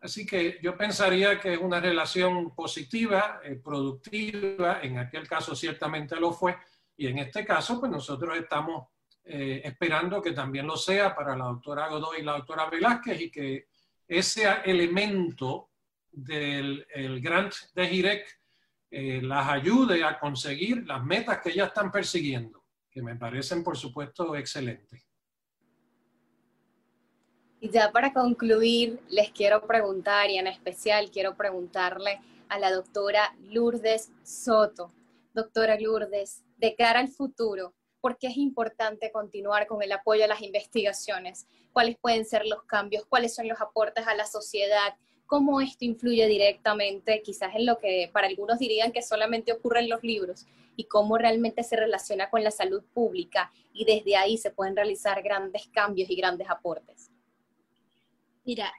Así 0.00 0.26
que 0.26 0.58
yo 0.62 0.76
pensaría 0.76 1.40
que 1.40 1.54
es 1.54 1.58
una 1.58 1.80
relación 1.80 2.54
positiva, 2.54 3.40
eh, 3.42 3.56
productiva, 3.56 4.80
en 4.82 4.98
aquel 4.98 5.26
caso 5.26 5.56
ciertamente 5.56 6.16
lo 6.16 6.32
fue, 6.32 6.56
y 6.96 7.06
en 7.06 7.18
este 7.18 7.44
caso 7.44 7.80
pues 7.80 7.90
nosotros 7.90 8.36
estamos 8.36 8.88
eh, 9.24 9.62
esperando 9.64 10.20
que 10.22 10.32
también 10.32 10.66
lo 10.66 10.76
sea 10.76 11.14
para 11.14 11.36
la 11.36 11.46
doctora 11.46 11.88
Godoy 11.88 12.20
y 12.20 12.22
la 12.22 12.32
doctora 12.32 12.68
Velázquez 12.68 13.20
y 13.20 13.30
que 13.30 13.66
ese 14.06 14.46
elemento 14.64 15.70
del 16.12 16.86
grant 17.20 17.52
de 17.74 17.88
GIREC 17.88 18.40
eh, 18.90 19.20
las 19.22 19.48
ayude 19.48 20.04
a 20.04 20.18
conseguir 20.18 20.86
las 20.86 21.04
metas 21.04 21.40
que 21.42 21.52
ya 21.52 21.64
están 21.66 21.90
persiguiendo, 21.90 22.64
que 22.90 23.02
me 23.02 23.16
parecen, 23.16 23.64
por 23.64 23.76
supuesto, 23.76 24.34
excelentes. 24.36 25.06
Y 27.60 27.70
ya 27.70 27.90
para 27.90 28.12
concluir, 28.12 29.00
les 29.08 29.30
quiero 29.30 29.66
preguntar, 29.66 30.30
y 30.30 30.38
en 30.38 30.46
especial 30.46 31.10
quiero 31.10 31.36
preguntarle 31.36 32.20
a 32.48 32.58
la 32.58 32.70
doctora 32.70 33.34
Lourdes 33.40 34.12
Soto. 34.22 34.92
Doctora 35.34 35.78
Lourdes, 35.78 36.44
de 36.56 36.74
cara 36.74 37.00
al 37.00 37.08
futuro, 37.08 37.74
¿por 38.00 38.18
qué 38.18 38.28
es 38.28 38.36
importante 38.36 39.10
continuar 39.10 39.66
con 39.66 39.82
el 39.82 39.92
apoyo 39.92 40.24
a 40.24 40.28
las 40.28 40.42
investigaciones? 40.42 41.46
¿Cuáles 41.72 41.96
pueden 41.98 42.24
ser 42.24 42.46
los 42.46 42.62
cambios? 42.62 43.04
¿Cuáles 43.06 43.34
son 43.34 43.48
los 43.48 43.60
aportes 43.60 44.06
a 44.06 44.14
la 44.14 44.26
sociedad? 44.26 44.94
¿Cómo 45.26 45.60
esto 45.60 45.84
influye 45.84 46.26
directamente 46.26 47.22
quizás 47.22 47.54
en 47.54 47.66
lo 47.66 47.78
que 47.78 48.08
para 48.12 48.28
algunos 48.28 48.58
dirían 48.58 48.92
que 48.92 49.02
solamente 49.02 49.52
ocurre 49.52 49.80
en 49.80 49.88
los 49.88 50.02
libros 50.02 50.46
y 50.76 50.84
cómo 50.84 51.18
realmente 51.18 51.62
se 51.62 51.76
relaciona 51.76 52.30
con 52.30 52.44
la 52.44 52.50
salud 52.50 52.84
pública 52.94 53.52
y 53.72 53.84
desde 53.84 54.16
ahí 54.16 54.38
se 54.38 54.50
pueden 54.50 54.76
realizar 54.76 55.22
grandes 55.22 55.66
cambios 55.68 56.08
y 56.10 56.16
grandes 56.16 56.48
aportes? 56.48 57.10
Mira, 58.44 58.72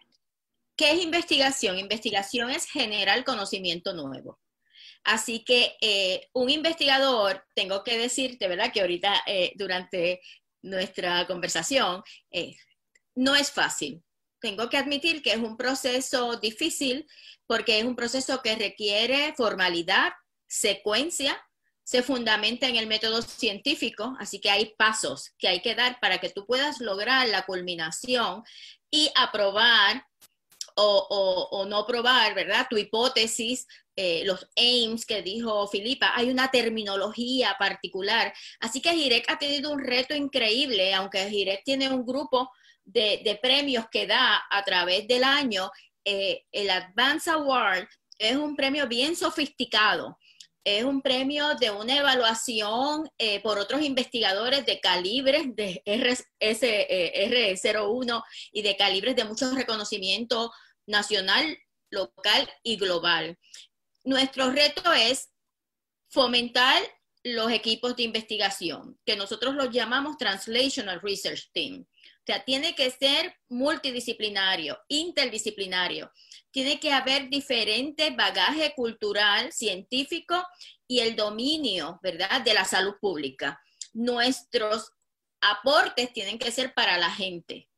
¿qué 0.78 0.92
es 0.92 1.04
investigación? 1.04 1.78
Investigación 1.78 2.50
es 2.50 2.66
generar 2.66 3.24
conocimiento 3.26 3.94
nuevo. 3.94 4.40
Así 5.04 5.44
que 5.44 5.76
eh, 5.82 6.28
un 6.34 6.50
investigador, 6.50 7.46
tengo 7.56 7.84
que 7.84 7.98
decirte, 7.98 8.48
¿verdad? 8.48 8.72
Que 8.72 8.82
ahorita 8.82 9.24
eh, 9.26 9.54
durante 9.56 10.22
nuestra 10.62 11.26
conversación, 11.28 12.04
eh, 12.32 12.56
no 13.16 13.36
es 13.36 13.52
fácil. 13.52 14.04
Tengo 14.40 14.70
que 14.70 14.78
admitir 14.78 15.22
que 15.22 15.32
es 15.32 15.38
un 15.38 15.58
proceso 15.58 16.38
difícil 16.38 17.08
porque 17.48 17.80
es 17.80 17.86
un 17.86 17.96
proceso 17.96 18.42
que 18.42 18.56
requiere 18.56 19.34
formalidad, 19.36 20.14
secuencia, 20.48 21.42
se 21.84 22.04
fundamenta 22.04 22.68
en 22.68 22.76
el 22.76 22.88
método 22.88 23.22
científico, 23.22 24.16
así 24.20 24.42
que 24.42 24.50
hay 24.50 24.74
pasos 24.78 25.32
que 25.40 25.48
hay 25.48 25.62
que 25.62 25.74
dar 25.74 26.02
para 26.02 26.18
que 26.18 26.30
tú 26.30 26.46
puedas 26.46 26.82
lograr 26.82 27.30
la 27.30 27.46
culminación 27.46 28.44
y 28.92 29.10
aprobar 29.16 30.06
o, 30.76 31.66
no 31.68 31.86
probar, 31.88 32.36
¿verdad? 32.36 32.68
Tu 32.70 32.78
hipótesis, 32.78 33.66
eh, 33.96 34.24
los 34.26 34.48
aims 34.56 35.06
que 35.06 35.22
dijo 35.22 35.68
Filipa, 35.68 36.12
hay 36.14 36.30
una 36.30 36.52
terminología 36.52 37.56
particular. 37.58 38.34
Así 38.60 38.82
que 38.82 38.94
Girek 38.94 39.30
ha 39.32 39.40
tenido 39.40 39.72
un 39.72 39.80
reto 39.80 40.14
increíble, 40.14 40.94
aunque 40.94 41.30
Girek 41.30 41.64
tiene 41.64 41.90
un 41.90 42.06
grupo 42.06 42.52
de, 42.88 43.40
premios 43.42 43.86
que 43.92 44.08
da 44.08 44.44
a 44.50 44.64
través 44.64 45.08
del 45.08 45.24
año. 45.24 45.70
Eh, 46.06 46.46
el 46.52 46.70
Advance 46.70 47.30
Award 47.30 47.88
es 48.18 48.36
un 48.36 48.56
premio 48.56 48.88
bien 48.88 49.16
sofisticado. 49.16 50.18
Es 50.64 50.84
un 50.84 51.02
premio 51.02 51.56
de 51.56 51.72
una 51.72 51.98
evaluación 51.98 53.10
eh, 53.18 53.42
por 53.42 53.58
otros 53.58 53.82
investigadores 53.82 54.64
de 54.66 54.80
calibres 54.82 55.56
de 55.56 55.82
R01 55.86 58.24
y 58.52 58.62
de 58.64 58.76
calibres 58.76 59.16
de 59.16 59.24
muchos 59.24 59.56
reconocimientos 59.56 60.52
nacional, 60.86 61.58
local 61.90 62.52
y 62.64 62.76
global. 62.76 63.38
Nuestro 64.04 64.52
reto 64.52 64.92
es 64.92 65.30
fomentar 66.10 66.84
los 67.24 67.50
equipos 67.52 67.96
de 67.96 68.04
investigación, 68.04 69.00
que 69.06 69.16
nosotros 69.16 69.56
los 69.56 69.70
llamamos 69.70 70.18
Translational 70.18 71.00
Research 71.02 71.50
Team. 71.54 71.86
O 72.28 72.34
sea, 72.34 72.44
tiene 72.44 72.76
que 72.76 72.92
ser 72.92 73.34
multidisciplinario, 73.48 74.78
interdisciplinario. 74.90 76.12
Tiene 76.52 76.78
que 76.78 76.92
haber 76.92 77.30
diferente 77.30 78.10
bagaje 78.10 78.74
cultural, 78.76 79.54
científico 79.54 80.46
y 80.90 81.00
el 81.00 81.16
dominio, 81.16 82.02
¿verdad?, 82.04 82.42
de 82.42 82.54
la 82.54 82.66
salud 82.66 82.96
pública. 83.00 83.62
Nuestros 83.94 84.92
aportes 85.40 86.12
tienen 86.12 86.38
que 86.38 86.52
ser 86.52 86.74
para 86.74 86.98
la 86.98 87.10
gente. 87.10 87.70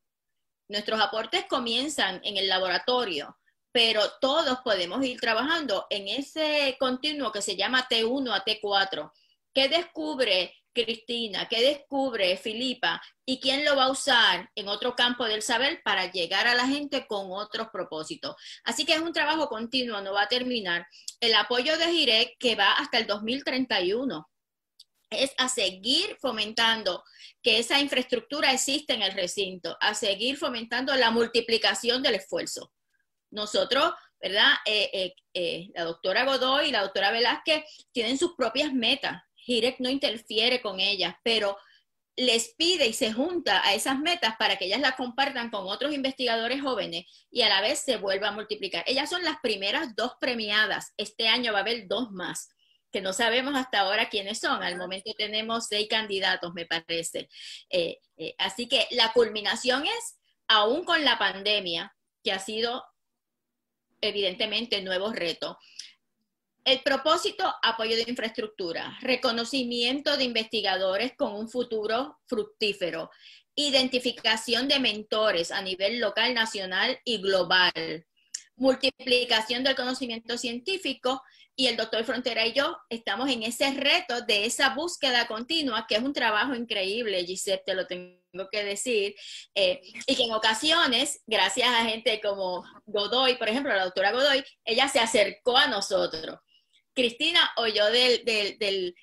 Nuestros 0.68 1.00
aportes 1.00 1.45
comienzan 1.45 2.20
en 2.24 2.38
el 2.38 2.50
laboratorio, 2.50 3.38
pero 3.72 4.02
todos 4.20 4.62
podemos 4.64 5.06
ir 5.06 5.20
trabajando 5.20 5.86
en 5.91 6.08
ese 6.08 6.76
continuo 6.80 7.32
que 7.32 7.43
se 7.43 7.56
llama 7.56 7.88
T1 7.88 8.34
a 8.34 8.43
T4. 8.43 9.12
¿Qué 9.54 9.70
descubre 9.70 10.59
Cristina? 10.74 11.47
¿Qué 11.47 11.61
descubre 11.61 12.38
Filipa? 12.38 13.01
¿Y 13.26 13.39
quién 13.39 13.65
lo 13.65 13.76
va 13.76 13.86
a 13.86 13.91
usar 13.91 14.49
en 14.55 14.67
otro 14.67 14.95
campo 14.95 15.26
del 15.26 15.41
saber 15.41 15.82
para 15.84 16.11
llegar 16.11 16.47
a 16.47 16.55
la 16.55 16.67
gente 16.67 17.05
con 17.07 17.28
otros 17.32 17.67
propósitos? 17.72 18.36
Así 18.63 18.86
que 18.86 18.93
es 18.93 19.01
un 19.01 19.13
trabajo 19.13 19.47
continuo, 19.47 20.01
no 20.01 20.13
va 20.13 20.24
a 20.24 20.28
terminar. 20.28 20.88
El 21.20 21.34
apoyo 21.36 21.78
de 21.78 21.91
GIREC 21.91 22.38
que 22.39 22.55
va 22.55 22.74
hasta 22.74 22.97
el 22.97 23.07
2031 23.07 24.28
es 25.09 25.34
a 25.38 25.49
seguir 25.49 26.17
fomentando 26.20 27.03
que 27.41 27.59
esa 27.59 27.80
infraestructura 27.80 28.51
existe 28.51 28.93
en 28.93 29.01
el 29.01 29.13
recinto, 29.13 29.78
a 29.80 29.93
seguir 29.93 30.38
fomentando 30.38 30.95
la 30.95 31.11
multiplicación 31.11 32.03
del 32.03 32.15
esfuerzo. 32.15 32.72
Nosotros, 33.32 33.93
¿verdad? 34.22 34.53
Eh, 34.65 34.89
eh, 34.93 35.13
eh, 35.34 35.70
la 35.74 35.86
doctora 35.86 36.26
Godoy 36.26 36.70
y 36.70 36.72
la 36.72 36.82
doctora 36.82 37.11
Velázquez 37.11 37.63
tienen 37.91 38.17
sus 38.17 38.36
propias 38.36 38.74
metas. 38.74 39.22
GIREC 39.50 39.80
no 39.80 39.89
interfiere 39.89 40.62
con 40.62 40.80
ellas, 40.80 41.16
pero 41.24 41.58
les 42.16 42.50
pide 42.50 42.86
y 42.86 42.93
se 42.93 43.14
junta 43.14 43.66
a 43.66 43.74
esas 43.74 43.97
metas 43.97 44.36
para 44.38 44.58
que 44.58 44.66
ellas 44.66 44.82
las 44.82 44.95
compartan 44.95 45.50
con 45.50 45.68
otros 45.68 45.93
investigadores 45.93 46.62
jóvenes 46.62 47.06
y 47.32 47.41
a 47.41 47.50
la 47.50 47.62
vez 47.62 47.80
se 47.80 47.97
vuelva 47.97 48.28
a 48.28 48.32
multiplicar. 48.32 48.84
Ellas 48.86 49.10
son 49.10 49.24
las 49.24 49.39
primeras 49.41 49.95
dos 49.95 50.14
premiadas. 50.20 50.93
Este 50.97 51.28
año 51.28 51.54
va 51.54 51.60
a 51.60 51.62
haber 51.62 51.88
dos 51.88 52.12
más 52.12 52.50
que 52.91 53.02
no 53.02 53.14
sabemos 53.14 53.56
hasta 53.56 53.82
ahora 53.82 54.10
quiénes 54.10 54.39
son. 54.39 54.64
Al 54.64 54.78
momento 54.78 55.14
tenemos 55.18 55.68
seis 55.68 55.88
candidatos, 55.88 56.54
me 56.54 56.66
parece. 56.66 57.30
Eh, 57.70 58.00
eh, 58.18 58.36
así 58.38 58.68
que 58.68 58.88
la 58.91 59.14
culminación 59.14 59.86
es, 59.86 60.20
aún 60.47 60.84
con 60.84 61.04
la 61.06 61.18
pandemia, 61.18 61.95
que 62.24 62.32
ha 62.32 62.39
sido 62.39 62.84
evidentemente 64.02 64.82
nuevo 64.82 65.12
reto. 65.12 65.58
El 66.66 66.82
propósito, 66.82 67.51
apoyo 67.64 67.95
de 67.95 68.05
infraestructura, 68.07 68.97
reconocimiento 69.01 70.18
de 70.18 70.26
investigadores 70.26 71.14
con 71.16 71.34
un 71.34 71.49
futuro 71.49 72.20
fructífero, 72.28 73.10
identificación 73.55 74.68
de 74.68 74.80
mentores 74.80 75.51
a 75.51 75.62
nivel 75.62 75.99
local, 75.99 76.34
nacional 76.34 76.99
y 77.03 77.18
global, 77.18 78.05
multiplicación 78.55 79.64
del 79.64 79.76
conocimiento 79.76 80.38
científico 80.38 81.22
y 81.55 81.68
el 81.68 81.76
doctor 81.76 82.05
Frontera 82.05 82.45
y 82.45 82.53
yo 82.53 82.78
estamos 82.88 83.30
en 83.30 83.43
ese 83.43 83.72
reto 83.72 84.22
de 84.22 84.45
esa 84.45 84.74
búsqueda 84.76 85.28
continua, 85.28 85.86
que 85.88 85.95
es 85.95 86.01
un 86.01 86.14
trabajo 86.14 86.55
increíble, 86.55 87.26
Gisette, 87.26 87.66
te 87.66 87.74
lo 87.74 87.86
tengo 87.86 88.47
que 88.49 88.64
decir, 88.64 89.14
eh, 89.55 89.82
y 90.07 90.16
que 90.16 90.24
en 90.24 90.32
ocasiones, 90.32 91.22
gracias 91.28 91.68
a 91.68 91.84
gente 91.84 92.22
como 92.22 92.64
Godoy, 92.86 93.36
por 93.36 93.49
ejemplo, 93.49 93.74
la 93.74 93.84
doctora 93.84 94.14
Godoy, 94.14 94.41
ella 94.64 94.88
se 94.88 95.01
acercó 95.01 95.57
a 95.57 95.68
nosotros. 95.68 96.38
Cristina 96.93 97.51
oyó 97.57 97.85
del, 97.85 98.23
del. 98.25 98.95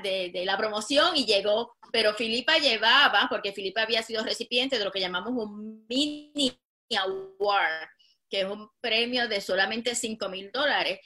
De, 0.00 0.30
de, 0.32 0.44
la 0.44 0.56
promoción 0.56 1.16
y 1.16 1.26
llegó, 1.26 1.76
pero 1.90 2.14
Filipa 2.14 2.56
llevaba, 2.58 3.26
porque 3.28 3.52
Filipa 3.52 3.82
había 3.82 4.00
sido 4.00 4.22
recipiente 4.22 4.78
de 4.78 4.84
lo 4.84 4.92
que 4.92 5.00
llamamos 5.00 5.32
un 5.32 5.84
mini 5.88 6.56
award, 6.96 7.88
que 8.30 8.42
es 8.42 8.46
un 8.46 8.70
premio 8.80 9.26
de 9.26 9.40
solamente 9.40 9.96
5 9.96 10.28
mil 10.28 10.52
dólares, 10.52 11.00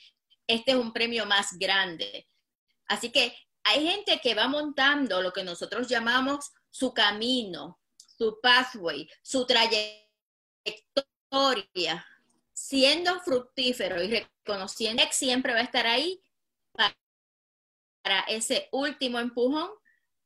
este 0.47 0.73
es 0.73 0.77
un 0.77 0.93
premio 0.93 1.25
más 1.25 1.59
grande. 1.59 2.29
Así 2.87 3.11
que 3.11 3.35
hay 3.63 3.89
gente 3.89 4.21
que 4.21 4.35
va 4.35 4.49
montando 4.49 5.23
lo 5.23 5.33
que 5.33 5.45
nosotros 5.45 5.89
llamamos 5.89 6.51
su 6.71 6.93
camino, 6.93 7.81
su 7.97 8.39
pathway, 8.43 9.09
su 9.23 9.47
trayectoria, 9.47 10.05
siendo 12.69 13.21
fructífero 13.21 14.03
y 14.03 14.09
reconociendo 14.09 15.03
que 15.05 15.13
siempre 15.13 15.53
va 15.53 15.61
a 15.61 15.65
estar 15.65 15.87
ahí 15.87 16.23
para, 16.73 18.21
ese 18.29 18.69
último 18.73 19.19
empujón 19.19 19.71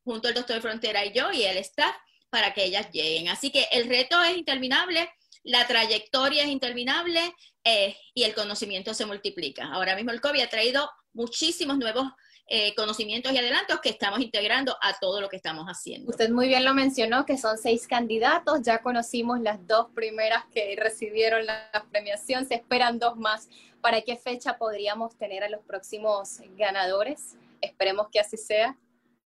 junto 0.03 0.27
al 0.27 0.33
doctor 0.33 0.61
Frontera 0.61 1.05
y 1.05 1.13
yo 1.13 1.31
y 1.31 1.43
el 1.43 1.57
staff 1.57 1.95
para 2.29 2.53
que 2.53 2.65
ellas 2.65 2.89
lleguen. 2.91 3.29
Así 3.29 3.51
que 3.51 3.67
el 3.71 3.87
reto 3.87 4.21
es 4.23 4.37
interminable 4.37 5.09
la 5.45 5.67
trayectoria 5.67 6.43
es 6.43 6.49
interminable 6.49 7.33
eh, 7.63 7.95
y 8.15 8.23
el 8.23 8.33
conocimiento 8.33 8.93
se 8.95 9.05
multiplica. 9.05 9.71
Ahora 9.71 9.95
mismo 9.95 10.11
el 10.11 10.19
COVID 10.19 10.41
ha 10.41 10.49
traído 10.49 10.89
muchísimos 11.13 11.77
nuevos 11.77 12.07
eh, 12.47 12.75
conocimientos 12.75 13.31
y 13.31 13.37
adelantos 13.39 13.79
que 13.81 13.89
estamos 13.89 14.19
integrando 14.19 14.77
a 14.79 14.97
todo 14.99 15.19
lo 15.19 15.29
que 15.29 15.35
estamos 15.35 15.65
haciendo. 15.65 16.11
Usted 16.11 16.29
muy 16.29 16.47
bien 16.47 16.63
lo 16.63 16.75
mencionó, 16.75 17.25
que 17.25 17.39
son 17.39 17.57
seis 17.57 17.87
candidatos, 17.87 18.61
ya 18.61 18.83
conocimos 18.83 19.39
las 19.39 19.65
dos 19.65 19.87
primeras 19.95 20.45
que 20.53 20.75
recibieron 20.79 21.45
la 21.45 21.71
premiación, 21.91 22.47
se 22.47 22.55
esperan 22.55 22.99
dos 22.99 23.17
más. 23.17 23.49
¿Para 23.81 24.01
qué 24.01 24.17
fecha 24.17 24.57
podríamos 24.57 25.17
tener 25.17 25.43
a 25.43 25.49
los 25.49 25.61
próximos 25.63 26.39
ganadores? 26.55 27.35
Esperemos 27.61 28.09
que 28.11 28.19
así 28.19 28.37
sea. 28.37 28.77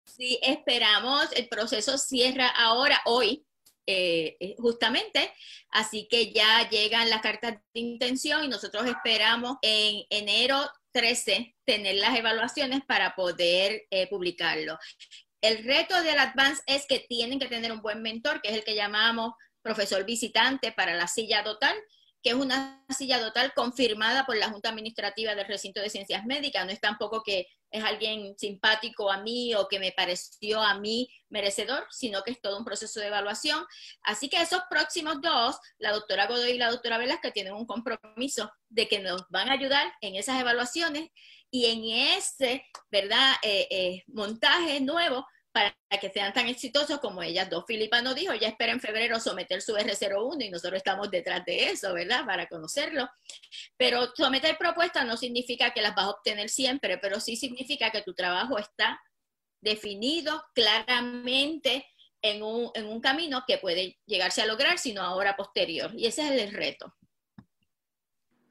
Sí, 0.04 0.38
esperamos, 0.42 1.30
el 1.32 1.48
proceso 1.48 1.98
cierra 1.98 2.48
ahora, 2.48 3.00
hoy, 3.04 3.44
eh, 3.86 4.36
eh, 4.40 4.54
justamente. 4.58 5.32
Así 5.70 6.06
que 6.08 6.32
ya 6.32 6.68
llegan 6.70 7.10
las 7.10 7.20
cartas 7.20 7.58
de 7.74 7.80
intención 7.80 8.44
y 8.44 8.48
nosotros 8.48 8.86
esperamos 8.86 9.56
en 9.62 10.04
enero 10.10 10.70
13 10.92 11.54
tener 11.64 11.96
las 11.96 12.16
evaluaciones 12.16 12.82
para 12.86 13.14
poder 13.14 13.82
eh, 13.90 14.08
publicarlo. 14.08 14.78
El 15.40 15.64
reto 15.64 16.00
del 16.02 16.18
Advance 16.18 16.62
es 16.66 16.86
que 16.86 17.00
tienen 17.00 17.38
que 17.38 17.48
tener 17.48 17.72
un 17.72 17.82
buen 17.82 18.02
mentor, 18.02 18.40
que 18.40 18.50
es 18.50 18.54
el 18.54 18.64
que 18.64 18.74
llamamos 18.74 19.34
profesor 19.60 20.04
visitante 20.04 20.72
para 20.72 20.94
la 20.94 21.08
silla 21.08 21.42
total, 21.42 21.74
que 22.22 22.30
es 22.30 22.36
una 22.36 22.84
silla 22.96 23.18
total 23.18 23.52
confirmada 23.54 24.24
por 24.24 24.36
la 24.36 24.48
Junta 24.48 24.68
Administrativa 24.68 25.34
del 25.34 25.46
Recinto 25.46 25.80
de 25.80 25.90
Ciencias 25.90 26.24
Médicas. 26.24 26.64
No 26.64 26.72
es 26.72 26.80
tampoco 26.80 27.22
que 27.22 27.48
es 27.72 27.82
alguien 27.82 28.38
simpático 28.38 29.10
a 29.10 29.22
mí 29.22 29.54
o 29.54 29.66
que 29.66 29.78
me 29.78 29.92
pareció 29.92 30.60
a 30.62 30.78
mí 30.78 31.08
merecedor, 31.30 31.86
sino 31.90 32.22
que 32.22 32.32
es 32.32 32.40
todo 32.40 32.58
un 32.58 32.64
proceso 32.64 33.00
de 33.00 33.06
evaluación. 33.06 33.64
Así 34.02 34.28
que 34.28 34.40
esos 34.40 34.60
próximos 34.68 35.20
dos, 35.20 35.56
la 35.78 35.92
doctora 35.92 36.26
Godoy 36.26 36.52
y 36.52 36.58
la 36.58 36.70
doctora 36.70 36.98
Velasco, 36.98 37.32
tienen 37.32 37.54
un 37.54 37.66
compromiso 37.66 38.52
de 38.68 38.86
que 38.86 39.00
nos 39.00 39.28
van 39.30 39.48
a 39.48 39.54
ayudar 39.54 39.92
en 40.02 40.14
esas 40.16 40.40
evaluaciones 40.40 41.08
y 41.50 41.66
en 41.66 42.16
ese, 42.16 42.64
¿verdad?, 42.90 43.34
eh, 43.42 43.66
eh, 43.70 44.02
montaje 44.06 44.80
nuevo 44.80 45.26
para 45.52 45.74
que 46.00 46.10
sean 46.10 46.32
tan 46.32 46.48
exitosos 46.48 46.98
como 46.98 47.22
ellas 47.22 47.48
dos. 47.50 47.64
Filipa 47.66 48.00
nos 48.00 48.14
dijo, 48.14 48.34
ya 48.34 48.48
espera 48.48 48.72
en 48.72 48.80
febrero 48.80 49.20
someter 49.20 49.60
su 49.60 49.74
R01 49.74 50.46
y 50.46 50.50
nosotros 50.50 50.78
estamos 50.78 51.10
detrás 51.10 51.44
de 51.44 51.68
eso, 51.68 51.92
¿verdad? 51.92 52.24
Para 52.24 52.48
conocerlo. 52.48 53.08
Pero 53.76 54.12
someter 54.16 54.56
propuestas 54.56 55.06
no 55.06 55.16
significa 55.16 55.72
que 55.72 55.82
las 55.82 55.94
vas 55.94 56.06
a 56.06 56.10
obtener 56.10 56.48
siempre, 56.48 56.98
pero 56.98 57.20
sí 57.20 57.36
significa 57.36 57.90
que 57.90 58.02
tu 58.02 58.14
trabajo 58.14 58.58
está 58.58 59.00
definido 59.60 60.42
claramente 60.54 61.86
en 62.22 62.42
un, 62.42 62.70
en 62.74 62.86
un 62.86 63.00
camino 63.00 63.44
que 63.46 63.58
puede 63.58 63.98
llegarse 64.06 64.42
a 64.42 64.46
lograr, 64.46 64.78
sino 64.78 65.02
ahora 65.02 65.36
posterior. 65.36 65.92
Y 65.94 66.06
ese 66.06 66.22
es 66.22 66.42
el 66.42 66.52
reto. 66.52 66.94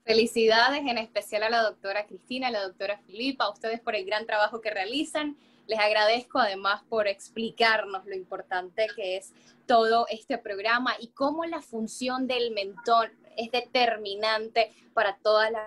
Felicidades 0.03 0.81
en 0.81 0.97
especial 0.97 1.43
a 1.43 1.49
la 1.49 1.61
doctora 1.63 2.05
Cristina, 2.05 2.47
a 2.47 2.51
la 2.51 2.63
doctora 2.63 2.97
Filipa, 3.05 3.45
a 3.45 3.51
ustedes 3.51 3.79
por 3.79 3.95
el 3.95 4.05
gran 4.05 4.25
trabajo 4.25 4.59
que 4.59 4.69
realizan 4.69 5.37
les 5.67 5.79
agradezco 5.79 6.39
además 6.39 6.83
por 6.89 7.07
explicarnos 7.07 8.05
lo 8.05 8.15
importante 8.15 8.87
que 8.95 9.17
es 9.17 9.33
todo 9.67 10.05
este 10.09 10.37
programa 10.37 10.95
y 10.99 11.09
cómo 11.09 11.45
la 11.45 11.61
función 11.61 12.27
del 12.27 12.51
mentor 12.51 13.11
es 13.37 13.51
determinante 13.51 14.71
para 14.93 15.17
todas 15.17 15.51
las 15.51 15.63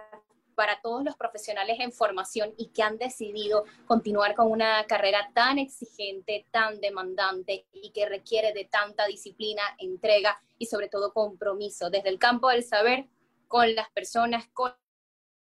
para 0.54 0.80
todos 0.80 1.04
los 1.04 1.16
profesionales 1.16 1.78
en 1.80 1.92
formación 1.92 2.54
y 2.56 2.68
que 2.68 2.82
han 2.82 2.98
decidido 2.98 3.64
continuar 3.86 4.34
con 4.34 4.50
una 4.50 4.84
carrera 4.86 5.30
tan 5.34 5.58
exigente, 5.58 6.46
tan 6.50 6.80
demandante 6.80 7.66
y 7.72 7.90
que 7.90 8.08
requiere 8.08 8.52
de 8.52 8.64
tanta 8.64 9.06
disciplina, 9.06 9.62
entrega 9.78 10.40
y 10.58 10.66
sobre 10.66 10.88
todo 10.88 11.12
compromiso 11.12 11.90
desde 11.90 12.08
el 12.08 12.18
campo 12.18 12.48
del 12.50 12.64
saber 12.64 13.08
con 13.48 13.74
las 13.74 13.90
personas, 13.90 14.48
con 14.52 14.72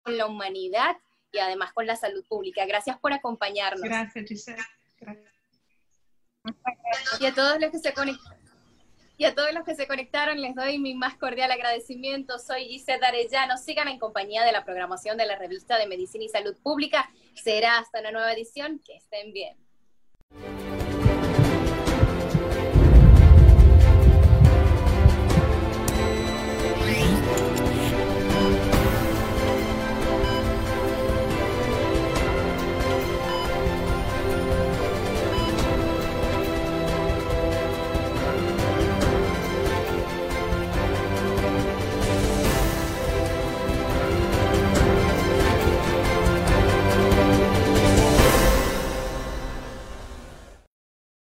la 0.06 0.26
humanidad 0.26 0.98
y 1.38 1.40
además 1.40 1.72
con 1.74 1.88
la 1.88 1.96
salud 1.96 2.26
pública. 2.28 2.66
Gracias 2.66 2.98
por 3.00 3.14
acompañarnos. 3.14 3.82
Gracias, 3.82 4.28
Giselle. 4.28 4.64
Y 7.20 7.26
a 7.26 7.34
todos 7.34 7.60
los 7.60 7.72
que 7.72 7.80
se 7.80 7.94
conectaron. 7.94 8.38
Y 9.20 9.26
a 9.26 9.34
todos 9.34 9.52
los 9.52 9.64
que 9.64 9.74
se 9.74 9.88
conectaron 9.88 10.40
les 10.40 10.54
doy 10.54 10.78
mi 10.78 10.94
más 10.94 11.16
cordial 11.16 11.52
agradecimiento. 11.52 12.38
Soy 12.38 12.66
Gisette 12.66 13.04
Arellano. 13.04 13.58
Sigan 13.58 13.88
en 13.88 13.98
compañía 13.98 14.44
de 14.44 14.52
la 14.52 14.64
programación 14.64 15.18
de 15.18 15.26
la 15.26 15.36
revista 15.36 15.78
de 15.78 15.88
Medicina 15.88 16.26
y 16.26 16.30
Salud 16.30 16.56
Pública. 16.62 17.10
Será 17.34 17.80
hasta 17.80 18.00
una 18.00 18.12
nueva 18.12 18.34
edición. 18.34 18.80
Que 18.86 18.96
estén 18.96 19.34
bien. 19.34 19.58